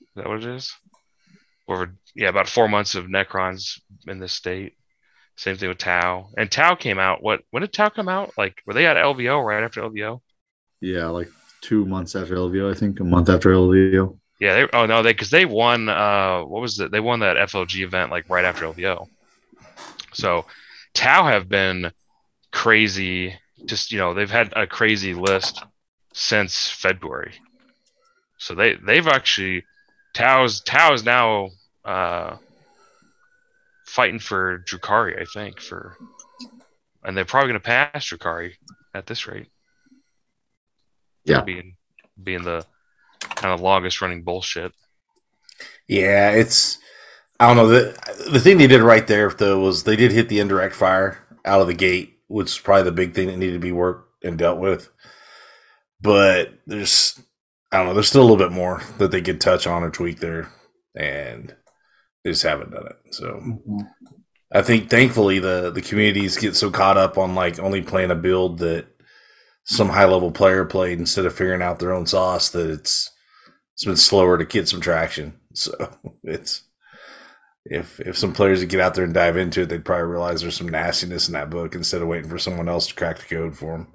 Is 0.00 0.16
that 0.16 0.28
what 0.28 0.44
it 0.44 0.54
is? 0.54 0.74
Yeah, 2.14 2.28
about 2.28 2.48
four 2.48 2.68
months 2.68 2.94
of 2.94 3.06
Necrons 3.06 3.80
in 4.06 4.18
this 4.18 4.32
state. 4.32 4.74
Same 5.36 5.56
thing 5.56 5.70
with 5.70 5.78
Tau. 5.78 6.28
And 6.36 6.50
Tau 6.50 6.74
came 6.74 6.98
out. 6.98 7.22
What? 7.22 7.40
When 7.50 7.62
did 7.62 7.72
Tau 7.72 7.88
come 7.88 8.08
out? 8.08 8.32
Like, 8.36 8.62
were 8.66 8.74
they 8.74 8.86
at 8.86 8.96
LVO 8.96 9.44
right 9.44 9.64
after 9.64 9.80
LVO? 9.80 10.20
Yeah, 10.80 11.06
like 11.06 11.30
two 11.62 11.86
months 11.86 12.14
after 12.14 12.36
LVO, 12.36 12.70
I 12.70 12.74
think 12.74 13.00
a 13.00 13.04
month 13.04 13.30
after 13.30 13.50
LVO. 13.50 14.18
Yeah. 14.42 14.54
They, 14.54 14.68
oh 14.72 14.86
no, 14.86 15.04
they 15.04 15.12
because 15.12 15.30
they 15.30 15.44
won. 15.44 15.88
Uh, 15.88 16.40
what 16.40 16.60
was 16.60 16.80
it? 16.80 16.90
They 16.90 16.98
won 16.98 17.20
that 17.20 17.36
FLG 17.36 17.84
event 17.84 18.10
like 18.10 18.28
right 18.28 18.44
after 18.44 18.64
LVO. 18.66 19.06
So, 20.14 20.46
Tau 20.94 21.24
have 21.24 21.48
been 21.48 21.92
crazy. 22.50 23.38
Just 23.66 23.92
you 23.92 23.98
know, 23.98 24.14
they've 24.14 24.28
had 24.28 24.52
a 24.56 24.66
crazy 24.66 25.14
list 25.14 25.62
since 26.12 26.68
February. 26.68 27.34
So 28.38 28.56
they 28.56 28.74
they've 28.74 29.06
actually 29.06 29.64
Tau's 30.12 30.60
Tau 30.60 30.92
is 30.92 31.04
now 31.04 31.50
uh, 31.84 32.36
fighting 33.86 34.18
for 34.18 34.58
Drukhari, 34.68 35.22
I 35.22 35.24
think 35.24 35.60
for, 35.60 35.96
and 37.04 37.16
they're 37.16 37.24
probably 37.24 37.50
going 37.50 37.60
to 37.60 37.64
pass 37.64 38.06
Drukhari 38.06 38.54
at 38.92 39.06
this 39.06 39.28
rate. 39.28 39.46
Yeah. 41.24 41.42
being 41.42 41.76
being 42.20 42.42
the 42.42 42.66
kind 43.22 43.52
of 43.52 43.60
longest 43.60 44.00
running 44.02 44.22
bullshit. 44.22 44.72
yeah. 45.88 46.30
It's 46.30 46.78
I 47.40 47.46
don't 47.48 47.56
know 47.56 47.68
the 47.68 48.28
the 48.30 48.40
thing 48.40 48.58
they 48.58 48.66
did 48.66 48.82
right 48.82 49.06
there 49.06 49.30
though 49.30 49.58
was 49.60 49.84
they 49.84 49.96
did 49.96 50.12
hit 50.12 50.28
the 50.28 50.40
indirect 50.40 50.74
fire 50.74 51.18
out 51.44 51.60
of 51.60 51.66
the 51.66 51.74
gate, 51.74 52.18
which 52.28 52.48
is 52.52 52.58
probably 52.58 52.84
the 52.84 52.92
big 52.92 53.14
thing 53.14 53.26
that 53.28 53.36
needed 53.36 53.54
to 53.54 53.58
be 53.58 53.72
worked 53.72 54.24
and 54.24 54.38
dealt 54.38 54.58
with. 54.58 54.88
But 56.00 56.54
there's 56.66 57.20
I 57.72 57.78
don't 57.78 57.86
know. 57.86 57.94
There's 57.94 58.08
still 58.08 58.20
a 58.20 58.28
little 58.28 58.36
bit 58.36 58.52
more 58.52 58.82
that 58.98 59.10
they 59.10 59.22
could 59.22 59.40
touch 59.40 59.66
on 59.66 59.82
or 59.82 59.90
tweak 59.90 60.20
there, 60.20 60.50
and 60.94 61.54
they 62.22 62.30
just 62.30 62.42
haven't 62.42 62.70
done 62.70 62.86
it. 62.86 63.14
So 63.14 63.24
mm-hmm. 63.24 63.80
I 64.52 64.62
think 64.62 64.90
thankfully 64.90 65.38
the 65.38 65.70
the 65.70 65.80
communities 65.82 66.36
get 66.36 66.54
so 66.54 66.70
caught 66.70 66.98
up 66.98 67.16
on 67.16 67.34
like 67.34 67.58
only 67.58 67.82
playing 67.82 68.10
a 68.10 68.14
build 68.14 68.58
that 68.58 68.86
some 69.64 69.88
hmm. 69.88 69.94
high 69.94 70.04
level 70.04 70.30
player 70.30 70.64
played 70.64 70.98
instead 70.98 71.26
of 71.26 71.34
figuring 71.34 71.62
out 71.62 71.78
their 71.78 71.92
own 71.92 72.06
sauce 72.06 72.50
that 72.50 72.70
it's 72.70 73.10
it's 73.74 73.84
been 73.84 73.96
slower 73.96 74.38
to 74.38 74.44
get 74.44 74.68
some 74.68 74.80
traction. 74.80 75.38
So 75.54 75.74
it's 76.24 76.62
if 77.66 78.00
if 78.00 78.16
some 78.16 78.32
players 78.32 78.60
would 78.60 78.70
get 78.70 78.80
out 78.80 78.94
there 78.94 79.04
and 79.04 79.12
dive 79.12 79.36
into 79.36 79.60
it, 79.62 79.68
they'd 79.68 79.84
probably 79.84 80.06
realize 80.06 80.40
there's 80.40 80.56
some 80.56 80.70
nastiness 80.70 81.28
in 81.28 81.34
that 81.34 81.50
book 81.50 81.74
instead 81.74 82.00
of 82.00 82.08
waiting 82.08 82.30
for 82.30 82.38
someone 82.38 82.70
else 82.70 82.86
to 82.86 82.94
crack 82.94 83.18
the 83.18 83.24
code 83.26 83.58
for 83.58 83.72
them. 83.72 83.88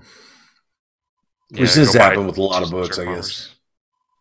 Which 1.57 1.76
Yeah, 1.76 1.76
does 1.76 1.91
go 1.91 1.95
buy 1.95 2.09
happen 2.09 2.28
with 2.28 2.38
a 2.38 2.43
lot 2.43 2.61
of 2.61 2.70
books, 2.70 2.99
I 2.99 3.05
guess. 3.05 3.05
bombers. 3.05 3.55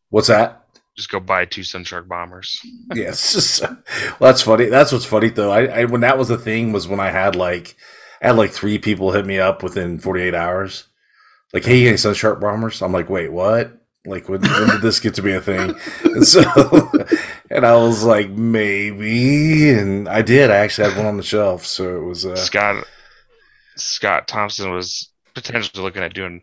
What's 0.08 0.28
that? 0.28 0.66
just 0.96 1.10
go 1.10 1.20
buy 1.20 1.44
two 1.44 1.60
Sunshark 1.60 2.08
bombers. 2.08 2.58
yes. 2.94 3.32
Just, 3.34 3.62
well, 3.62 3.78
that's 4.20 4.42
funny. 4.42 4.66
That's 4.66 4.92
what's 4.92 5.04
funny 5.04 5.28
though. 5.28 5.50
I, 5.50 5.66
I 5.66 5.84
when 5.84 6.00
that 6.00 6.18
was 6.18 6.28
the 6.28 6.38
thing 6.38 6.72
was 6.72 6.88
when 6.88 7.00
I 7.00 7.10
had 7.10 7.36
like 7.36 7.76
I 8.22 8.28
had 8.28 8.36
like 8.36 8.50
three 8.52 8.78
people 8.78 9.12
hit 9.12 9.26
me 9.26 9.38
up 9.38 9.62
within 9.62 9.98
48 9.98 10.34
hours. 10.34 10.84
Like, 11.56 11.64
hey, 11.64 11.88
any 11.88 11.96
Sunshark 11.96 12.38
bombers? 12.38 12.82
I'm 12.82 12.92
like, 12.92 13.08
wait, 13.08 13.32
what? 13.32 13.80
Like, 14.04 14.28
when, 14.28 14.42
when 14.42 14.68
did 14.68 14.82
this 14.82 15.00
get 15.00 15.14
to 15.14 15.22
be 15.22 15.32
a 15.32 15.40
thing? 15.40 15.74
And 16.04 16.28
so, 16.28 16.42
and 17.50 17.64
I 17.64 17.74
was 17.76 18.04
like, 18.04 18.28
maybe, 18.28 19.70
and 19.70 20.06
I 20.06 20.20
did. 20.20 20.50
I 20.50 20.56
actually 20.56 20.90
had 20.90 20.98
one 20.98 21.06
on 21.06 21.16
the 21.16 21.22
shelf, 21.22 21.64
so 21.64 21.96
it 21.96 22.04
was. 22.04 22.26
Uh, 22.26 22.36
Scott 22.36 22.84
Scott 23.74 24.28
Thompson 24.28 24.70
was 24.70 25.10
potentially 25.32 25.82
looking 25.82 26.02
at 26.02 26.12
doing 26.12 26.42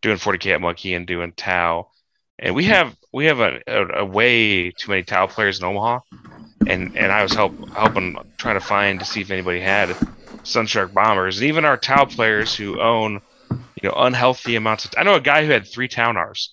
doing 0.00 0.16
40k 0.16 0.54
at 0.54 0.60
Monkey 0.60 0.94
and 0.94 1.08
doing 1.08 1.32
Tau, 1.32 1.90
and 2.38 2.54
we 2.54 2.66
have 2.66 2.96
we 3.12 3.24
have 3.24 3.40
a, 3.40 3.60
a, 3.66 4.02
a 4.02 4.04
way 4.04 4.70
too 4.70 4.92
many 4.92 5.02
Tau 5.02 5.26
players 5.26 5.58
in 5.58 5.64
Omaha, 5.64 5.98
and 6.68 6.96
and 6.96 7.10
I 7.10 7.24
was 7.24 7.32
help 7.32 7.52
helping 7.70 8.16
trying 8.38 8.60
to 8.60 8.64
find 8.64 9.00
to 9.00 9.06
see 9.06 9.22
if 9.22 9.32
anybody 9.32 9.58
had 9.58 9.88
Sunshark 10.44 10.94
bombers, 10.94 11.38
and 11.38 11.48
even 11.48 11.64
our 11.64 11.76
Tau 11.76 12.04
players 12.04 12.54
who 12.54 12.80
own 12.80 13.20
you 13.82 13.88
know 13.88 13.96
unhealthy 13.96 14.56
amounts 14.56 14.84
of. 14.84 14.94
I 14.96 15.02
know 15.02 15.14
a 15.14 15.20
guy 15.20 15.44
who 15.44 15.52
had 15.52 15.66
three 15.66 15.88
town 15.88 16.14
Ta'unars. 16.14 16.48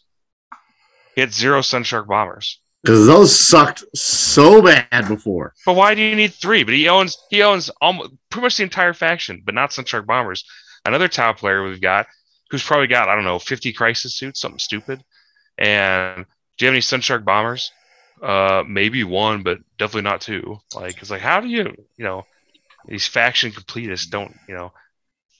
He 1.15 1.21
had 1.21 1.33
zero 1.33 1.61
Sunshark 1.61 2.07
bombers. 2.07 2.59
Because 2.83 3.05
those 3.05 3.37
sucked 3.37 3.83
so 3.93 4.61
bad 4.61 5.07
before. 5.07 5.53
But 5.65 5.75
why 5.75 5.95
do 5.95 6.01
you 6.01 6.15
need 6.15 6.33
three? 6.33 6.63
But 6.63 6.73
he 6.73 6.87
owns 6.87 7.17
he 7.29 7.43
owns 7.43 7.69
almost 7.81 8.11
pretty 8.29 8.43
much 8.43 8.57
the 8.57 8.63
entire 8.63 8.93
faction, 8.93 9.43
but 9.45 9.53
not 9.53 9.71
Sunshark 9.71 10.05
bombers. 10.05 10.45
Another 10.85 11.09
Tau 11.09 11.33
player 11.33 11.63
we've 11.63 11.81
got 11.81 12.07
who's 12.49 12.63
probably 12.63 12.87
got 12.87 13.09
I 13.09 13.15
don't 13.15 13.25
know 13.25 13.39
50 13.39 13.73
crisis 13.73 14.15
suits, 14.15 14.39
something 14.39 14.59
stupid. 14.59 15.03
And 15.57 16.25
do 16.57 16.65
you 16.65 16.67
have 16.67 16.73
any 16.73 16.81
Sunshark 16.81 17.25
bombers? 17.25 17.71
Uh, 18.21 18.63
maybe 18.67 19.03
one, 19.03 19.43
but 19.43 19.59
definitely 19.77 20.09
not 20.09 20.21
two. 20.21 20.57
Like 20.73 21.01
it's 21.01 21.11
like 21.11 21.21
how 21.21 21.41
do 21.41 21.47
you 21.47 21.75
you 21.97 22.05
know 22.05 22.25
these 22.87 23.07
faction 23.07 23.51
completists 23.51 24.09
don't 24.09 24.33
you 24.47 24.55
know 24.55 24.71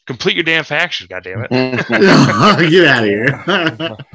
complete 0.10 0.36
your 0.36 0.44
damn 0.44 0.64
faction? 0.64 1.06
God 1.08 1.24
damn 1.24 1.44
it! 1.44 1.50
Get 1.52 2.88
out 2.88 3.04
of 3.04 3.06
here. 3.06 3.98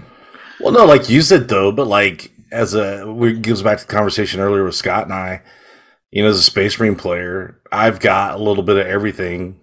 Well, 0.61 0.73
no, 0.73 0.87
like 0.87 1.11
you 1.11 1.21
said 1.21 1.49
though, 1.49 1.73
but 1.73 1.89
like 1.89 2.33
as 2.51 2.75
a 2.75 3.13
we 3.13 3.35
gives 3.35 3.61
back 3.61 3.79
to 3.79 3.87
the 3.87 3.93
conversation 3.93 4.41
earlier 4.41 4.65
with 4.65 4.77
Scott 4.77 5.05
and 5.05 5.13
I. 5.13 5.43
You 6.11 6.23
know, 6.23 6.31
as 6.31 6.39
a 6.39 6.43
Space 6.43 6.79
Marine 6.79 6.95
player, 6.95 7.61
I've 7.73 7.99
got 8.01 8.37
a 8.37 8.43
little 8.43 8.63
bit 8.63 8.79
of 8.79 8.87
everything 8.87 9.61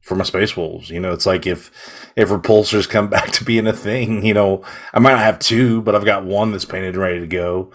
for 0.00 0.14
my 0.14 0.24
Space 0.24 0.56
Wolves. 0.56 0.88
You 0.88 1.00
know, 1.00 1.12
it's 1.12 1.26
like 1.26 1.46
if 1.46 1.70
if 2.16 2.30
repulsors 2.30 2.88
come 2.88 3.08
back 3.10 3.30
to 3.32 3.44
being 3.44 3.66
a 3.66 3.72
thing, 3.74 4.24
you 4.24 4.32
know, 4.32 4.62
I 4.94 5.00
might 5.00 5.12
not 5.12 5.20
have 5.20 5.38
two, 5.38 5.82
but 5.82 5.94
I've 5.94 6.06
got 6.06 6.24
one 6.24 6.52
that's 6.52 6.64
painted 6.64 6.94
and 6.94 7.02
ready 7.02 7.20
to 7.20 7.26
go. 7.26 7.70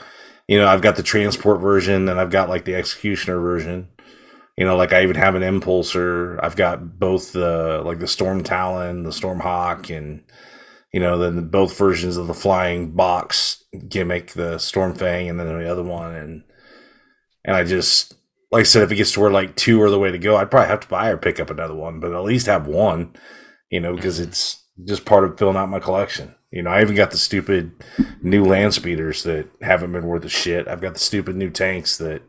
You 0.47 0.57
know, 0.57 0.67
I've 0.67 0.81
got 0.81 0.95
the 0.95 1.03
transport 1.03 1.61
version 1.61 2.09
and 2.09 2.19
I've 2.19 2.31
got 2.31 2.49
like 2.49 2.65
the 2.65 2.75
executioner 2.75 3.39
version. 3.39 3.89
You 4.57 4.65
know, 4.65 4.75
like 4.77 4.93
I 4.93 5.03
even 5.03 5.15
have 5.15 5.35
an 5.35 5.41
impulsor. 5.41 6.39
I've 6.43 6.55
got 6.55 6.99
both 6.99 7.33
the 7.33 7.81
like 7.83 7.99
the 7.99 8.07
Storm 8.07 8.43
Talon, 8.43 9.03
the 9.03 9.11
Storm 9.11 9.39
Hawk, 9.39 9.89
and 9.89 10.23
you 10.91 10.99
know, 10.99 11.17
then 11.17 11.47
both 11.49 11.77
versions 11.77 12.17
of 12.17 12.27
the 12.27 12.35
flying 12.35 12.91
box 12.91 13.63
gimmick, 13.89 14.31
the 14.33 14.59
Storm 14.59 14.93
Fang, 14.93 15.29
and 15.29 15.39
then 15.39 15.47
the 15.47 15.71
other 15.71 15.83
one, 15.83 16.13
and 16.13 16.43
and 17.43 17.55
I 17.55 17.63
just 17.63 18.15
like 18.51 18.61
I 18.61 18.63
said, 18.63 18.83
if 18.83 18.91
it 18.91 18.97
gets 18.97 19.13
to 19.13 19.19
where 19.19 19.31
like 19.31 19.55
two 19.55 19.81
are 19.81 19.89
the 19.89 19.97
way 19.97 20.11
to 20.11 20.19
go, 20.19 20.37
I'd 20.37 20.51
probably 20.51 20.69
have 20.69 20.81
to 20.81 20.87
buy 20.87 21.09
or 21.09 21.17
pick 21.17 21.39
up 21.39 21.49
another 21.49 21.73
one, 21.73 21.99
but 21.99 22.13
at 22.13 22.23
least 22.23 22.45
have 22.45 22.67
one, 22.67 23.15
you 23.71 23.79
know, 23.79 23.95
because 23.95 24.19
mm-hmm. 24.19 24.29
it's 24.29 24.63
just 24.85 25.05
part 25.05 25.23
of 25.23 25.39
filling 25.39 25.57
out 25.57 25.69
my 25.69 25.79
collection. 25.79 26.35
You 26.51 26.61
know, 26.61 26.69
I 26.69 26.81
even 26.83 26.95
got 26.95 27.09
the 27.09 27.17
stupid 27.17 27.71
new 28.21 28.45
land 28.45 28.75
speeders 28.75 29.23
that 29.23 29.49
haven't 29.63 29.91
been 29.91 30.05
worth 30.05 30.23
a 30.23 30.29
shit. 30.29 30.67
I've 30.67 30.81
got 30.81 30.93
the 30.93 30.99
stupid 30.99 31.35
new 31.35 31.49
tanks 31.49 31.97
that 31.97 32.21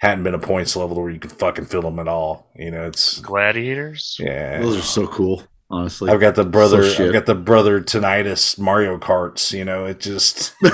hadn't 0.00 0.24
been 0.24 0.34
a 0.34 0.38
points 0.38 0.74
level 0.76 1.00
where 1.00 1.10
you 1.10 1.20
can 1.20 1.30
fucking 1.30 1.66
fill 1.66 1.82
them 1.82 1.98
at 1.98 2.08
all. 2.08 2.50
You 2.56 2.70
know, 2.70 2.86
it's 2.86 3.20
Gladiators. 3.20 4.16
yeah. 4.18 4.60
Those 4.60 4.78
are 4.78 4.82
so 4.82 5.06
cool, 5.06 5.42
honestly. 5.70 6.10
I've 6.10 6.20
got 6.20 6.34
the 6.34 6.44
brother. 6.44 6.88
So. 6.90 7.06
I've 7.06 7.12
got 7.12 7.26
the 7.26 7.34
brother 7.34 7.80
tinnitus 7.82 8.58
Mario 8.58 8.98
Karts. 8.98 9.56
You 9.56 9.64
know, 9.64 9.84
it 9.84 10.00
just. 10.00 10.54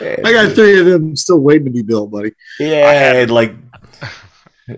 I 0.00 0.32
got 0.32 0.54
three 0.54 0.78
of 0.78 0.86
them 0.86 1.16
still 1.16 1.40
waiting 1.40 1.64
to 1.66 1.70
be 1.70 1.82
built, 1.82 2.10
buddy. 2.10 2.32
Yeah, 2.60 3.14
and, 3.14 3.30
like 3.30 3.54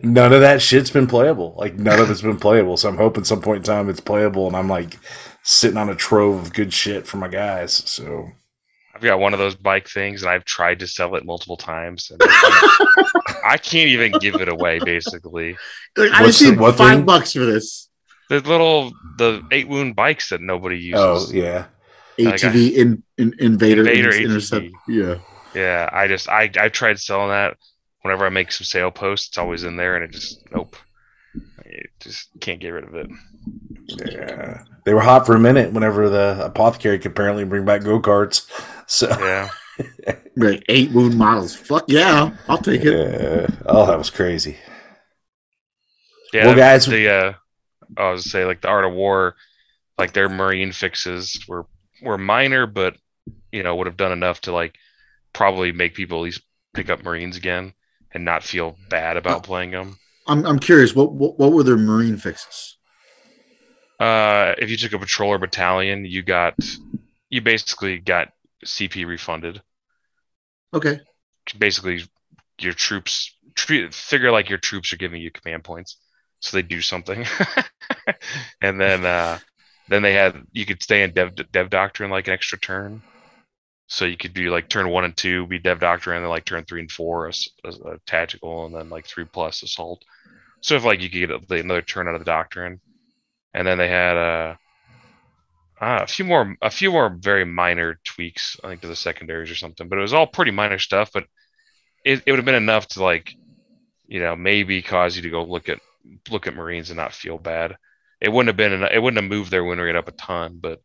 none 0.02 0.32
of 0.32 0.40
that 0.40 0.62
shit's 0.62 0.90
been 0.90 1.08
playable. 1.08 1.54
Like 1.58 1.74
none 1.74 1.98
of 1.98 2.08
it's 2.08 2.22
been 2.22 2.38
playable. 2.38 2.76
So 2.76 2.88
I'm 2.88 2.98
hoping 2.98 3.24
some 3.24 3.40
point 3.40 3.58
in 3.58 3.62
time 3.64 3.88
it's 3.88 4.00
playable, 4.00 4.46
and 4.46 4.54
I'm 4.54 4.68
like 4.68 4.98
sitting 5.42 5.76
on 5.76 5.88
a 5.88 5.96
trove 5.96 6.36
of 6.40 6.52
good 6.52 6.72
shit 6.72 7.08
for 7.08 7.16
my 7.16 7.28
guys. 7.28 7.72
So 7.72 8.28
I've 8.96 9.02
got 9.02 9.18
one 9.20 9.34
of 9.34 9.38
those 9.38 9.54
bike 9.54 9.88
things, 9.88 10.22
and 10.22 10.30
I've 10.30 10.44
tried 10.46 10.78
to 10.78 10.86
sell 10.86 11.14
it 11.16 11.24
multiple 11.26 11.58
times. 11.58 12.10
And 12.10 12.18
I, 13.44 13.58
can't, 13.62 13.88
even 13.90 14.12
give 14.12 14.36
it 14.36 14.48
away. 14.48 14.78
Basically, 14.78 15.54
Like, 15.96 16.12
I 16.12 16.22
What's 16.22 16.38
the- 16.38 16.46
see 16.46 16.56
what 16.56 16.76
five 16.76 16.96
thing? 16.98 17.04
bucks 17.04 17.34
for 17.34 17.44
this. 17.44 17.90
the 18.30 18.40
little 18.40 18.92
the 19.18 19.42
eight 19.52 19.68
wound 19.68 19.94
bikes 19.96 20.30
that 20.30 20.40
nobody 20.40 20.94
oh, 20.94 21.14
uses. 21.14 21.30
oh 21.30 21.36
yeah, 21.36 21.66
Like 22.18 22.42
I- 22.42 22.48
ATV 22.48 22.72
in, 22.72 23.02
in, 23.18 23.34
invader, 23.38 23.82
Invader 23.82 24.10
in- 24.12 24.24
intercept. 24.24 24.64
ATV. 24.64 24.72
Yeah. 24.88 25.14
Yeah, 25.54 25.88
I 25.92 26.06
just 26.06 26.28
I 26.28 26.50
I 26.58 26.68
tried 26.70 26.98
selling 26.98 27.28
that. 27.30 27.56
Whenever 28.02 28.24
I 28.24 28.28
make 28.30 28.50
some 28.52 28.64
sale 28.64 28.90
posts, 28.90 29.28
it's 29.28 29.38
always 29.38 29.64
in 29.64 29.76
there, 29.76 29.96
and 29.96 30.04
it 30.04 30.12
just 30.12 30.42
nope. 30.54 30.74
I 31.76 31.82
just 32.00 32.28
can't 32.40 32.60
get 32.60 32.70
rid 32.70 32.84
of 32.84 32.94
it. 32.94 33.08
yeah. 34.10 34.62
They 34.84 34.94
were 34.94 35.00
hot 35.00 35.26
for 35.26 35.34
a 35.34 35.38
minute 35.40 35.72
whenever 35.72 36.08
the 36.08 36.44
apothecary 36.44 36.98
could 36.98 37.12
apparently 37.12 37.44
bring 37.44 37.64
back 37.64 37.82
go 37.82 38.00
karts. 38.00 38.48
So 38.86 39.08
Yeah, 39.08 39.48
Like 40.36 40.64
eight 40.68 40.92
moon 40.92 41.16
models. 41.16 41.54
Fuck 41.54 41.84
yeah. 41.88 42.36
I'll 42.48 42.58
take 42.58 42.82
it. 42.84 42.92
yeah. 42.94 43.46
oh, 43.66 43.86
that 43.86 43.98
was 43.98 44.10
crazy. 44.10 44.56
yeah. 46.32 46.46
Well, 46.46 46.54
guys- 46.56 46.86
the 46.86 47.08
uh, 47.08 47.32
I 47.96 48.10
was 48.10 48.22
gonna 48.22 48.30
say 48.30 48.44
like 48.44 48.60
the 48.60 48.68
Art 48.68 48.84
of 48.84 48.92
War, 48.92 49.36
like 49.98 50.12
their 50.12 50.28
marine 50.28 50.72
fixes 50.72 51.44
were 51.48 51.66
were 52.02 52.18
minor, 52.18 52.66
but 52.66 52.96
you 53.52 53.62
know 53.62 53.74
would 53.76 53.86
have 53.86 53.96
done 53.96 54.12
enough 54.12 54.40
to 54.42 54.52
like 54.52 54.74
probably 55.32 55.72
make 55.72 55.94
people 55.94 56.18
at 56.18 56.22
least 56.22 56.42
pick 56.74 56.90
up 56.90 57.02
Marines 57.02 57.36
again 57.36 57.72
and 58.12 58.24
not 58.24 58.42
feel 58.42 58.76
bad 58.90 59.16
about 59.16 59.42
playing 59.42 59.70
them. 59.70 59.98
I'm, 60.26 60.44
I'm 60.46 60.58
curious. 60.58 60.94
What, 60.94 61.12
what 61.12 61.38
what 61.38 61.52
were 61.52 61.62
their 61.62 61.76
marine 61.76 62.16
fixes? 62.16 62.76
Uh, 64.00 64.54
if 64.58 64.70
you 64.70 64.76
took 64.76 64.92
a 64.92 64.98
patroller 64.98 65.40
battalion, 65.40 66.04
you 66.04 66.22
got 66.22 66.54
you 67.30 67.40
basically 67.40 67.98
got 67.98 68.28
CP 68.64 69.06
refunded. 69.06 69.62
Okay. 70.74 71.00
basically 71.58 72.02
your 72.60 72.72
troops 72.72 73.36
treat 73.54 73.94
figure 73.94 74.30
like 74.30 74.48
your 74.48 74.58
troops 74.58 74.92
are 74.92 74.96
giving 74.96 75.20
you 75.22 75.30
command 75.30 75.64
points 75.64 75.96
so 76.40 76.56
they 76.56 76.62
do 76.62 76.80
something 76.82 77.24
and 78.62 78.80
then 78.80 79.04
uh 79.06 79.38
then 79.88 80.02
they 80.02 80.12
had 80.12 80.42
you 80.52 80.66
could 80.66 80.82
stay 80.82 81.02
in 81.02 81.12
dev 81.12 81.32
dev 81.52 81.70
doctrine 81.70 82.10
like 82.10 82.26
an 82.28 82.34
extra 82.34 82.58
turn 82.58 83.02
so 83.88 84.04
you 84.04 84.16
could 84.16 84.34
do 84.34 84.50
like 84.50 84.68
turn 84.68 84.88
one 84.88 85.04
and 85.04 85.16
two 85.16 85.46
be 85.46 85.58
dev 85.58 85.80
doctrine 85.80 86.16
and 86.16 86.24
then 86.24 86.30
like 86.30 86.44
turn 86.44 86.64
three 86.64 86.80
and 86.80 86.90
four 86.90 87.28
as, 87.28 87.48
as 87.64 87.78
a 87.80 87.98
tactical 88.06 88.66
and 88.66 88.74
then 88.74 88.90
like 88.90 89.06
three 89.06 89.24
plus 89.24 89.62
assault 89.62 90.04
so 90.60 90.76
if 90.76 90.84
like 90.84 91.00
you 91.00 91.10
could 91.10 91.48
get 91.48 91.60
another 91.60 91.82
turn 91.82 92.08
out 92.08 92.14
of 92.14 92.20
the 92.20 92.24
doctrine 92.24 92.80
and 93.54 93.66
then 93.66 93.78
they 93.78 93.88
had 93.88 94.16
uh, 94.16 94.54
uh, 95.80 96.00
a 96.02 96.06
few 96.06 96.24
more 96.24 96.56
a 96.62 96.70
few 96.70 96.90
more 96.90 97.08
very 97.08 97.44
minor 97.44 97.98
tweaks 98.04 98.56
i 98.64 98.68
think 98.68 98.80
to 98.80 98.88
the 98.88 98.96
secondaries 98.96 99.50
or 99.50 99.54
something 99.56 99.88
but 99.88 99.98
it 99.98 100.02
was 100.02 100.14
all 100.14 100.26
pretty 100.26 100.50
minor 100.50 100.78
stuff 100.78 101.10
but 101.12 101.24
it, 102.04 102.22
it 102.26 102.30
would 102.30 102.38
have 102.38 102.44
been 102.44 102.54
enough 102.54 102.86
to 102.86 103.02
like 103.02 103.34
you 104.06 104.20
know 104.20 104.36
maybe 104.36 104.82
cause 104.82 105.16
you 105.16 105.22
to 105.22 105.30
go 105.30 105.44
look 105.44 105.68
at 105.68 105.80
look 106.30 106.46
at 106.46 106.54
marines 106.54 106.90
and 106.90 106.96
not 106.96 107.12
feel 107.12 107.38
bad 107.38 107.76
it 108.20 108.32
wouldn't 108.32 108.48
have 108.48 108.56
been 108.56 108.72
eno- 108.72 108.92
it 108.92 109.02
wouldn't 109.02 109.22
have 109.22 109.30
moved 109.30 109.50
their 109.50 109.64
win 109.64 109.80
rate 109.80 109.96
up 109.96 110.08
a 110.08 110.12
ton 110.12 110.58
but 110.60 110.80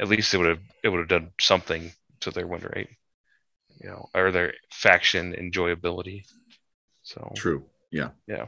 at 0.00 0.08
least 0.08 0.34
it 0.34 0.38
would 0.38 0.48
have 0.48 0.60
it 0.82 0.88
would 0.88 1.00
have 1.00 1.08
done 1.08 1.30
something 1.40 1.92
to 2.20 2.30
their 2.30 2.46
win 2.46 2.62
rate 2.74 2.90
you 3.80 3.88
know 3.88 4.08
or 4.14 4.30
their 4.30 4.54
faction 4.70 5.32
enjoyability 5.34 6.24
so 7.02 7.32
True. 7.36 7.64
Yeah. 7.92 8.10
Yeah. 8.26 8.46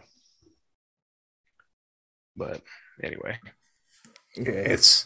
But 2.38 2.62
anyway 3.02 3.38
It's 4.36 5.04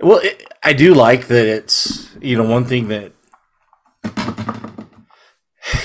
well, 0.00 0.20
it, 0.22 0.50
I 0.62 0.72
do 0.72 0.94
like 0.94 1.26
that. 1.26 1.46
It's 1.46 2.08
you 2.20 2.36
know 2.36 2.44
one 2.44 2.64
thing 2.64 2.88
that 2.88 3.12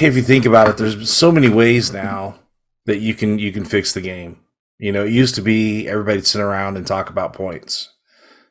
if 0.01 0.15
you 0.15 0.21
think 0.21 0.45
about 0.45 0.69
it, 0.69 0.77
there's 0.77 1.11
so 1.11 1.31
many 1.31 1.49
ways 1.49 1.91
now 1.91 2.39
that 2.85 2.99
you 2.99 3.13
can 3.13 3.39
you 3.39 3.51
can 3.51 3.65
fix 3.65 3.93
the 3.93 4.01
game. 4.01 4.39
You 4.77 4.91
know, 4.91 5.05
it 5.05 5.11
used 5.11 5.35
to 5.35 5.41
be 5.41 5.87
everybody'd 5.87 6.25
sit 6.25 6.41
around 6.41 6.77
and 6.77 6.85
talk 6.85 7.09
about 7.09 7.33
points. 7.33 7.91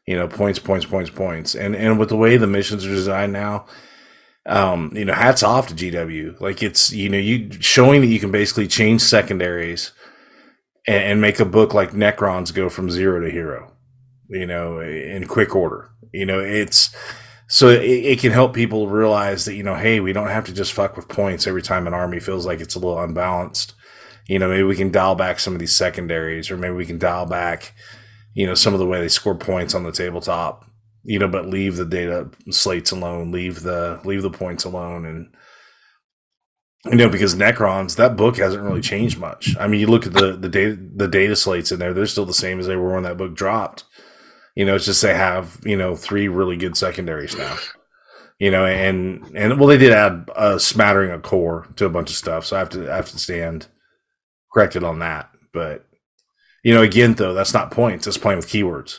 You 0.07 0.17
know, 0.17 0.29
points, 0.29 0.59
points, 0.59 0.85
points, 0.85 1.11
points, 1.11 1.55
and 1.55 1.75
and 1.75 1.99
with 1.99 2.11
the 2.11 2.17
way 2.17 2.37
the 2.37 2.47
missions 2.47 2.85
are 2.85 2.91
designed 2.91 3.33
now, 3.33 3.65
um, 4.45 4.93
you 4.95 5.07
know, 5.07 5.15
hats 5.15 5.43
off 5.43 5.69
to 5.69 5.75
GW. 5.75 6.41
Like 6.41 6.63
it's 6.63 6.93
you 6.93 7.09
know 7.09 7.19
you 7.19 7.51
showing 7.61 8.03
that 8.03 8.09
you 8.09 8.21
can 8.21 8.31
basically 8.31 8.67
change 8.67 9.01
secondaries 9.01 9.93
and, 10.87 11.03
and 11.05 11.21
make 11.21 11.41
a 11.41 11.45
book 11.45 11.75
like 11.75 11.93
Necrons 11.93 12.55
go 12.55 12.69
from 12.69 12.91
zero 12.91 13.21
to 13.21 13.31
hero 13.31 13.75
you 14.29 14.47
know, 14.47 14.81
in 14.81 15.27
quick 15.27 15.55
order. 15.55 15.91
You 16.13 16.27
know, 16.27 16.41
it's 16.41 16.95
so 17.49 17.69
it, 17.69 17.83
it 17.83 18.19
can 18.21 18.33
help 18.33 18.55
people 18.55 18.89
realize 18.89 19.45
that 19.45 19.55
you 19.55 19.63
know, 19.63 19.75
hey, 19.75 20.01
we 20.01 20.13
don't 20.13 20.29
have 20.29 20.45
to 20.47 20.53
just 20.53 20.73
fuck 20.73 20.97
with 20.97 21.09
points 21.09 21.47
every 21.47 21.63
time 21.63 21.87
an 21.87 21.95
army 21.95 22.21
feels 22.21 22.47
like 22.47 22.61
it's 22.61 22.75
a 22.75 22.79
little 22.79 23.01
unbalanced. 23.01 23.75
You 24.27 24.39
know, 24.39 24.49
maybe 24.49 24.63
we 24.63 24.77
can 24.77 24.91
dial 24.91 25.15
back 25.15 25.39
some 25.39 25.53
of 25.53 25.61
these 25.61 25.75
secondaries, 25.75 26.51
or 26.51 26.57
maybe 26.57 26.75
we 26.75 26.87
can 26.87 26.99
dial 26.99 27.27
back, 27.27 27.75
you 28.33 28.47
know, 28.47 28.55
some 28.55 28.73
of 28.73 28.81
the 28.81 28.87
way 28.87 29.01
they 29.01 29.09
score 29.09 29.35
points 29.35 29.75
on 29.75 29.85
the 29.85 29.93
tabletop. 29.93 30.65
You 31.07 31.19
know, 31.19 31.29
but 31.29 31.47
leave 31.47 31.77
the 31.77 31.85
data 31.85 32.31
slates 32.51 32.91
alone, 32.91 33.31
leave 33.31 33.63
the 33.63 34.01
leave 34.05 34.23
the 34.23 34.31
points 34.31 34.65
alone, 34.65 35.05
and 35.05 35.35
you 36.87 36.97
know, 36.97 37.09
because 37.09 37.35
Necrons, 37.35 37.97
that 37.97 38.17
book 38.17 38.37
hasn't 38.37 38.63
really 38.63 38.83
changed 38.83 39.19
much. 39.19 39.57
I 39.59 39.67
mean, 39.67 39.81
you 39.81 39.87
look 39.87 40.07
at 40.07 40.13
the 40.13 40.33
the 40.33 40.49
data 40.49 40.79
the 40.95 41.09
data 41.09 41.35
slates 41.35 41.73
in 41.73 41.79
there; 41.79 41.95
they're 41.95 42.07
still 42.07 42.27
the 42.27 42.35
same 42.35 42.61
as 42.61 42.67
they 42.67 42.77
were 42.77 42.95
when 42.95 43.05
that 43.05 43.17
book 43.17 43.35
dropped. 43.35 43.85
You 44.55 44.65
know, 44.65 44.77
it's 44.77 44.85
just 44.85 45.03
they 45.03 45.15
have 45.15 45.59
you 45.65 45.77
know 45.77 45.97
three 45.97 46.29
really 46.29 46.57
good 46.57 46.77
secondaries 46.77 47.37
now. 47.37 47.57
You 48.39 48.51
know, 48.51 48.67
and 48.67 49.25
and 49.35 49.59
well, 49.59 49.69
they 49.69 49.79
did 49.79 49.93
add 49.93 50.29
a 50.37 50.61
smattering 50.61 51.11
of 51.11 51.23
core 51.23 51.69
to 51.77 51.87
a 51.87 51.91
bunch 51.91 52.11
of 52.11 52.17
stuff, 52.17 52.45
so 52.45 52.57
I 52.57 52.59
have 52.59 52.71
to 52.71 52.93
I 52.93 52.97
have 52.97 53.11
to 53.11 53.19
stand 53.19 53.69
corrected 54.53 54.85
on 54.85 54.99
that. 54.99 55.31
But 55.53 55.87
you 56.63 56.75
know, 56.75 56.83
again, 56.83 57.15
though, 57.15 57.33
that's 57.33 57.55
not 57.55 57.71
points. 57.71 58.07
It's 58.07 58.19
playing 58.19 58.39
with 58.39 58.49
keywords. 58.49 58.99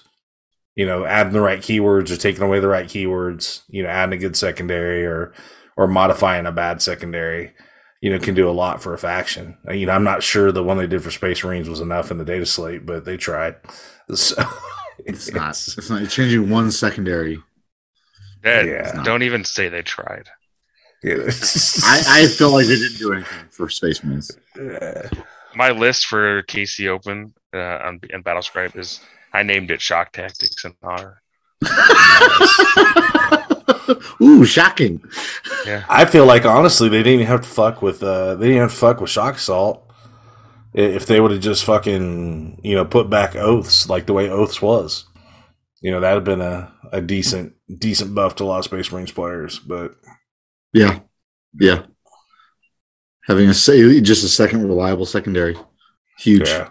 You 0.76 0.86
know, 0.86 1.06
adding 1.06 1.34
the 1.34 1.42
right 1.42 1.60
keywords 1.60 2.10
or 2.12 2.18
taking 2.18 2.42
away 2.42 2.60
the 2.60 2.68
right 2.68 2.88
keywords. 2.88 3.62
You 3.68 3.84
know, 3.84 3.90
adding 3.90 4.18
a 4.18 4.22
good 4.22 4.36
secondary 4.36 5.06
or 5.06 5.34
or 5.78 5.88
modifying 5.88 6.46
a 6.48 6.52
bad 6.52 6.82
secondary. 6.82 7.54
You 8.06 8.12
know, 8.12 8.20
can 8.20 8.36
do 8.36 8.47
a 8.47 8.51
lot 8.51 8.84
for 8.84 8.93
a 8.93 8.99
faction. 8.99 9.58
You 9.68 9.88
know, 9.88 9.93
I'm 9.93 10.03
not 10.03 10.22
sure 10.22 10.51
the 10.51 10.64
one 10.64 10.78
they 10.78 10.86
did 10.86 11.01
for 11.01 11.10
Space 11.10 11.43
Marines 11.43 11.68
was 11.68 11.80
enough 11.82 12.12
in 12.12 12.20
the 12.20 12.24
data 12.24 12.45
slate, 12.45 12.86
but 12.86 13.03
they 13.03 13.18
tried. 13.18 13.56
So, 14.14 14.36
It's 14.99 15.34
not. 15.34 15.49
It's 15.78 15.89
not. 15.89 16.01
You're 16.01 16.10
changing 16.10 16.51
one 16.51 16.70
secondary. 16.70 17.39
That- 18.43 18.68
Yeah. 18.68 19.01
Don't 19.01 19.24
even 19.24 19.43
say 19.43 19.70
they 19.70 19.82
tried. 19.82 20.30
Yeah. 21.01 21.16
I, 21.84 22.03
I 22.08 22.28
feel 22.28 22.51
like 22.51 22.68
they 22.68 22.76
didn't 22.76 22.99
do 22.99 23.14
anything 23.14 23.47
for 23.49 23.68
Space 23.70 24.03
Marines. 24.03 24.30
My 25.56 25.72
list 25.72 26.06
for 26.06 26.43
KC 26.43 26.88
Open 26.88 27.34
uh, 27.56 27.58
on 27.88 27.99
in 28.12 28.22
Battlescribe 28.22 28.78
is 28.78 28.99
I 29.34 29.41
named 29.41 29.72
it 29.72 29.82
Shock 29.82 30.12
Tactics 30.12 30.64
in 30.64 30.76
honor. 30.84 31.24
Ooh, 34.22 34.46
shocking. 34.46 35.04
Yeah, 35.66 35.86
I 35.90 36.06
feel 36.06 36.26
like 36.26 36.46
honestly 36.46 36.90
they 36.90 36.98
didn't 37.04 37.14
even 37.22 37.28
have 37.28 37.42
to 37.42 37.48
fuck 37.48 37.82
with 37.82 38.02
uh 38.04 38.36
they 38.36 38.48
didn't 38.48 38.62
have 38.64 38.72
to 38.72 38.78
fuck 38.78 39.02
with 39.02 39.10
shock 39.10 39.36
assault. 39.36 39.82
I- 40.76 40.80
If 40.82 41.06
they 41.06 41.20
would 41.22 41.32
have 41.32 41.42
just 41.42 41.64
fucking 41.66 42.62
you 42.64 42.76
know 42.76 42.86
put 42.86 43.10
back 43.10 43.36
oaths 43.36 43.90
like 43.90 44.06
the 44.06 44.14
way 44.14 44.30
oaths 44.30 44.62
was, 44.62 45.06
you 45.82 45.92
know 45.92 46.00
that'd 46.00 46.16
have 46.18 46.24
been 46.38 46.42
a, 46.46 46.74
a 46.92 47.02
decent 47.02 47.54
decent 47.80 48.14
buff 48.16 48.36
to 48.36 48.44
a 48.44 48.46
lot 48.46 48.60
of 48.60 48.66
Space 48.66 48.92
Marines 48.92 49.12
players. 49.12 49.60
But 49.60 49.96
Yeah, 50.74 51.00
yeah. 51.60 51.84
Having 53.28 53.50
a 53.50 53.54
say 53.56 54.00
just 54.02 54.24
a 54.24 54.28
second 54.28 54.68
reliable 54.68 55.06
secondary, 55.06 55.58
huge. 56.20 56.48
yeah, 56.48 56.70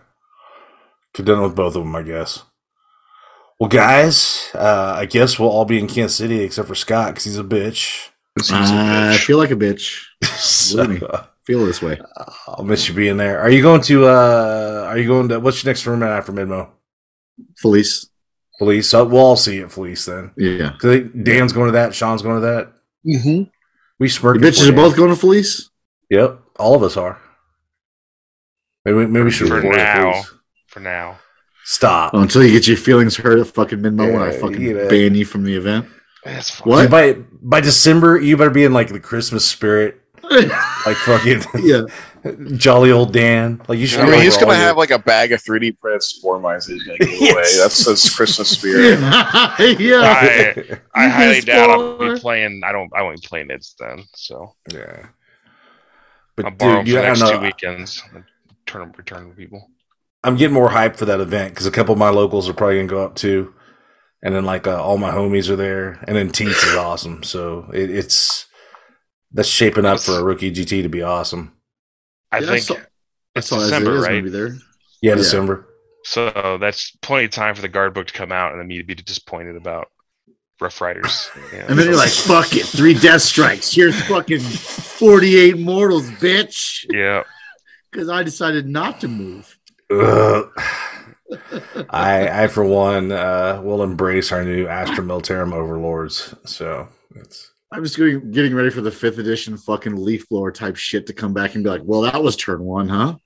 could 1.13 1.25
done 1.25 1.43
with 1.43 1.57
both 1.57 1.75
of 1.75 1.83
them, 1.83 1.97
I 1.97 2.03
guess. 2.03 2.43
Well, 3.61 3.69
guys, 3.69 4.51
uh, 4.55 4.95
I 4.97 5.07
guess 5.07 5.39
we'll 5.39 5.49
all 5.51 5.65
be 5.65 5.79
in 5.79 5.87
Kansas 5.87 6.17
City 6.17 6.41
except 6.41 6.69
for 6.69 6.75
Scott 6.75 7.09
because 7.13 7.25
he's 7.25 7.39
a 7.39 7.45
bitch. 7.45 8.09
I 8.51 9.17
feel 9.19 9.39
like 9.39 9.51
a 9.51 9.57
bitch. 9.57 10.03
So, 10.25 11.27
Feel 11.45 11.67
this 11.67 11.83
way. 11.83 12.01
I'll 12.49 12.65
miss 12.65 12.89
you 12.89 12.95
being 12.95 13.19
there. 13.19 13.39
Are 13.39 13.51
you 13.51 13.61
going 13.61 13.83
to? 13.83 14.07
uh 14.07 14.87
Are 14.89 14.97
you 14.97 15.07
going 15.07 15.29
to? 15.29 15.39
What's 15.41 15.63
your 15.63 15.69
next 15.71 15.83
tournament 15.83 16.11
after 16.11 16.33
Midmo? 16.33 16.71
Felice. 17.59 18.09
Felice. 18.59 18.95
Uh, 18.95 19.05
we'll 19.05 19.21
all 19.21 19.37
see 19.37 19.57
you 19.57 19.65
at 19.67 19.73
Felice 19.73 20.07
then. 20.07 20.33
Yeah. 20.39 20.73
Dan's 21.23 21.53
going 21.53 21.67
to 21.67 21.73
that. 21.73 21.95
Sean's 21.95 22.23
going 22.23 22.41
to 22.41 22.47
that. 22.47 22.73
Mm-hmm. 23.07 23.43
We 23.99 24.07
The 24.07 24.13
smirk. 24.13 24.39
bitches 24.39 24.69
are 24.71 24.73
both 24.73 24.97
going 24.97 25.11
to 25.11 25.17
Felice? 25.17 25.69
Yep, 26.09 26.41
all 26.59 26.75
of 26.75 26.83
us 26.83 26.97
are. 26.97 27.21
Maybe 28.87 29.07
maybe 29.07 29.25
we 29.25 29.31
should 29.31 29.49
For 29.49 29.57
record 29.57 29.77
now. 29.77 30.23
For 30.69 30.81
now. 30.81 31.19
Stop. 31.65 32.13
Oh, 32.15 32.21
until 32.21 32.45
you 32.45 32.53
get 32.53 32.67
your 32.69 32.77
feelings 32.77 33.17
hurt 33.17 33.39
at 33.39 33.47
fucking 33.47 33.79
Midmo 33.79 34.13
when 34.13 34.23
I 34.23 34.33
fucking 34.33 34.61
you 34.61 34.75
know. 34.75 34.89
ban 34.89 35.15
you 35.15 35.25
from 35.25 35.45
the 35.45 35.55
event. 35.57 35.87
That's 36.25 36.51
fine. 36.51 36.69
What? 36.69 36.83
Dude, 36.83 36.91
by 36.91 37.13
by 37.43 37.61
December, 37.61 38.19
you 38.21 38.37
better 38.37 38.51
be 38.51 38.65
in 38.65 38.73
like 38.73 38.89
the 38.89 39.01
Christmas 39.01 39.45
spirit, 39.47 40.01
like 40.23 40.97
fucking 40.97 41.43
yeah. 41.63 41.83
jolly 42.57 42.91
old 42.91 43.13
Dan. 43.13 43.63
Like 43.69 43.79
you 43.79 43.87
should. 43.87 44.01
I 44.01 44.05
mean, 44.05 44.13
like 44.13 44.23
he's 44.23 44.37
gonna 44.37 44.53
all 44.53 44.59
have 44.59 44.77
like 44.77 44.91
a 44.91 44.99
bag 44.99 45.33
of 45.33 45.43
3D 45.43 45.79
prints 45.81 46.07
spore 46.07 46.39
mines 46.39 46.67
that 46.67 46.75
he's 46.75 46.83
gonna 46.85 46.99
give 46.99 47.09
Yes. 47.11 47.33
away. 47.33 47.63
That's 47.63 47.87
his 47.87 48.15
Christmas 48.15 48.49
spirit. 48.51 49.01
yeah. 49.81 50.01
I, 50.03 50.79
I 50.95 51.09
highly 51.09 51.41
doubt 51.41 51.71
I'll 51.71 51.99
be 51.99 52.19
playing. 52.21 52.63
I 52.65 52.73
don't. 52.73 52.91
I 52.95 53.03
won't 53.03 53.21
be 53.21 53.27
playing 53.27 53.51
it 53.51 53.67
then. 53.79 54.05
So 54.15 54.55
yeah. 54.73 55.07
But 56.37 56.47
I'll 56.47 56.51
borrow 56.53 56.79
dude, 56.81 56.89
you, 56.89 56.95
for 56.97 57.01
the 57.01 57.07
I 57.07 57.09
next 57.09 57.21
don't 57.21 57.33
two 57.35 57.41
weekends. 57.41 58.03
and 58.15 58.25
Turn 58.67 58.93
return 58.97 59.29
to 59.31 59.35
people. 59.37 59.71
I'm 60.25 60.37
getting 60.37 60.55
more 60.55 60.71
hyped 60.71 60.97
for 60.97 61.05
that 61.05 61.21
event 61.21 61.53
because 61.53 61.67
a 61.67 61.71
couple 61.71 61.93
of 61.93 61.99
my 61.99 62.09
locals 62.11 62.49
are 62.49 62.55
probably 62.55 62.77
gonna 62.77 62.89
go 62.89 63.05
up 63.05 63.15
too, 63.15 63.55
and 64.23 64.35
then 64.35 64.45
like 64.45 64.67
uh, 64.67 64.83
all 64.83 64.99
my 64.99 65.11
homies 65.13 65.49
are 65.51 65.57
there, 65.57 66.03
and 66.09 66.17
then 66.17 66.31
Teats 66.31 66.63
is 66.65 66.75
awesome. 66.77 67.23
So 67.23 67.71
it, 67.73 67.91
it's 67.91 68.47
that's 69.33 69.49
shaping 69.49 69.85
up 69.85 70.01
for 70.01 70.13
a 70.19 70.25
rookie 70.25 70.51
GT 70.53 70.83
to 70.83 70.89
be 70.89 71.03
awesome. 71.03 71.53
I 72.33 72.39
Yeah, 72.39 72.47
I 72.47 72.49
think 72.51 72.63
saw- 72.65 72.77
it's 73.35 73.47
saw 73.49 73.59
December, 73.59 73.91
Isaiah's 73.99 74.07
right? 74.09 74.25
be 74.25 74.31
there. 74.31 74.49
Yeah, 74.49 75.11
Yeah. 75.11 75.15
December. 75.17 75.69
So 76.05 76.59
that's 76.61 76.91
plenty 77.03 77.25
of 77.27 77.31
time 77.31 77.55
for 77.55 77.63
the 77.63 77.69
guard 77.69 77.95
book 77.95 78.07
to 78.09 78.13
come 78.13 78.31
out 78.31 78.53
and 78.53 78.61
then 78.61 78.67
me 78.69 78.79
to 78.79 78.85
be 78.85 78.95
disappointed 78.95 79.57
about 79.57 79.89
Rough 80.61 80.81
Riders. 80.81 81.31
Yeah. 81.53 81.65
And 81.69 81.79
then 81.79 81.87
you're 81.87 81.97
like, 81.97 82.11
fuck 82.11 82.55
it, 82.55 82.67
three 82.67 82.93
death 82.95 83.23
strikes. 83.23 83.73
Here's 83.73 83.99
fucking 84.03 84.41
48 84.41 85.59
mortals, 85.59 86.09
bitch. 86.11 86.85
yeah, 86.91 87.25
Because 87.91 88.09
I 88.09 88.23
decided 88.23 88.69
not 88.69 89.01
to 89.01 89.09
move. 89.09 89.59
Ugh. 90.01 90.51
I, 91.91 92.45
I 92.45 92.47
for 92.49 92.65
one, 92.65 93.11
uh, 93.13 93.61
will 93.63 93.83
embrace 93.83 94.31
our 94.33 94.45
new 94.45 94.67
Astra 94.67 95.03
Militarum 95.05 95.53
overlords. 95.53 96.35
So 96.45 96.89
it's 97.17 97.51
I'm 97.73 97.83
just 97.83 97.99
going, 97.99 98.31
getting 98.31 98.55
ready 98.55 98.71
for 98.71 98.83
the 98.83 98.91
fifth 98.91 99.19
edition 99.19 99.57
fucking 99.57 99.97
leaf 99.97 100.29
blower 100.29 100.53
type 100.53 100.77
shit 100.77 101.07
to 101.09 101.13
come 101.13 101.33
back 101.35 101.55
and 101.55 101.65
be 101.65 101.71
like, 101.71 101.83
well, 101.85 102.03
that 102.03 102.23
was 102.23 102.37
turn 102.37 102.63
one, 102.63 102.89
huh? 102.89 103.17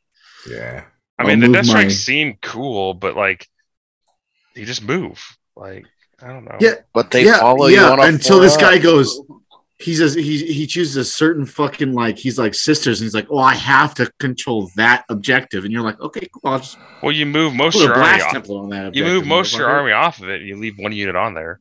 yeah. 0.49 0.85
I 1.19 1.23
I'll 1.23 1.29
mean 1.29 1.41
the 1.41 1.47
move 1.49 1.55
Death 1.57 1.67
Strikes 1.67 1.85
my- 1.87 1.91
seem 1.91 2.39
cool, 2.41 2.95
but 2.95 3.17
like 3.17 3.47
you 4.55 4.65
just 4.65 4.83
move. 4.83 5.21
Like 5.57 5.85
I 6.23 6.29
don't 6.29 6.45
know. 6.45 6.57
Yeah, 6.61 6.75
But 6.95 7.11
they 7.11 7.25
yeah, 7.25 7.41
follow 7.41 7.67
yeah, 7.67 7.87
you 7.89 7.93
on 7.93 7.99
a 8.01 8.03
until 8.05 8.41
this 8.41 8.57
guy 8.57 8.79
forum. 8.79 8.83
goes, 8.83 9.21
he 9.81 9.95
says 9.95 10.15
he 10.15 10.45
he 10.53 10.67
chooses 10.67 10.97
a 10.97 11.05
certain 11.05 11.47
fucking 11.47 11.93
like 11.93 12.19
he's 12.19 12.37
like 12.39 12.53
sisters 12.53 13.01
and 13.01 13.07
he's 13.07 13.15
like 13.15 13.29
oh 13.31 13.39
I 13.39 13.55
have 13.55 13.95
to 13.95 14.11
control 14.19 14.71
that 14.75 15.05
objective 15.09 15.65
and 15.65 15.73
you're 15.73 15.83
like 15.83 16.01
okay 16.01 16.27
cool 16.33 16.53
I'll 16.53 16.59
just 16.59 16.79
Well, 17.03 17.13
you 17.13 17.27
move 17.27 17.55
most 17.55 17.77
your 17.77 17.95
army. 17.95 18.21
Off. 18.23 18.51
on 18.51 18.71
that 18.71 18.95
You 18.95 19.05
move 19.05 19.25
most 19.27 19.53
of 19.55 19.61
your 19.61 19.69
army 19.69 19.93
off 19.93 20.21
of 20.21 20.29
it. 20.29 20.43
You 20.43 20.57
leave 20.57 20.79
one 20.79 20.93
unit 20.93 21.15
on 21.15 21.35
there. 21.35 21.61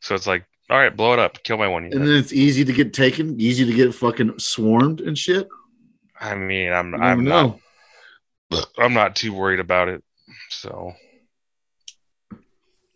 So 0.00 0.14
it's 0.14 0.26
like, 0.28 0.44
all 0.70 0.78
right, 0.78 0.96
blow 0.96 1.12
it 1.12 1.18
up, 1.18 1.42
kill 1.42 1.58
my 1.58 1.66
one 1.66 1.82
unit. 1.84 1.98
and 1.98 2.06
then 2.08 2.16
it's 2.16 2.32
easy 2.32 2.64
to 2.64 2.72
get 2.72 2.94
taken 2.94 3.40
easy 3.40 3.64
to 3.66 3.72
get 3.72 3.94
fucking 3.94 4.38
swarmed 4.38 5.00
and 5.00 5.18
shit 5.18 5.48
I 6.20 6.34
mean, 6.36 6.72
I'm 6.72 6.94
I'm 6.94 7.24
know. 7.24 7.58
not 8.52 8.66
I'm 8.78 8.94
not 8.94 9.16
too 9.16 9.32
worried 9.32 9.60
about 9.60 9.88
it. 9.88 10.04
So 10.50 10.92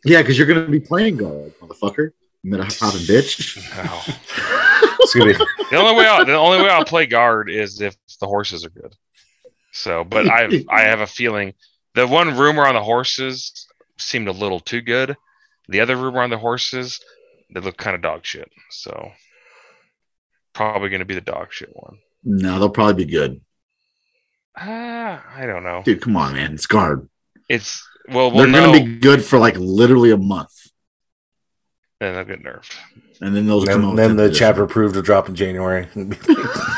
yeah 0.04 0.22
because 0.22 0.38
you're 0.38 0.46
gonna 0.46 0.68
be 0.68 0.78
playing 0.80 1.16
guard 1.16 1.52
motherfucker 1.60 2.10
hopping 2.52 3.00
bitch 3.02 3.56
no. 3.84 4.00
It's 5.00 5.14
gonna 5.14 5.32
be, 5.32 5.38
the 5.70 5.76
only 5.76 5.96
way 5.96 6.06
I'll, 6.06 6.24
the 6.24 6.34
only 6.34 6.62
way 6.62 6.68
I'll 6.70 6.84
play 6.84 7.06
guard 7.06 7.50
is 7.50 7.80
if 7.80 7.96
the 8.20 8.26
horses 8.26 8.64
are 8.64 8.70
good. 8.70 8.94
So, 9.72 10.04
but 10.04 10.28
I 10.28 10.64
I 10.70 10.82
have 10.82 11.00
a 11.00 11.06
feeling 11.06 11.54
the 11.94 12.06
one 12.06 12.36
rumor 12.36 12.66
on 12.66 12.74
the 12.74 12.82
horses 12.82 13.66
seemed 13.98 14.28
a 14.28 14.32
little 14.32 14.60
too 14.60 14.80
good. 14.80 15.16
The 15.68 15.80
other 15.80 15.96
rumor 15.96 16.22
on 16.22 16.30
the 16.30 16.38
horses 16.38 17.00
they 17.54 17.60
look 17.60 17.76
kind 17.76 17.94
of 17.94 18.02
dog 18.02 18.24
shit. 18.24 18.50
So 18.70 19.10
probably 20.52 20.88
going 20.88 21.00
to 21.00 21.04
be 21.06 21.14
the 21.14 21.20
dog 21.20 21.48
shit 21.52 21.70
one. 21.72 21.98
no 22.24 22.58
they'll 22.58 22.68
probably 22.70 23.04
be 23.04 23.10
good 23.10 23.40
Ah, 24.56 25.24
I 25.34 25.46
don't 25.46 25.64
know. 25.64 25.82
dude 25.84 26.00
come 26.00 26.16
on 26.16 26.34
man 26.34 26.54
it's 26.54 26.66
guard 26.66 27.08
It's 27.48 27.86
well, 28.08 28.30
they're 28.30 28.46
know. 28.46 28.72
gonna 28.72 28.84
be 28.84 28.96
good 28.98 29.24
for 29.24 29.38
like 29.38 29.56
literally 29.56 30.10
a 30.12 30.16
month 30.16 30.52
then 32.04 32.14
they'll 32.14 32.24
get 32.36 32.42
nerfed. 32.44 32.74
and 33.20 33.34
then 33.34 33.46
those 33.46 33.64
come 33.64 33.84
out 33.84 33.96
then, 33.96 34.08
then 34.08 34.16
the 34.16 34.24
edition. 34.24 34.38
chapter 34.38 34.62
approved 34.62 34.94
will 34.94 35.02
drop 35.02 35.28
in 35.28 35.34
January. 35.34 35.88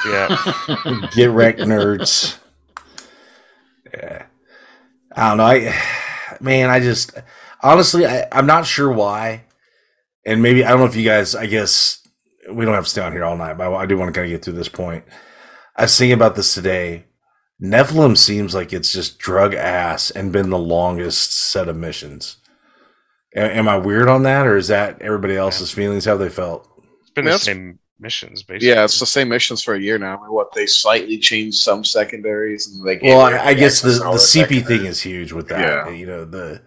Yeah, 0.06 1.08
Get 1.16 1.30
wrecked, 1.30 1.58
nerds. 1.58 2.38
Yeah. 3.92 4.26
I 5.12 5.28
don't 5.30 5.38
know. 5.38 5.44
I 5.44 6.36
man, 6.40 6.70
I 6.70 6.78
just 6.78 7.12
honestly 7.62 8.06
I, 8.06 8.28
I'm 8.30 8.46
not 8.46 8.66
sure 8.66 8.90
why. 8.92 9.44
And 10.24 10.42
maybe 10.42 10.64
I 10.64 10.70
don't 10.70 10.78
know 10.80 10.86
if 10.86 10.94
you 10.94 11.04
guys 11.04 11.34
I 11.34 11.46
guess 11.46 12.06
we 12.50 12.64
don't 12.64 12.74
have 12.74 12.84
to 12.84 12.90
stay 12.90 13.02
on 13.02 13.12
here 13.12 13.24
all 13.24 13.36
night, 13.36 13.58
but 13.58 13.72
I, 13.72 13.82
I 13.82 13.86
do 13.86 13.96
want 13.98 14.14
to 14.14 14.18
kind 14.18 14.30
of 14.32 14.36
get 14.36 14.44
through 14.44 14.54
this 14.54 14.68
point. 14.68 15.04
I 15.74 15.82
was 15.82 15.98
thinking 15.98 16.14
about 16.14 16.36
this 16.36 16.54
today. 16.54 17.04
Nephilim 17.60 18.16
seems 18.16 18.54
like 18.54 18.72
it's 18.72 18.92
just 18.92 19.18
drug 19.18 19.54
ass 19.54 20.10
and 20.10 20.30
been 20.32 20.50
the 20.50 20.58
longest 20.58 21.36
set 21.36 21.68
of 21.68 21.76
missions. 21.76 22.36
A- 23.36 23.56
am 23.56 23.68
I 23.68 23.76
weird 23.76 24.08
on 24.08 24.22
that, 24.24 24.46
or 24.46 24.56
is 24.56 24.68
that 24.68 25.00
everybody 25.02 25.36
else's 25.36 25.70
feelings? 25.70 26.04
How 26.04 26.16
they 26.16 26.28
felt? 26.28 26.68
It's 27.02 27.10
been 27.10 27.24
That's- 27.26 27.40
the 27.42 27.44
same 27.46 27.78
missions, 28.00 28.42
basically. 28.42 28.68
Yeah, 28.68 28.84
it's 28.84 28.98
the 28.98 29.06
same 29.06 29.28
missions 29.28 29.62
for 29.62 29.74
a 29.74 29.80
year 29.80 29.98
now. 29.98 30.18
I 30.18 30.22
mean, 30.22 30.32
what 30.32 30.52
they 30.54 30.66
slightly 30.66 31.18
changed 31.18 31.58
some 31.58 31.84
secondaries, 31.84 32.66
and 32.68 32.86
they 32.86 32.96
gave 32.96 33.14
Well, 33.14 33.20
I, 33.20 33.38
I 33.48 33.54
guess 33.54 33.80
the, 33.82 33.90
access 33.90 34.32
the 34.32 34.40
CP 34.40 34.42
secondaries. 34.60 34.66
thing 34.66 34.86
is 34.86 35.00
huge 35.02 35.32
with 35.32 35.48
that. 35.48 35.60
Yeah. 35.60 35.90
You 35.90 36.06
know 36.06 36.24
the. 36.24 36.62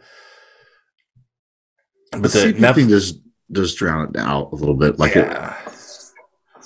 But 2.11 2.21
But 2.23 2.31
the 2.31 2.39
the 2.39 2.53
CP 2.53 2.59
Nef- 2.59 2.75
thing 2.75 2.87
does 2.87 3.19
does 3.51 3.75
drown 3.75 4.09
it 4.09 4.17
out 4.17 4.51
a 4.51 4.55
little 4.55 4.75
bit. 4.75 4.97
Like 4.99 5.15
it, 5.15 5.25
at 5.27 5.65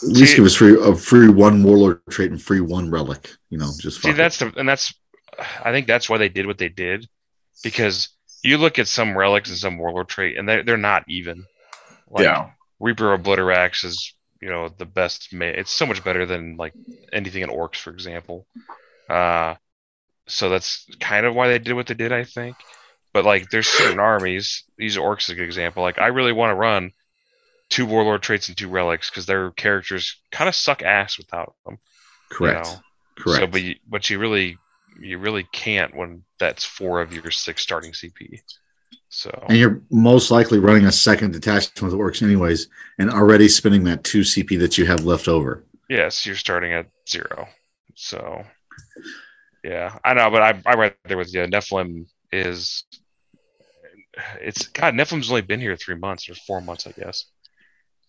least 0.01 0.31
See- 0.31 0.35
give 0.37 0.45
us 0.45 0.55
free 0.55 0.77
a 0.81 0.95
free 0.95 1.29
one 1.29 1.63
warlord 1.63 2.01
trait 2.09 2.31
and 2.31 2.41
free 2.41 2.61
one 2.61 2.89
relic. 2.91 3.29
You 3.49 3.57
know, 3.57 3.71
just 3.79 3.97
See, 4.01 4.09
fuck 4.09 4.11
it. 4.15 4.17
that's 4.17 4.37
the 4.37 4.53
and 4.57 4.67
that's 4.67 4.93
I 5.63 5.71
think 5.71 5.87
that's 5.87 6.09
why 6.09 6.17
they 6.17 6.29
did 6.29 6.45
what 6.45 6.57
they 6.57 6.69
did 6.69 7.07
because 7.63 8.09
you 8.43 8.57
look 8.57 8.77
at 8.77 8.87
some 8.87 9.17
relics 9.17 9.49
and 9.49 9.57
some 9.57 9.77
warlord 9.77 10.09
trait 10.09 10.37
and 10.37 10.47
they're 10.47 10.63
they're 10.63 10.77
not 10.77 11.03
even. 11.07 11.45
Like, 12.09 12.25
yeah, 12.25 12.51
Reaper 12.79 13.17
Obliterax 13.17 13.85
is 13.85 14.13
you 14.41 14.49
know 14.49 14.69
the 14.69 14.85
best. 14.85 15.33
Ma- 15.33 15.45
it's 15.45 15.71
so 15.71 15.85
much 15.85 16.03
better 16.03 16.25
than 16.25 16.57
like 16.57 16.73
anything 17.11 17.41
in 17.41 17.49
Orks, 17.49 17.77
for 17.77 17.89
example. 17.91 18.45
Uh, 19.09 19.55
so 20.27 20.49
that's 20.49 20.87
kind 20.99 21.25
of 21.25 21.33
why 21.33 21.47
they 21.47 21.59
did 21.59 21.73
what 21.73 21.87
they 21.87 21.93
did, 21.93 22.11
I 22.11 22.23
think. 22.23 22.55
But 23.13 23.25
like, 23.25 23.49
there's 23.49 23.67
certain 23.67 23.99
armies. 23.99 24.63
These 24.77 24.97
Orks 24.97 25.23
is 25.23 25.29
a 25.29 25.35
good 25.35 25.45
example. 25.45 25.81
Like, 25.81 25.99
I 25.99 26.07
really 26.07 26.33
want 26.33 26.51
to 26.51 26.55
run 26.55 26.91
two 27.69 27.85
Warlord 27.85 28.21
traits 28.21 28.49
and 28.49 28.57
two 28.57 28.69
relics 28.69 29.09
because 29.09 29.25
their 29.25 29.51
characters 29.51 30.19
kind 30.31 30.47
of 30.47 30.55
suck 30.55 30.83
ass 30.83 31.17
without 31.17 31.55
them. 31.65 31.79
you 32.29 32.37
correct. 32.37 32.65
know? 32.65 32.79
Correct. 33.17 33.39
So, 33.41 33.47
but 33.47 33.61
you, 33.61 33.75
but 33.87 34.09
you 34.09 34.19
really 34.19 34.57
you 34.99 35.17
really 35.17 35.43
can't 35.51 35.95
when 35.95 36.23
that's 36.39 36.63
four 36.63 37.01
of 37.01 37.13
your 37.13 37.31
six 37.31 37.61
starting 37.61 37.91
CP. 37.91 38.39
So 39.09 39.29
and 39.47 39.57
you're 39.57 39.81
most 39.91 40.31
likely 40.31 40.59
running 40.59 40.85
a 40.85 40.91
second 40.91 41.33
detachment 41.33 41.81
with 41.81 41.99
Orks 41.99 42.23
anyways, 42.23 42.67
and 42.97 43.11
already 43.11 43.47
spending 43.47 43.83
that 43.83 44.03
two 44.03 44.21
CP 44.21 44.59
that 44.59 44.77
you 44.77 44.85
have 44.85 45.05
left 45.05 45.27
over. 45.27 45.63
yes, 45.89 46.25
you're 46.25 46.35
starting 46.35 46.73
at 46.73 46.87
zero. 47.07 47.47
So 47.95 48.43
yeah, 49.63 49.97
I 50.03 50.13
know, 50.13 50.29
but 50.31 50.41
I 50.41 50.61
I 50.65 50.75
right 50.75 50.95
there 51.05 51.17
with 51.17 51.33
you. 51.33 51.41
Nephilim 51.41 52.07
is 52.31 52.83
it's 54.41 54.67
God. 54.67 54.93
Nephilim's 54.93 55.29
only 55.29 55.41
been 55.41 55.59
here 55.59 55.75
three 55.75 55.95
months 55.95 56.29
or 56.29 56.35
four 56.35 56.61
months, 56.61 56.87
I 56.87 56.91
guess. 56.91 57.25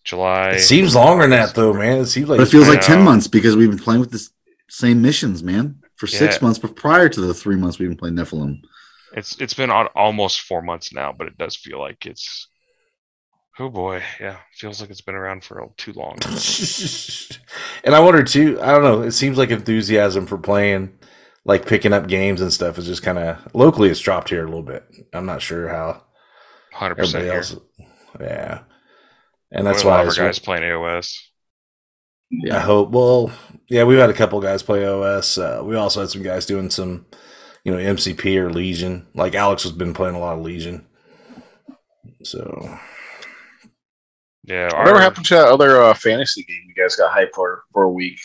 July. 0.03 0.51
It 0.51 0.59
seems 0.61 0.95
longer 0.95 1.23
than 1.23 1.31
that, 1.31 1.55
though, 1.55 1.73
man. 1.73 1.99
It 1.99 2.05
seems 2.05 2.29
like 2.29 2.37
But 2.37 2.47
it 2.47 2.51
feels 2.51 2.67
I 2.67 2.73
like 2.73 2.81
ten 2.81 3.03
months 3.03 3.27
because 3.27 3.55
we've 3.55 3.69
been 3.69 3.79
playing 3.79 4.01
with 4.01 4.11
the 4.11 4.27
same 4.69 5.01
missions, 5.01 5.43
man, 5.43 5.81
for 5.95 6.07
six 6.07 6.35
Yeah. 6.35 6.39
months. 6.41 6.59
But 6.59 6.75
prior 6.75 7.09
to 7.09 7.21
the 7.21 7.33
three 7.33 7.55
months 7.55 7.79
we've 7.79 7.89
been 7.89 7.97
playing 7.97 8.15
Nephilim, 8.15 8.61
It's 9.13 9.39
it's 9.39 9.53
been 9.53 9.69
on 9.69 9.87
almost 9.95 10.41
four 10.41 10.61
months 10.61 10.93
now, 10.93 11.11
but 11.11 11.27
it 11.27 11.37
does 11.37 11.55
feel 11.55 11.79
like 11.79 12.05
it's. 12.05 12.47
Oh 13.57 13.69
boy, 13.69 14.03
yeah, 14.19 14.37
feels 14.53 14.81
like 14.81 14.89
it's 14.89 14.99
been 15.01 15.15
around 15.15 15.43
for 15.45 15.65
too 15.77 15.93
long. 15.93 16.17
and 17.85 17.95
I 17.95 17.99
wonder 18.01 18.23
too. 18.23 18.59
I 18.61 18.71
don't 18.73 18.83
know. 18.83 19.01
It 19.01 19.11
seems 19.11 19.37
like 19.37 19.49
enthusiasm 19.49 20.25
for 20.25 20.37
playing, 20.37 20.97
like 21.45 21.65
picking 21.65 21.93
up 21.93 22.07
games 22.07 22.41
and 22.41 22.51
stuff, 22.51 22.77
is 22.77 22.85
just 22.85 23.03
kind 23.03 23.17
of 23.17 23.55
locally. 23.55 23.89
It's 23.89 23.99
dropped 24.01 24.29
here 24.29 24.43
a 24.43 24.47
little 24.47 24.61
bit. 24.63 24.83
I'm 25.13 25.25
not 25.25 25.41
sure 25.41 25.69
how 25.69 26.03
Hundred 26.73 26.95
percent 26.95 27.23
everybody 27.25 27.25
here. 27.25 27.37
else. 27.37 27.55
Yeah, 28.19 28.59
and 29.51 29.65
that's 29.65 29.83
a 29.83 29.87
why 29.87 30.01
of 30.01 30.07
it's 30.09 30.17
our 30.19 30.25
guys 30.25 30.39
playing 30.39 30.63
AOS. 30.63 31.17
I 32.51 32.59
hope. 32.59 32.89
Well, 32.91 33.31
yeah, 33.67 33.83
we've 33.83 33.99
had 33.99 34.09
a 34.09 34.13
couple 34.13 34.39
guys 34.41 34.63
play 34.63 34.85
OS. 34.85 35.37
Uh, 35.37 35.61
we 35.63 35.75
also 35.75 36.01
had 36.01 36.09
some 36.09 36.23
guys 36.23 36.45
doing 36.45 36.69
some, 36.69 37.05
you 37.63 37.71
know, 37.71 37.77
MCP 37.77 38.35
or 38.37 38.51
Legion. 38.51 39.07
Like 39.13 39.35
Alex 39.35 39.63
has 39.63 39.71
been 39.71 39.93
playing 39.93 40.15
a 40.15 40.19
lot 40.19 40.37
of 40.37 40.43
Legion. 40.43 40.85
So 42.23 42.77
Yeah, 44.43 44.75
whatever 44.77 44.99
happened 44.99 45.25
to 45.27 45.35
that 45.35 45.47
other 45.47 45.81
uh, 45.81 45.93
fantasy 45.93 46.43
game 46.43 46.61
you 46.67 46.73
guys 46.83 46.95
got 46.95 47.15
hyped 47.15 47.33
for 47.33 47.63
for 47.73 47.83
a 47.83 47.91
week? 47.91 48.19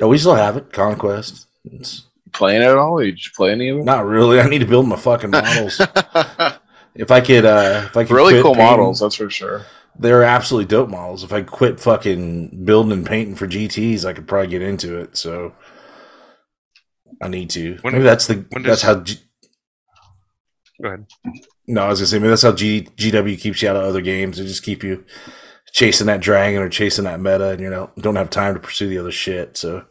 oh, 0.00 0.08
we 0.08 0.18
still 0.18 0.34
have 0.34 0.56
it. 0.56 0.72
Conquest. 0.72 1.46
It's 1.64 2.04
Playing 2.32 2.60
it 2.62 2.66
at 2.66 2.76
all? 2.76 2.98
Did 2.98 3.18
you 3.24 3.30
play 3.34 3.52
any 3.52 3.70
of 3.70 3.78
it? 3.78 3.84
not 3.84 4.04
really. 4.04 4.40
I 4.40 4.48
need 4.48 4.58
to 4.58 4.66
build 4.66 4.86
my 4.86 4.96
fucking 4.96 5.30
models. 5.30 5.80
if 6.94 7.10
I 7.10 7.20
could, 7.22 7.46
uh 7.46 7.82
if 7.86 7.96
I 7.96 8.04
could, 8.04 8.14
really 8.14 8.42
cool 8.42 8.54
painting- 8.54 8.66
models, 8.66 9.00
that's 9.00 9.14
for 9.14 9.30
sure. 9.30 9.64
They're 9.98 10.22
absolutely 10.24 10.68
dope 10.68 10.90
models. 10.90 11.24
If 11.24 11.32
I 11.32 11.42
quit 11.42 11.80
fucking 11.80 12.64
building 12.64 12.92
and 12.92 13.06
painting 13.06 13.34
for 13.34 13.46
GTS, 13.46 14.04
I 14.04 14.12
could 14.12 14.28
probably 14.28 14.48
get 14.48 14.62
into 14.62 14.98
it. 14.98 15.16
So 15.16 15.54
I 17.22 17.28
need 17.28 17.50
to. 17.50 17.78
When- 17.80 17.94
maybe 17.94 18.04
that's 18.04 18.26
the 18.26 18.44
when 18.50 18.62
that's 18.62 18.82
does- 18.82 18.82
how. 18.82 19.00
G- 19.02 19.20
Go 20.82 20.88
ahead. 20.88 21.06
No, 21.66 21.82
I 21.84 21.88
was 21.88 22.00
gonna 22.00 22.06
say 22.08 22.18
maybe 22.18 22.28
that's 22.28 22.42
how 22.42 22.52
G, 22.52 22.82
GW 22.96 23.40
keeps 23.40 23.62
you 23.62 23.70
out 23.70 23.76
of 23.76 23.84
other 23.84 24.02
games. 24.02 24.36
They 24.36 24.44
just 24.44 24.62
keep 24.62 24.84
you 24.84 25.04
chasing 25.72 26.06
that 26.08 26.20
dragon 26.20 26.60
or 26.60 26.68
chasing 26.68 27.04
that 27.04 27.18
meta, 27.18 27.48
and 27.50 27.60
you 27.60 27.70
know 27.70 27.90
don't 27.98 28.16
have 28.16 28.28
time 28.28 28.52
to 28.54 28.60
pursue 28.60 28.88
the 28.88 28.98
other 28.98 29.10
shit. 29.10 29.56
So, 29.56 29.76
what 29.76 29.86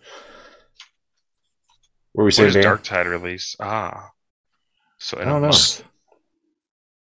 were 2.14 2.24
we 2.24 2.26
When 2.26 2.32
saying, 2.34 2.54
does 2.54 2.64
Dark 2.64 2.84
Tide 2.84 3.08
release? 3.08 3.56
Ah, 3.60 4.12
so 5.00 5.18
I 5.20 5.26
don't 5.26 5.42
know. 5.42 5.48
month, 5.48 5.80
who 5.80 5.86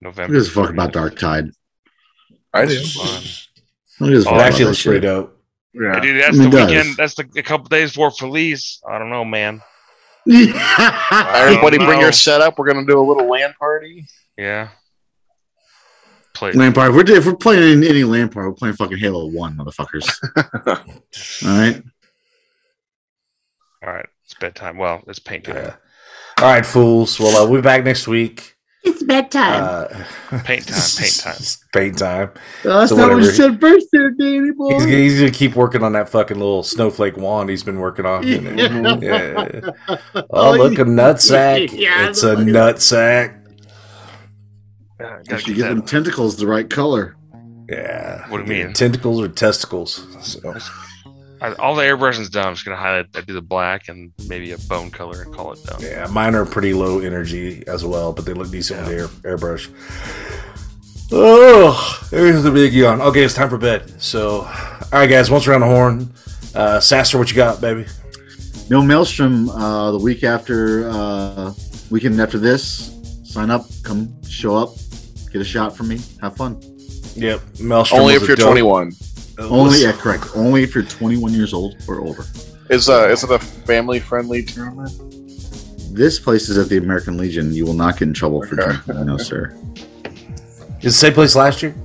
November. 0.01 0.33
gives 0.33 0.47
a 0.47 0.51
fuck 0.51 0.69
about 0.69 0.93
Darktide? 0.93 1.51
I 2.55 2.65
do. 2.65 2.83
Fun. 2.85 3.23
Who 3.99 4.09
gives 4.11 4.25
a 4.25 4.29
It 4.29 4.31
fuck 4.31 4.41
actually 4.41 4.65
looks 4.65 4.83
pretty 4.83 4.97
shit? 4.97 5.03
dope. 5.03 5.41
Hey, 5.73 5.79
Yeah. 5.83 5.99
dude, 5.99 6.21
that's 6.21 6.37
I 6.37 6.41
mean, 6.41 6.49
the 6.49 6.57
it 6.57 6.59
does. 6.59 6.69
weekend. 6.71 6.97
That's 6.97 7.15
the 7.15 7.29
a 7.37 7.43
couple 7.43 7.67
days 7.67 7.91
before 7.91 8.11
Felice. 8.11 8.81
I 8.89 8.97
don't 8.99 9.09
know, 9.09 9.25
man. 9.25 9.61
Everybody, 10.27 11.77
don't 11.77 11.85
bring 11.87 11.99
know. 11.99 12.05
your 12.05 12.11
setup. 12.11 12.57
We're 12.57 12.65
gonna 12.71 12.85
do 12.85 12.99
a 12.99 13.05
little 13.05 13.29
LAN 13.29 13.53
party. 13.59 14.05
Yeah. 14.37 14.69
Play. 16.33 16.51
Lampard. 16.51 16.89
If 16.89 16.95
we're, 16.95 17.15
if 17.17 17.25
we're 17.25 17.35
playing 17.35 17.83
any 17.83 18.03
land 18.03 18.31
party, 18.31 18.49
we're 18.49 18.55
playing 18.55 18.75
fucking 18.75 18.97
Halo 18.97 19.27
One, 19.27 19.55
motherfuckers. 19.55 20.09
All 21.45 21.57
right. 21.57 21.81
All 23.85 23.93
right, 23.93 24.05
it's 24.23 24.33
bedtime. 24.33 24.77
Well, 24.77 25.03
it's 25.07 25.19
paint 25.19 25.43
time. 25.45 25.55
Yeah. 25.57 25.75
All 26.39 26.45
right, 26.51 26.65
fools. 26.65 27.19
Well, 27.19 27.37
uh, 27.37 27.47
we'll 27.49 27.61
be 27.61 27.63
back 27.63 27.83
next 27.83 28.07
week. 28.07 28.54
It's 28.85 29.01
bedtime. 29.03 29.63
Uh, 29.63 30.39
Paint 30.43 30.67
time, 30.67 30.81
paint 30.97 31.19
time. 31.19 31.35
paint 31.73 31.97
time. 31.97 32.31
that's 32.63 32.89
So 32.89 32.95
not 32.95 33.09
what 33.09 33.17
you 33.17 33.25
whatever. 33.25 33.31
said 33.33 33.59
first 33.59 33.87
there, 33.91 34.11
Danny 34.11 34.51
boy. 34.51 34.73
He's, 34.75 34.83
he's 34.85 35.19
gonna 35.19 35.31
keep 35.31 35.55
working 35.55 35.83
on 35.83 35.93
that 35.93 36.07
fucking 36.09 36.37
little 36.37 36.61
snowflake 36.63 37.17
wand 37.17 37.49
he's 37.49 37.63
been 37.63 37.79
working 37.79 38.05
on. 38.05 38.25
Yeah. 38.25 39.71
Oh, 40.29 40.51
look, 40.53 40.77
a 40.79 40.85
nut 40.85 41.21
sack. 41.21 41.69
Yeah, 41.73 42.09
it's 42.09 42.23
a 42.23 42.33
look 42.35 42.39
at 42.39 42.45
nut 42.47 42.81
sack. 42.81 43.37
Yeah, 44.99 45.19
You 45.29 45.37
should 45.39 45.45
get 45.47 45.55
give 45.55 45.67
them 45.67 45.81
tentacles 45.83 46.37
the 46.37 46.47
right 46.47 46.69
color. 46.69 47.15
Yeah. 47.69 48.29
What 48.29 48.45
do 48.45 48.53
you 48.53 48.63
mean? 48.65 48.73
Tentacles 48.73 49.19
or 49.21 49.27
testicles? 49.27 50.05
So, 50.21 50.53
I, 50.53 50.59
all 51.59 51.75
the 51.75 51.83
airbrushing's 51.83 52.29
done. 52.29 52.47
I'm 52.47 52.53
just 52.53 52.65
gonna 52.65 52.77
highlight. 52.77 53.07
I 53.15 53.21
do 53.21 53.33
the 53.33 53.41
black 53.41 53.89
and 53.89 54.11
maybe 54.27 54.51
a 54.51 54.57
bone 54.57 54.89
color 54.91 55.21
and 55.23 55.33
call 55.33 55.51
it 55.53 55.63
done. 55.63 55.81
yeah, 55.81 56.07
mine 56.07 56.35
are 56.35 56.45
pretty 56.45 56.73
low 56.73 56.99
energy 56.99 57.63
as 57.67 57.83
well, 57.85 58.13
but 58.13 58.25
they 58.25 58.33
look 58.33 58.49
decent 58.51 58.81
with 58.87 58.89
the 58.89 59.29
air, 59.29 59.37
airbrush. 59.37 59.69
Oh, 61.11 62.07
there's 62.09 62.43
the 62.43 62.51
big 62.51 62.73
yawn. 62.73 62.99
Okay, 63.01 63.23
it's 63.23 63.33
time 63.33 63.49
for 63.49 63.57
bed. 63.57 64.01
So, 64.01 64.39
all 64.41 64.89
right, 64.91 65.07
guys, 65.09 65.29
once 65.29 65.47
around 65.47 65.61
the 65.61 65.67
horn, 65.67 66.11
uh, 66.55 66.79
Sasser, 66.79 67.17
what 67.17 67.29
you 67.29 67.35
got, 67.35 67.61
baby? 67.61 67.85
No 68.69 68.81
Maelstrom 68.81 69.49
uh, 69.49 69.91
the 69.91 69.99
week 69.99 70.23
after, 70.23 70.89
uh, 70.89 71.53
weekend 71.91 72.19
after 72.19 72.39
this. 72.39 72.91
Sign 73.23 73.51
up, 73.51 73.65
come 73.83 74.09
show 74.23 74.55
up, 74.55 74.69
get 75.31 75.41
a 75.41 75.45
shot 75.45 75.75
from 75.77 75.89
me, 75.89 75.99
have 76.21 76.35
fun. 76.35 76.59
Yep, 77.15 77.41
Maelstrom. 77.59 78.01
Only 78.01 78.15
if 78.15 78.27
you're 78.27 78.35
dope- 78.35 78.47
21. 78.47 78.91
Only, 79.37 79.81
yeah, 79.81 79.91
correct. 79.91 80.27
Only 80.35 80.63
if 80.63 80.73
you're 80.73 80.83
21 80.83 81.33
years 81.33 81.53
old 81.53 81.75
or 81.87 81.99
older. 82.01 82.23
Is 82.69 82.89
uh 82.89 83.09
is 83.11 83.23
it 83.23 83.29
a 83.31 83.37
family 83.39 83.99
friendly 83.99 84.43
tournament? 84.43 84.91
This 85.93 86.19
place 86.19 86.49
is 86.49 86.57
at 86.57 86.67
the 86.69 86.77
American 86.77 87.17
Legion. 87.17 87.53
You 87.53 87.65
will 87.65 87.73
not 87.73 87.93
get 87.99 88.07
in 88.07 88.13
trouble 88.13 88.41
for 88.45 88.59
Okay. 88.59 88.77
drinking. 88.85 89.05
No, 89.05 89.17
sir. 89.17 89.55
Is 90.05 90.81
it 90.81 90.83
the 90.83 90.91
same 90.91 91.13
place 91.13 91.35
last 91.35 91.61
year? 91.63 91.75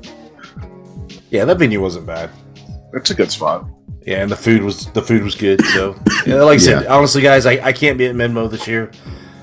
Yeah, 1.31 1.45
that 1.45 1.59
venue 1.59 1.81
wasn't 1.81 2.07
bad. 2.07 2.31
It's 2.93 3.11
a 3.11 3.15
good 3.15 3.31
spot. 3.31 3.67
Yeah, 4.07 4.23
and 4.23 4.31
the 4.31 4.37
food 4.37 4.63
was 4.63 4.87
the 4.93 5.03
food 5.03 5.23
was 5.23 5.35
good. 5.35 5.65
So, 5.67 5.95
yeah, 6.27 6.37
like 6.43 6.55
I 6.55 6.59
said, 6.59 6.87
honestly, 6.87 7.23
guys, 7.23 7.47
I, 7.47 7.53
I 7.65 7.73
can't 7.73 7.99
be 7.99 8.07
at 8.07 8.15
Midmo 8.17 8.51
this 8.51 8.67
year. 8.67 8.91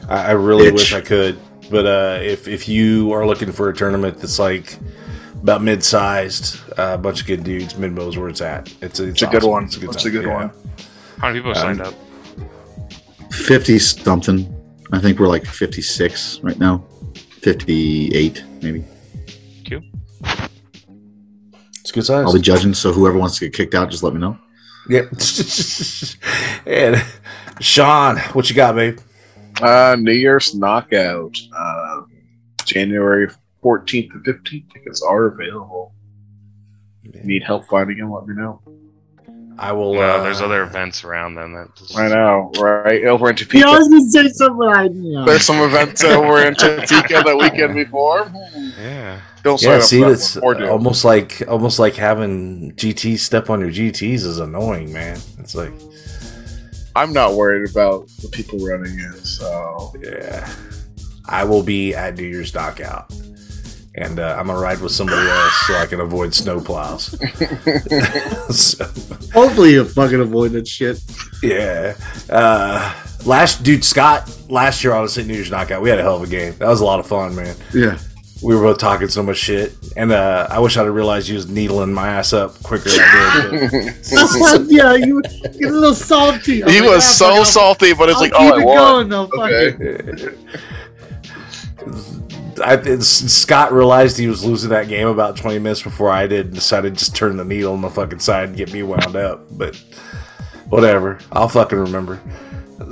I, 0.09 0.29
I 0.29 0.31
really 0.31 0.69
Bitch. 0.69 0.73
wish 0.73 0.93
I 0.93 1.01
could, 1.01 1.39
but 1.69 1.85
uh, 1.85 2.19
if 2.21 2.47
if 2.47 2.67
you 2.67 3.11
are 3.13 3.25
looking 3.25 3.51
for 3.51 3.69
a 3.69 3.73
tournament 3.75 4.17
that's 4.19 4.39
like 4.39 4.77
about 5.41 5.61
mid 5.63 5.83
sized, 5.83 6.59
uh, 6.77 6.93
a 6.93 6.97
bunch 6.97 7.21
of 7.21 7.27
good 7.27 7.43
dudes, 7.43 7.73
Midmo's 7.75 8.17
where 8.17 8.29
it's 8.29 8.41
at. 8.41 8.71
It's 8.81 8.99
a, 8.99 9.07
It's 9.09 9.21
a 9.21 9.27
good 9.27 9.43
one. 9.43 9.65
It's 9.65 9.77
It's 9.77 10.05
a 10.05 10.09
good 10.11 10.25
Yeah. 10.25 10.35
one. 10.35 10.51
How 11.19 11.27
many 11.27 11.39
people 11.39 11.53
have 11.53 11.63
Um, 11.65 11.77
signed 11.77 11.87
up? 11.87 11.93
50 13.33 13.79
something. 13.79 14.53
I 14.91 14.99
think 14.99 15.19
we're 15.19 15.27
like 15.27 15.45
56 15.45 16.39
right 16.43 16.57
now. 16.59 16.83
58, 17.41 18.43
maybe. 18.61 18.83
It's 21.81 21.91
a 21.91 21.93
good 21.93 22.05
size. 22.05 22.25
I'll 22.25 22.33
be 22.33 22.41
judging. 22.41 22.73
So 22.73 22.91
whoever 22.91 23.17
wants 23.17 23.37
to 23.39 23.45
get 23.45 23.53
kicked 23.53 23.73
out, 23.73 23.89
just 23.89 24.03
let 24.03 24.13
me 24.13 24.19
know. 24.19 24.37
Yep. 24.89 25.05
and 26.65 27.03
Sean, 27.61 28.17
what 28.33 28.49
you 28.49 28.55
got, 28.57 28.75
babe? 28.75 28.99
Uh, 29.61 29.95
New 29.97 30.11
Year's 30.11 30.53
knockout. 30.53 31.37
Uh, 31.57 32.01
January 32.65 33.29
14th 33.67 34.11
and 34.13 34.25
15th. 34.25 34.73
Tickets 34.73 35.01
are 35.01 35.25
available. 35.25 35.93
Need 37.23 37.43
help 37.43 37.65
finding 37.67 37.97
them? 37.97 38.11
Let 38.11 38.27
me 38.27 38.35
know. 38.35 38.61
I 39.59 39.71
will. 39.71 39.93
Well, 39.93 40.19
uh, 40.19 40.23
there's 40.23 40.39
other 40.41 40.61
events 40.61 41.03
around 41.03 41.33
them. 41.35 41.53
That 41.53 41.75
just, 41.75 41.97
I 41.97 42.09
know, 42.09 42.51
right? 42.59 43.03
Over 43.05 43.29
in 43.31 43.37
He 43.37 43.43
Topeka. 43.43 43.67
always 43.67 43.87
gonna 43.87 44.01
say 44.09 44.27
something 44.29 44.57
like, 44.67 44.91
you 44.93 45.13
know. 45.13 45.25
There's 45.25 45.43
some 45.45 45.57
events 45.61 46.03
over 46.03 46.45
in 46.45 46.53
Topeka 46.53 47.23
the 47.25 47.35
weekend 47.41 47.73
before. 47.73 48.31
Yeah. 48.79 49.19
Don't 49.43 49.57
sign 49.59 49.71
Yeah, 49.71 49.79
see, 49.79 50.03
that's 50.03 50.35
one, 50.35 50.43
or 50.43 50.53
do. 50.59 50.67
almost 50.69 51.03
like 51.05 51.41
almost 51.47 51.79
like 51.79 51.95
having 51.95 52.73
GT 52.73 53.17
step 53.17 53.49
on 53.49 53.59
your 53.61 53.71
GTS 53.71 54.25
is 54.25 54.37
annoying, 54.39 54.93
man. 54.93 55.17
It's 55.39 55.55
like, 55.55 55.73
I'm 56.95 57.11
not 57.13 57.33
worried 57.33 57.67
about 57.69 58.07
the 58.21 58.27
people 58.29 58.59
running 58.59 58.99
it, 58.99 59.25
so 59.25 59.91
yeah, 60.03 60.47
I 61.25 61.43
will 61.45 61.63
be 61.63 61.95
at 61.95 62.15
New 62.15 62.25
Year's 62.27 62.53
knockout, 62.53 63.11
and 63.97 64.19
uh, 64.19 64.35
I'm 64.39 64.47
gonna 64.47 64.59
ride 64.59 64.79
with 64.79 64.91
somebody 64.91 65.27
else 65.27 65.53
so 65.67 65.75
I 65.75 65.85
can 65.85 65.99
avoid 65.99 66.33
snow 66.33 66.59
plows. 66.59 67.05
so, 68.55 68.85
Hopefully 69.33 69.73
you 69.73 69.83
fucking 69.85 70.21
avoid 70.21 70.51
that 70.51 70.67
shit. 70.67 71.01
yeah, 71.43 71.95
uh, 72.29 72.93
last 73.25 73.63
dude 73.63 73.83
Scott 73.83 74.31
last 74.49 74.83
year 74.83 74.93
honestly 74.93 75.23
New 75.23 75.33
Year's 75.33 75.51
knockout, 75.51 75.81
we 75.81 75.89
had 75.89 75.99
a 75.99 76.03
hell 76.03 76.15
of 76.15 76.23
a 76.23 76.27
game. 76.27 76.53
That 76.59 76.67
was 76.67 76.81
a 76.81 76.85
lot 76.85 76.99
of 76.99 77.07
fun, 77.07 77.35
man. 77.35 77.55
Yeah. 77.73 77.97
We 78.43 78.53
were 78.55 78.61
both 78.61 78.77
talking 78.77 79.07
so 79.07 79.23
much 79.23 79.37
shit, 79.37 79.73
and 79.95 80.11
uh, 80.11 80.45
I 80.51 80.59
wish 80.59 80.77
I'd 80.77 80.85
have 80.85 80.93
realized 80.93 81.27
you 81.27 81.33
was 81.33 81.49
needling 81.49 81.91
my 81.91 82.07
ass 82.09 82.33
up 82.33 82.53
quicker 82.61 82.89
than 82.89 82.99
I 82.99 83.49
did. 83.71 83.95
but- 84.39 84.65
yeah, 84.67 84.93
you 84.93 85.23
get 85.23 85.55
a 85.71 85.71
little 85.71 85.95
salty. 85.95 86.63
I'm 86.63 86.69
he 86.69 86.81
like, 86.81 86.89
was 86.91 87.03
"Ah, 87.03 87.13
so 87.13 87.35
fuck, 87.37 87.45
salty, 87.47 87.93
but 87.93 88.09
it's 88.09 88.17
I'll 88.17 88.21
like, 88.21 88.33
keep 88.33 88.39
oh, 88.39 88.55
I 88.55 88.61
it 88.61 88.65
won. 88.65 88.77
going 88.77 89.09
though. 89.09 89.29
Okay. 89.43 90.35
It. 92.57 92.63
I, 92.63 92.73
it's- 92.73 93.07
Scott 93.07 93.71
realized 93.71 94.17
he 94.17 94.27
was 94.27 94.43
losing 94.43 94.69
that 94.71 94.87
game 94.87 95.07
about 95.07 95.35
20 95.37 95.59
minutes 95.59 95.81
before 95.81 96.09
I 96.11 96.27
did 96.27 96.47
and 96.47 96.55
decided 96.55 96.93
to 96.93 96.99
just 96.99 97.15
turn 97.15 97.37
the 97.37 97.45
needle 97.45 97.73
on 97.73 97.81
the 97.81 97.89
fucking 97.89 98.19
side 98.19 98.49
and 98.49 98.57
get 98.57 98.71
me 98.73 98.83
wound 98.83 99.15
up. 99.15 99.45
But 99.57 99.75
whatever. 100.69 101.19
I'll 101.31 101.49
fucking 101.49 101.77
remember. 101.77 102.19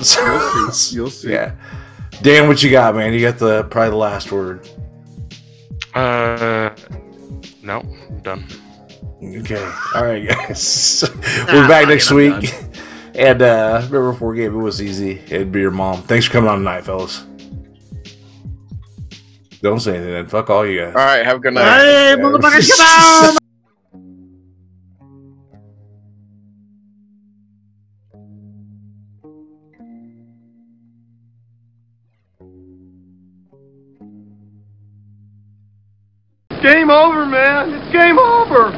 So- 0.01 0.21
You'll 0.55 0.71
see. 0.71 0.95
You'll 0.95 1.09
see. 1.09 1.29
yeah. 1.33 1.53
Dan, 2.21 2.47
what 2.47 2.61
you 2.63 2.71
got, 2.71 2.95
man? 2.95 3.13
You 3.13 3.21
got 3.21 3.37
the 3.37 3.63
probably 3.65 3.91
the 3.91 3.95
last 3.97 4.31
word. 4.31 4.67
Uh, 5.93 6.75
no, 7.61 7.79
I'm 8.09 8.19
done. 8.21 8.45
Okay. 9.23 9.63
All 9.93 10.03
right, 10.05 10.27
guys. 10.27 11.03
We're 11.47 11.67
back 11.67 11.87
next 11.87 12.09
I'm 12.11 12.17
week. 12.17 12.53
And 13.13 13.41
uh, 13.41 13.75
remember, 13.85 14.11
before 14.11 14.33
game, 14.33 14.53
it 14.53 14.61
was 14.61 14.81
easy. 14.81 15.21
It'd 15.27 15.51
be 15.51 15.61
your 15.61 15.71
mom. 15.71 16.01
Thanks 16.01 16.25
for 16.25 16.33
coming 16.33 16.49
on 16.49 16.57
tonight, 16.59 16.81
fellas. 16.81 17.23
Don't 19.65 19.79
say 19.79 19.95
anything 19.95 20.13
then. 20.13 20.27
Fuck 20.27 20.51
all 20.51 20.63
you 20.63 20.79
guys. 20.79 20.89
All 20.89 21.01
right, 21.03 21.25
have 21.25 21.37
a 21.37 21.39
good 21.39 21.55
night. 21.55 21.79
Hey, 21.79 22.15
motherfucker, 22.19 22.69
come 22.69 23.37
on! 36.51 36.61
Game 36.61 36.91
over, 36.91 37.25
man. 37.25 37.73
It's 37.73 37.91
game 37.91 38.19
over. 38.19 38.71